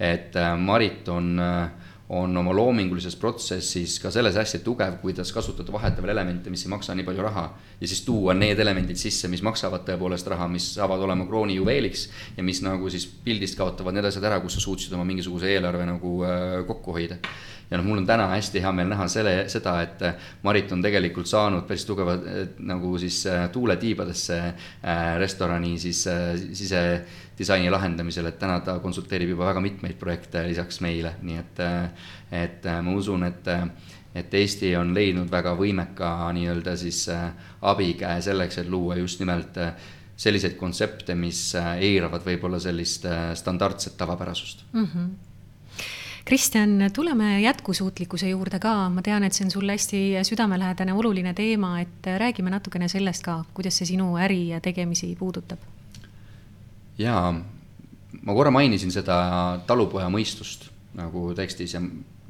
[0.00, 5.72] et äh, Marit on äh, on oma loomingulises protsessis ka selles hästi tugev, kuidas kasutada
[5.72, 7.44] vahetavaid elemente, mis ei maksa nii palju raha.
[7.80, 12.08] ja siis tuua need elemendid sisse, mis maksavad tõepoolest raha, mis saavad olema krooni juveeliks
[12.36, 15.86] ja mis nagu siis pildist kaotavad need asjad ära, kus sa suutsid oma mingisuguse eelarve
[15.88, 17.18] nagu äh, kokku hoida
[17.72, 20.82] ja noh, mul on täna hästi hea meel näha selle, seda, et äh, Marit on
[20.84, 24.38] tegelikult saanud päris tugeva äh, nagu siis äh, tuule tiibadesse
[25.18, 26.02] restorani siis
[26.58, 31.64] sisedisaini lahendamisel, et täna ta konsulteerib juba väga mitmeid projekte lisaks meile, nii et,
[32.42, 33.50] et ma usun, et
[34.12, 37.06] et Eesti on leidnud väga võimeka nii-öelda siis
[37.64, 39.56] abikäe selleks, et luua just nimelt
[40.20, 43.08] selliseid kontsepte, mis eiravad võib-olla sellist
[43.40, 44.88] standardset tavapärasust mm.
[44.92, 45.31] -hmm
[46.24, 51.80] Kristjan, tuleme jätkusuutlikkuse juurde ka, ma tean, et see on sulle hästi südamelähedane, oluline teema,
[51.82, 55.58] et räägime natukene sellest ka, kuidas see sinu äri ja tegemisi puudutab?
[56.98, 57.32] jaa,
[58.22, 59.16] ma korra mainisin seda
[59.66, 61.80] talupoja mõistust nagu tekstis ja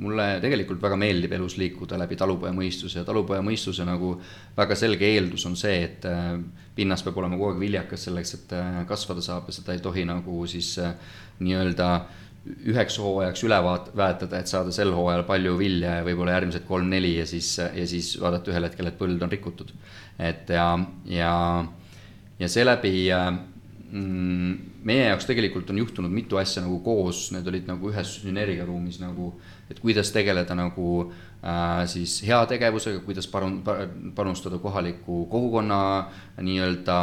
[0.02, 4.14] mulle tegelikult väga meeldib elus liikuda läbi talupoja mõistuse ja talupoja mõistuse nagu
[4.56, 6.38] väga selge eeldus on see, et äh,
[6.76, 10.06] pinnas peab olema kogu aeg viljakas selleks, et äh, kasvada saab ja seda ei tohi
[10.08, 10.94] nagu siis äh,
[11.42, 11.90] nii-öelda
[12.42, 17.14] üheks hooajaks üle vaat-, väetada, et saada sel hooajal palju vilja ja võib-olla järgmised kolm-neli
[17.20, 19.70] ja siis, ja siis vaadata ühel hetkel, et põld on rikutud.
[20.18, 20.66] et ja,
[21.06, 21.32] ja,
[22.38, 22.92] ja seeläbi
[23.92, 24.52] mm,
[24.86, 29.32] meie jaoks tegelikult on juhtunud mitu asja nagu koos, need olid nagu ühes sünergiaruumis nagu,
[29.72, 33.60] et kuidas tegeleda nagu äh, siis heategevusega, kuidas parun-,
[34.14, 35.78] panustada kohaliku kogukonna
[36.44, 36.98] nii-öelda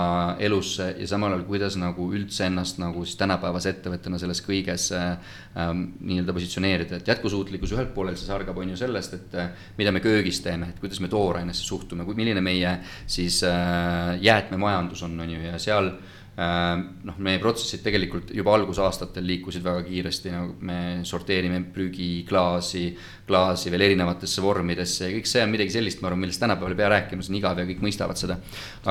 [0.45, 5.33] elusse ja samal ajal, kuidas nagu üldse ennast nagu siis tänapäevase ettevõttena selles kõiges äh,
[5.57, 9.51] nii-öelda positsioneerida, et jätkusuutlikkus ühelt poolelt siis algab, on ju sellest, et äh,
[9.81, 15.19] mida me köögis teeme, et kuidas me toorainesse suhtume, milline meie siis äh, jäätmemajandus on,
[15.19, 20.53] on ju, ja seal Äh, noh, meie protsessid tegelikult juba algusaastatel liikusid väga kiiresti, nagu
[20.63, 20.77] me
[21.07, 22.83] sorteerime prügiklaasi,
[23.27, 26.79] klaasi veel erinevatesse vormidesse ja kõik see on midagi sellist, ma arvan, millest tänapäeval ei
[26.79, 28.37] pea rääkima, see on igav ja kõik mõistavad seda.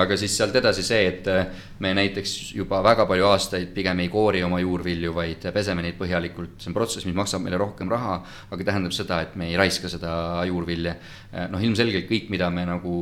[0.03, 1.49] aga siis sealt edasi see, et äh,
[1.81, 6.59] me näiteks juba väga palju aastaid pigem ei koori oma juurvilju, vaid peseme neid põhjalikult,
[6.61, 8.21] see on protsess, mis maksab meile rohkem raha,
[8.53, 10.13] aga tähendab seda, et me ei raiska seda
[10.51, 10.99] juurvilja.
[11.29, 12.97] Äh, noh, ilmselgelt kõik, mida me nagu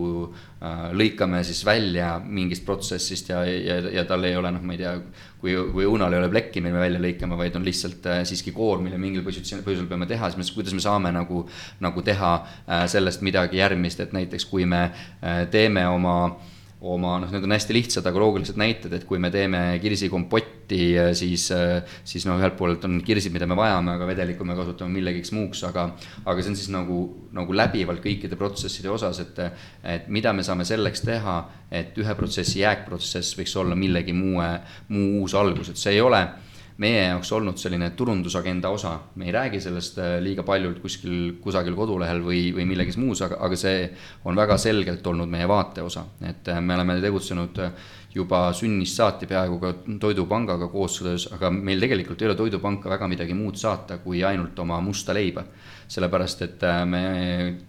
[0.97, 4.95] lõikame siis välja mingist protsessist ja, ja, ja tal ei ole noh, ma ei tea,
[5.41, 8.55] kui, kui õunal ei ole plekki, mille me välja lõikame, vaid on lihtsalt äh, siiski
[8.57, 11.45] koor, mille mingil positsioon, põhjusel peame teha, siis me, kuidas me saame nagu,
[11.85, 17.15] nagu teha äh, sellest midagi järgmist, et näiteks kui me äh, teeme oma äh, oma
[17.23, 20.81] noh, need on hästi lihtsad, aga loogilised näited, et kui me teeme kirsikompotti,
[21.17, 21.47] siis,
[22.05, 25.63] siis no ühelt poolt on kirsid, mida me vajame, aga vedelikku me kasutame millegiks muuks,
[25.69, 25.89] aga
[26.27, 26.99] aga see on siis nagu,
[27.37, 29.41] nagu läbivalt kõikide protsesside osas, et
[29.97, 31.39] et mida me saame selleks teha,
[31.73, 34.45] et ühe protsessi jääkprotsess võiks olla millegi muu,
[34.93, 36.21] muu uus algus, et see ei ole
[36.83, 41.77] meie jaoks olnud selline turundusagenda osa, me ei räägi sellest äh, liiga palju kuskil kusagil
[41.77, 43.87] kodulehel või, või millegiks muus, aga, aga see
[44.29, 48.97] on väga selgelt olnud meie vaate osa, et äh, me oleme tegutsenud äh, juba sünnist
[48.97, 53.99] saati peaaegu ka Toidupangaga koostöös, aga meil tegelikult ei ole Toidupanka väga midagi muud saata,
[54.05, 55.45] kui ainult oma musta leiba.
[55.87, 57.01] sellepärast, et me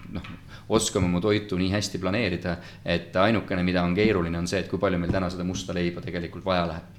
[0.10, 0.30] noh,
[0.74, 4.82] oskame oma toitu nii hästi planeerida, et ainukene, mida on keeruline, on see, et kui
[4.82, 6.97] palju meil täna seda musta leiba tegelikult vaja läheb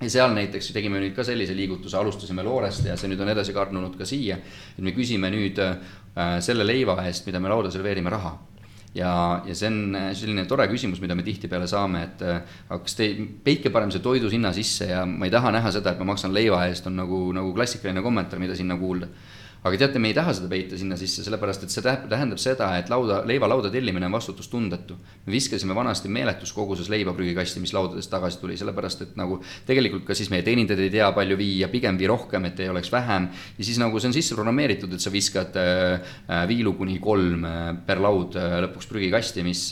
[0.00, 3.54] ja seal näiteks tegime nüüd ka sellise liigutuse, alustasime Loorest ja see nüüd on edasi
[3.54, 4.38] karnunud ka siia.
[4.76, 8.36] et me küsime nüüd äh, selle leiva eest, mida me lauda serveerime, raha.
[8.94, 12.38] ja, ja see on äh, selline tore küsimus, mida me tihtipeale saame, et äh,
[12.68, 13.10] aga kas te,
[13.44, 16.34] peitke parem see toidu hinna sisse ja ma ei taha näha seda, et ma maksan
[16.34, 19.10] leiva eest, on nagu, nagu klassikaline kommentaar, mida sinna kuulda
[19.62, 22.90] aga teate, me ei taha seda peita sinna sisse, sellepärast et see tähendab seda, et
[22.92, 24.96] lauda, leivalauda tellimine on vastutustundetu.
[25.26, 30.06] me viskasime vanasti meeletus koguses leiba prügikasti, mis laudadest tagasi tuli, sellepärast et nagu tegelikult
[30.06, 33.28] ka siis meie teenindajad ei tea palju viia, pigem vii rohkem, et ei oleks vähem.
[33.58, 37.44] ja siis nagu see on sisse programmeeritud, et sa viskad äh, äh viilu kuni kolm
[37.44, 39.68] äh, per laud lõpuks prügikasti, mis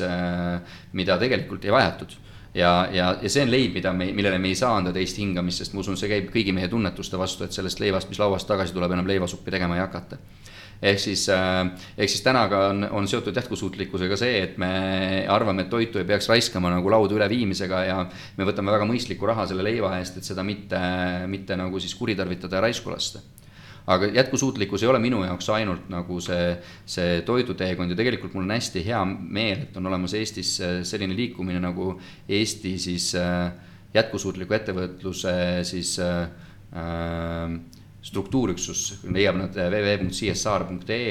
[0.92, 2.25] mida tegelikult ei vajatud
[2.56, 5.62] ja, ja, ja see on leib, mida me, millele me ei saa anda teist hingamist,
[5.62, 8.74] sest ma usun, see käib kõigi meie tunnetuste vastu, et sellest leivast, mis lauast tagasi
[8.76, 10.18] tuleb, enam leivasuppi tegema ei hakata.
[10.76, 11.62] Ehk siis, äh,
[11.96, 14.68] ehk siis tänaga on, on seotud jätkusuutlikkusega see, et me
[15.32, 18.02] arvame, et toitu ei peaks raiskama nagu lauda üleviimisega ja
[18.36, 20.80] me võtame väga mõistliku raha selle leiva eest, et seda mitte,
[21.32, 23.24] mitte nagu siis kuritarvitada ja raisku lasta
[23.86, 26.56] aga jätkusuutlikkus ei ole minu jaoks ainult nagu see,
[26.90, 31.16] see toiduteekond ja tegelikult mul on hästi hea meel, et on olemas Eestis äh, selline
[31.16, 31.94] liikumine nagu
[32.28, 33.52] Eesti siis äh,
[33.94, 35.34] jätkusuutliku ettevõtluse
[35.66, 36.28] siis äh,
[38.06, 41.06] struktuurüksus, leiab nad www.csr.ee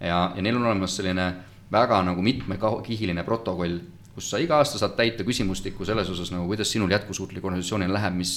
[0.00, 1.30] ja, ja neil on olemas selline
[1.72, 3.80] väga nagu mitmekihiline protokoll
[4.16, 8.14] kus sa iga aasta saad täita küsimustikku selles osas nagu, kuidas sinul jätkusuutliku organisatsioonil läheb,
[8.16, 8.32] mis,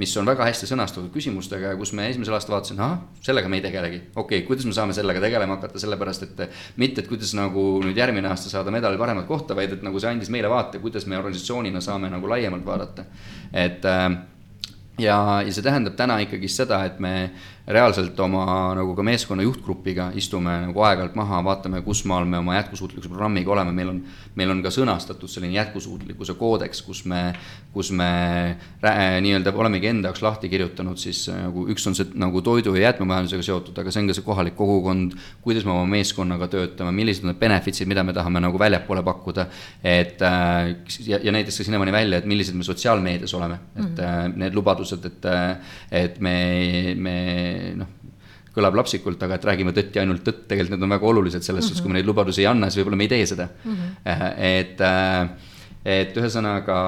[0.00, 3.60] mis on väga hästi sõnastatud küsimustega ja kus me esimesel aastal vaatasime, ahah, sellega me
[3.60, 4.00] ei tegelegi.
[4.14, 6.42] okei okay,, kuidas me saame sellega tegelema hakata, sellepärast et
[6.80, 10.08] mitte, et kuidas nagu nüüd järgmine aasta saada medali paremat kohta, vaid et nagu see
[10.08, 13.04] andis meile vaate, kuidas me organisatsioonina saame nagu laiemalt vaadata.
[13.52, 14.08] et äh,
[15.00, 17.12] ja, ja see tähendab täna ikkagi seda, et me
[17.70, 18.44] reaalselt oma
[18.76, 23.52] nagu ka meeskonna juhtgrupiga istume nagu aeg-ajalt maha, vaatame, kus maal me oma jätkusuutlikkuse programmiga
[23.54, 24.00] oleme, meil on,
[24.38, 27.22] meil on ka sõnastatud selline jätkusuutlikkuse koodeks, kus me,
[27.74, 28.10] kus me
[28.82, 33.46] nii-öelda olemegi enda jaoks lahti kirjutanud siis nagu üks on see nagu toidu ja jäätmemajandusega
[33.46, 37.32] seotud, aga see on ka see kohalik kogukond, kuidas me oma meeskonnaga töötame, millised on
[37.32, 39.46] need benefit'id, mida me tahame nagu väljapoole pakkuda,
[39.84, 40.74] et äh,
[41.06, 44.36] ja, ja näiteks ka sinnamaani välja, et millised me sotsiaalmeedias oleme, et mm -hmm.
[44.42, 45.30] need lubadused, et,
[45.90, 46.36] et me,
[46.96, 47.16] me
[47.80, 47.94] noh,
[48.54, 51.64] kõlab lapsikult, aga et räägime tõtt ja ainult tõtt, tegelikult need on väga olulised selles
[51.64, 53.48] suhtes mm -hmm., kui me neid lubadusi ei anna, siis võib-olla me ei tee seda
[53.48, 53.74] mm.
[53.74, 54.32] -hmm.
[54.36, 55.30] et, äh,
[55.84, 56.78] et ühesõnaga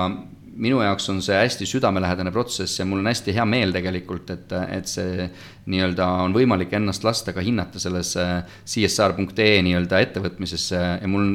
[0.52, 4.52] minu jaoks on see hästi südamelähedane protsess ja mul on hästi hea meel tegelikult, et,
[4.68, 5.28] et see
[5.72, 8.12] nii-öelda on võimalik ennast lasta ka hinnata selles
[8.64, 11.30] CSR.ee nii-öelda ettevõtmisesse ja mul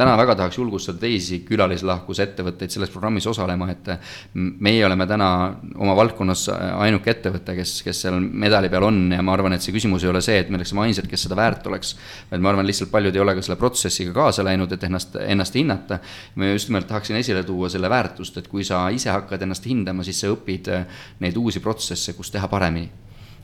[0.00, 3.90] täna väga tahaks julgustada teisi külalislahkusettevõtteid selles programmis osalema, et
[4.34, 5.28] meie oleme täna
[5.76, 6.46] oma valdkonnas
[6.80, 10.12] ainuke ettevõte, kes, kes seal medali peal on ja ma arvan, et see küsimus ei
[10.12, 11.92] ole see, et me oleksime ainsad, kes seda väärt oleks.
[12.30, 15.60] vaid ma arvan, lihtsalt paljud ei ole ka selle protsessiga kaasa läinud, et ennast, ennast
[15.60, 16.00] hinnata.
[16.34, 20.06] ma just nimelt tahaksin esile tuua selle väärtust, et kui sa ise hakkad ennast hindama,
[20.06, 20.72] siis sa õpid
[21.20, 22.88] neid uusi protsesse, kus teha paremini.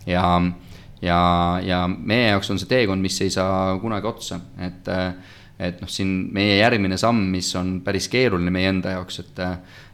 [0.06, 0.24] ja,
[1.02, 1.20] ja,
[1.62, 4.94] ja meie jaoks on see teekond, mis ei saa kunagi otsa, et
[5.58, 9.42] et noh, siin meie järgmine samm, mis on päris keeruline meie enda jaoks, et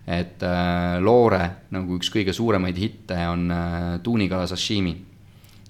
[0.02, 4.96] et äh, Loore nagu üks kõige suuremaid hitte on äh, tuunikala sashimi.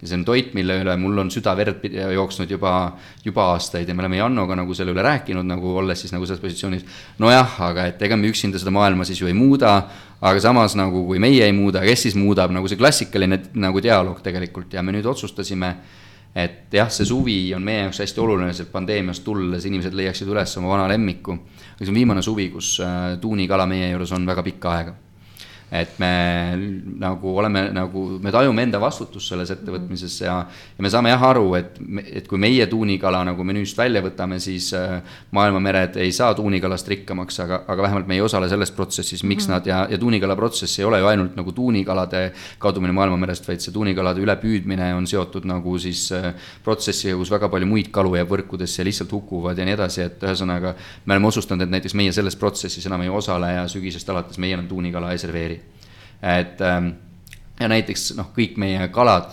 [0.00, 1.84] ja see on toit, mille üle mul on süda-verd
[2.16, 6.14] jooksnud juba, juba aastaid ja me oleme Jannoga nagu selle üle rääkinud, nagu olles siis
[6.16, 6.86] nagu selles positsioonis.
[7.22, 9.74] nojah, aga et ega me üksinda seda maailma siis ju ei muuda,
[10.20, 14.24] aga samas nagu kui meie ei muuda, kes siis muudab, nagu see klassikaline nagu dialoog
[14.24, 15.76] tegelikult ja me nüüd otsustasime
[16.34, 20.56] et jah, see suvi on meie jaoks hästi oluline, sealt pandeemiast tulles inimesed leiaksid üles
[20.58, 21.36] oma vana lemmiku.
[21.76, 24.94] aga see on viimane suvi, kus äh, tuunikala meie juures on väga pikka aega
[25.72, 26.12] et me
[27.00, 30.34] nagu oleme nagu, me tajume enda vastutust selles ettevõtmises ja,
[30.76, 31.78] ja me saame jah aru, et,
[32.20, 34.98] et kui meie tuunikala nagu menüüst välja võtame, siis äh,
[35.32, 39.48] maailma mered ei saa tuunikalast rikkamaks, aga, aga vähemalt me ei osale selles protsessis, miks
[39.48, 39.54] mm -hmm.
[39.54, 43.72] nad ja, ja tuunikala protsess ei ole ju ainult nagu tuunikalade kadumine maailmamerest, vaid see
[43.72, 46.34] tuunikalade ülepüüdmine on seotud nagu siis äh,
[46.64, 50.22] protsessiga, kus väga palju muid kalu jääb võrkudesse ja lihtsalt hukkuvad ja nii edasi, et
[50.22, 50.74] ühesõnaga
[51.06, 54.52] me oleme otsustanud, et näiteks meie selles protsessis enam ei osale ja sügisest alates meie
[54.52, 55.61] enam tuunikala ei serveeri
[56.22, 56.92] et ähm,
[57.60, 59.32] ja näiteks noh, kõik meie kalad,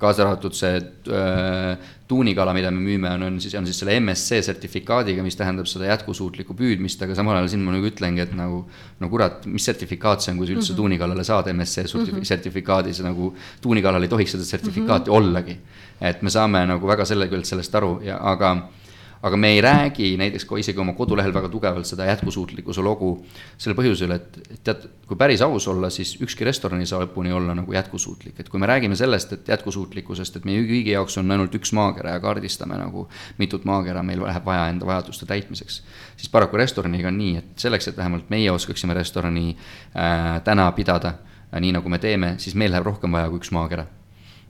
[0.00, 4.42] kaasa arvatud see äh, tuunikala, mida me müüme, on, on siis, on siis selle MSC
[4.44, 8.62] sertifikaadiga, mis tähendab seda jätkusuutlikku püüdmist, aga samal ajal siin ma nagu ütlengi, et nagu
[9.00, 10.82] no kurat, mis sertifikaat see on, kui sa üldse mm -hmm.
[10.82, 12.24] tuunikalale saad MSC mm -hmm.
[12.24, 15.18] sertifikaadi, see nagu tuunikalal ei tohiks seda sertifikaati mm -hmm.
[15.18, 15.56] ollagi.
[16.00, 18.68] et me saame nagu väga selgelt sellest aru ja, aga
[19.22, 23.10] aga me ei räägi näiteks ka isegi oma kodulehel väga tugevalt seda jätkusuutlikkuse lugu
[23.58, 27.54] sel põhjusel, et tead, kui päris aus olla, siis ükski restoran ei saa lõpuni olla
[27.56, 31.54] nagu jätkusuutlik, et kui me räägime sellest, et jätkusuutlikkusest, et meie kõigi jaoks on ainult
[31.58, 33.06] üks maakera ja kaardistame nagu
[33.38, 35.82] mitut maakera meil läheb vaja enda vajaduste täitmiseks,
[36.16, 41.16] siis paraku restoraniga on nii, et selleks, et vähemalt meie oskaksime restorani äh, täna pidada
[41.16, 43.86] äh, nii, nagu me teeme, siis meil läheb rohkem vaja kui üks maakera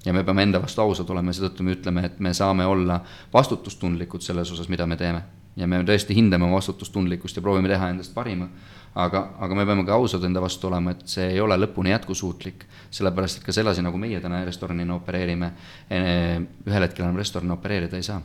[0.06, 3.00] ja me peame enda vastu ausad olema ja seetõttu me ütleme, et me saame olla
[3.32, 5.22] vastutustundlikud selles osas, mida me teeme.
[5.56, 8.48] ja me tõesti hindame vastutustundlikkust ja proovime teha endast parima.
[8.94, 12.64] aga, aga me peame ka ausad enda vastu olema, et see ei ole lõpuni jätkusuutlik,
[12.90, 15.52] sellepärast et ka sedasi, nagu meie täna restoranina opereerime,
[15.90, 18.22] eh, ühel hetkel enam restorani opereerida ei saa.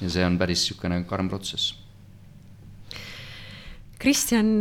[0.00, 1.78] ja see on päris niisugune karm protsess.
[3.98, 4.60] Kristjan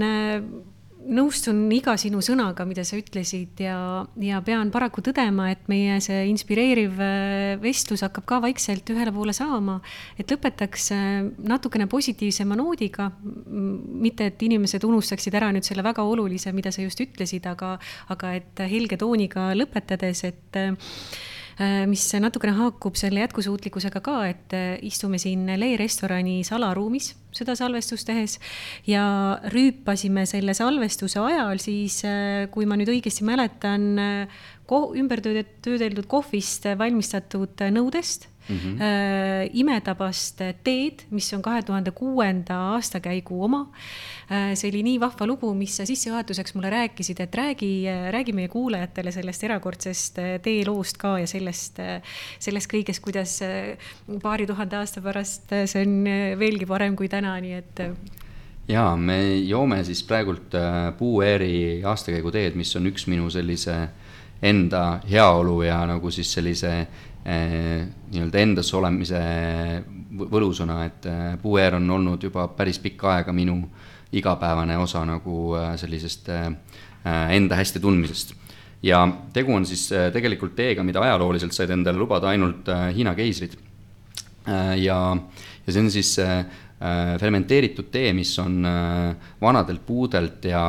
[1.04, 3.76] nõustun iga sinu sõnaga, mida sa ütlesid ja,
[4.22, 9.36] ja pean paraku tõdema, et meie see inspireeriv äh, vestlus hakkab ka vaikselt ühele poole
[9.36, 9.80] saama.
[10.20, 11.20] et lõpetaks äh,
[11.50, 17.02] natukene positiivsema noodiga, mitte et inimesed unustaksid ära nüüd selle väga olulise, mida sa just
[17.04, 17.76] ütlesid, aga,
[18.14, 20.76] aga et helge tooniga lõpetades, et äh,
[21.90, 24.56] mis natukene haakub selle jätkusuutlikkusega ka, et
[24.86, 28.38] istume siin Le restorani salaruumis seda salvestust tehes
[28.88, 29.04] ja
[29.54, 34.44] rüüpasime selle salvestuse ajal siis, äh, kui ma nüüd õigesti mäletan, äh,
[34.74, 38.82] ümber töödeldud kohvist valmistatud nõudest mm -hmm.
[38.82, 43.68] äh, imetabast teed, mis on kahe tuhande kuuenda aastakäigu oma
[44.32, 44.54] äh,.
[44.56, 49.12] see oli nii vahva lugu, mis sa sissejuhatuseks mulle rääkisid, et räägi, räägi meie kuulajatele
[49.12, 52.02] sellest erakordsest äh, teeloost ka ja sellest, äh,
[52.40, 53.40] sellest kõigest, kuidas
[54.22, 56.04] paari tuhande aasta pärast see on
[56.40, 57.80] veelgi parem kui täna, nii et
[58.68, 60.56] jaa, me joome siis praegult
[60.98, 63.76] Puueeri aastakäigu teed, mis on üks minu sellise
[64.44, 66.74] enda heaolu ja nagu siis sellise
[67.24, 69.20] nii-öelda endas olemise
[70.14, 73.58] võlusõna, et eh, puuäär on olnud juba päris pikka aega minu
[74.14, 76.30] igapäevane osa nagu eh, sellisest
[77.04, 78.34] enda hästi tundmisest.
[78.84, 79.02] ja
[79.34, 83.58] tegu on siis tegelikult teega, mida ajalooliselt said endale lubada ainult Hiina keisrid.
[84.48, 85.00] ja,
[85.68, 86.18] ja see on siis
[86.84, 90.64] Äh, fermenteeritud tee, mis on äh, vanadelt puudelt ja,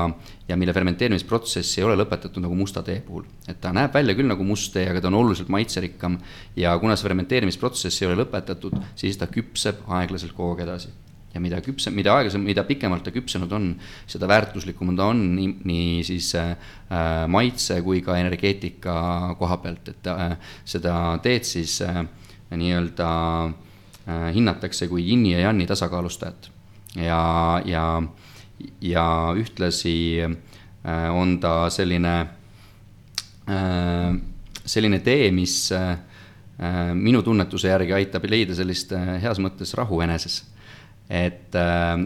[0.48, 3.24] ja mille fermenteerimisprotsess ei ole lõpetatud nagu musta tee puhul.
[3.48, 6.18] et ta näeb välja küll nagu must tee, aga ta on oluliselt maitserikkam
[6.56, 10.92] ja kuna see fermenteerimisprotsess ei ole lõpetatud, siis ta küpseb aeglaselt kogu aeg edasi
[11.34, 13.72] ja mida küpsem, mida aeglasem, mida pikemalt ta küpsenud on,
[14.06, 16.54] seda väärtuslikum ta on nii, nii siis äh,
[17.26, 20.94] maitse kui ka energeetika koha pealt, et äh, seda
[21.24, 22.04] teed siis äh,
[22.54, 23.10] nii-öelda
[23.48, 23.54] äh,
[24.04, 26.50] Äh, hinnatakse kui yin'i ja yan'i tasakaalustajat.
[26.94, 28.02] ja, ja,
[28.80, 29.06] ja
[29.36, 32.14] ühtlasi äh, on ta selline,
[33.48, 34.10] äh,
[34.64, 35.72] selline tee, mis
[36.94, 40.44] minu tunnetuse järgi aitab leida sellist heas mõttes rahu eneses.
[41.10, 41.96] Et äh,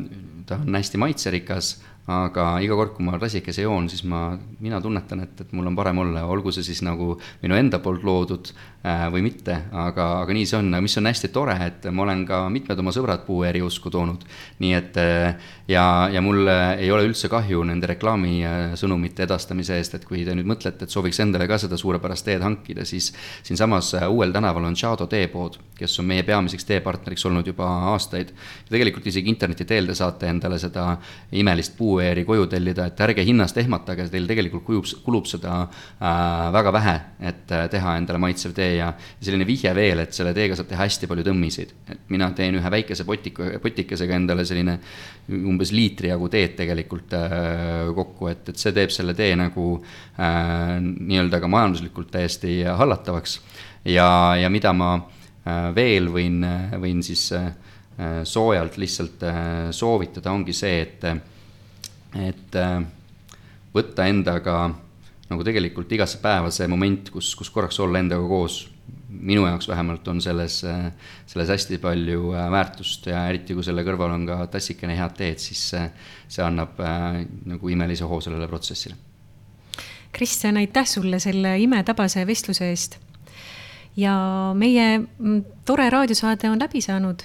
[0.49, 1.75] ta on hästi maitserikas
[2.09, 4.31] aga iga kord, kui ma rasikese joon, siis ma,
[4.65, 7.13] mina tunnetan, et, et mul on parem olla, olgu see siis nagu
[7.43, 8.78] minu enda poolt loodud äh,
[9.13, 12.45] või mitte, aga, aga nii see on, mis on hästi tore, et ma olen ka
[12.53, 14.23] mitmed oma sõbrad puuääri usku toonud.
[14.63, 20.07] nii et äh, ja, ja mul ei ole üldse kahju nende reklaamisõnumite edastamise eest, et
[20.09, 23.11] kui te nüüd mõtlete, et sooviks endale ka seda suurepärast teed hankida, siis
[23.43, 28.33] siinsamas äh, uuel tänaval on Chado teepood, kes on meie peamiseks teepartneriks olnud juba aastaid.
[28.71, 30.95] tegelikult isegi interneti teel te saate endale seda
[31.33, 36.49] imelist puu puueeri koju tellida, et ärge hinnast ehmatage, teil tegelikult kujub, kulub seda äh,
[36.55, 36.95] väga vähe,
[37.31, 38.89] et äh, teha endale maitsev tee ja
[39.21, 41.75] selline vihje veel, et selle teega saab teha hästi palju tõmmisid.
[41.93, 44.79] et mina teen ühe väikese potiku, potikesega endale selline
[45.29, 50.79] umbes liitri jagu teed tegelikult äh, kokku, et, et see teeb selle tee nagu äh,
[50.83, 53.41] nii-öelda ka majanduslikult täiesti hallatavaks.
[53.85, 54.11] ja,
[54.41, 56.45] ja mida ma äh, veel võin,
[56.81, 57.51] võin siis äh,
[58.25, 59.25] soojalt lihtsalt
[59.75, 61.03] soovitada, ongi see, et
[62.17, 62.79] et äh,
[63.75, 64.59] võtta endaga
[65.29, 68.63] nagu tegelikult igasse päeva see moment, kus, kus korraks olla endaga koos,
[69.09, 70.89] minu jaoks vähemalt on selles, äh,
[71.27, 75.43] selles hästi palju äh, väärtust ja eriti, kui selle kõrval on ka tassikene head teed,
[75.43, 76.81] siis see annab
[77.49, 78.97] nagu imelise hoo sellele protsessile.
[80.13, 82.99] Kristjan, aitäh sulle selle imetabase vestluse eest.
[83.97, 84.15] ja
[84.55, 87.25] meie mm, tore raadiosaade on läbi saanud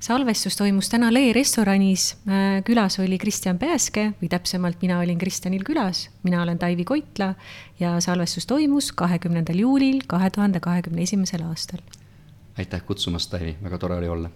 [0.00, 2.16] salvestus toimus täna Lee restoranis.
[2.28, 7.34] Äh, külas oli Kristjan Pääske või täpsemalt mina olin Kristjanil külas, mina olen Taivi Koitla
[7.80, 11.80] ja salvestus toimus kahekümnendal juulil kahe tuhande kahekümne esimesel aastal.
[12.58, 14.30] aitäh kutsumast, Taivi, väga tore oli olla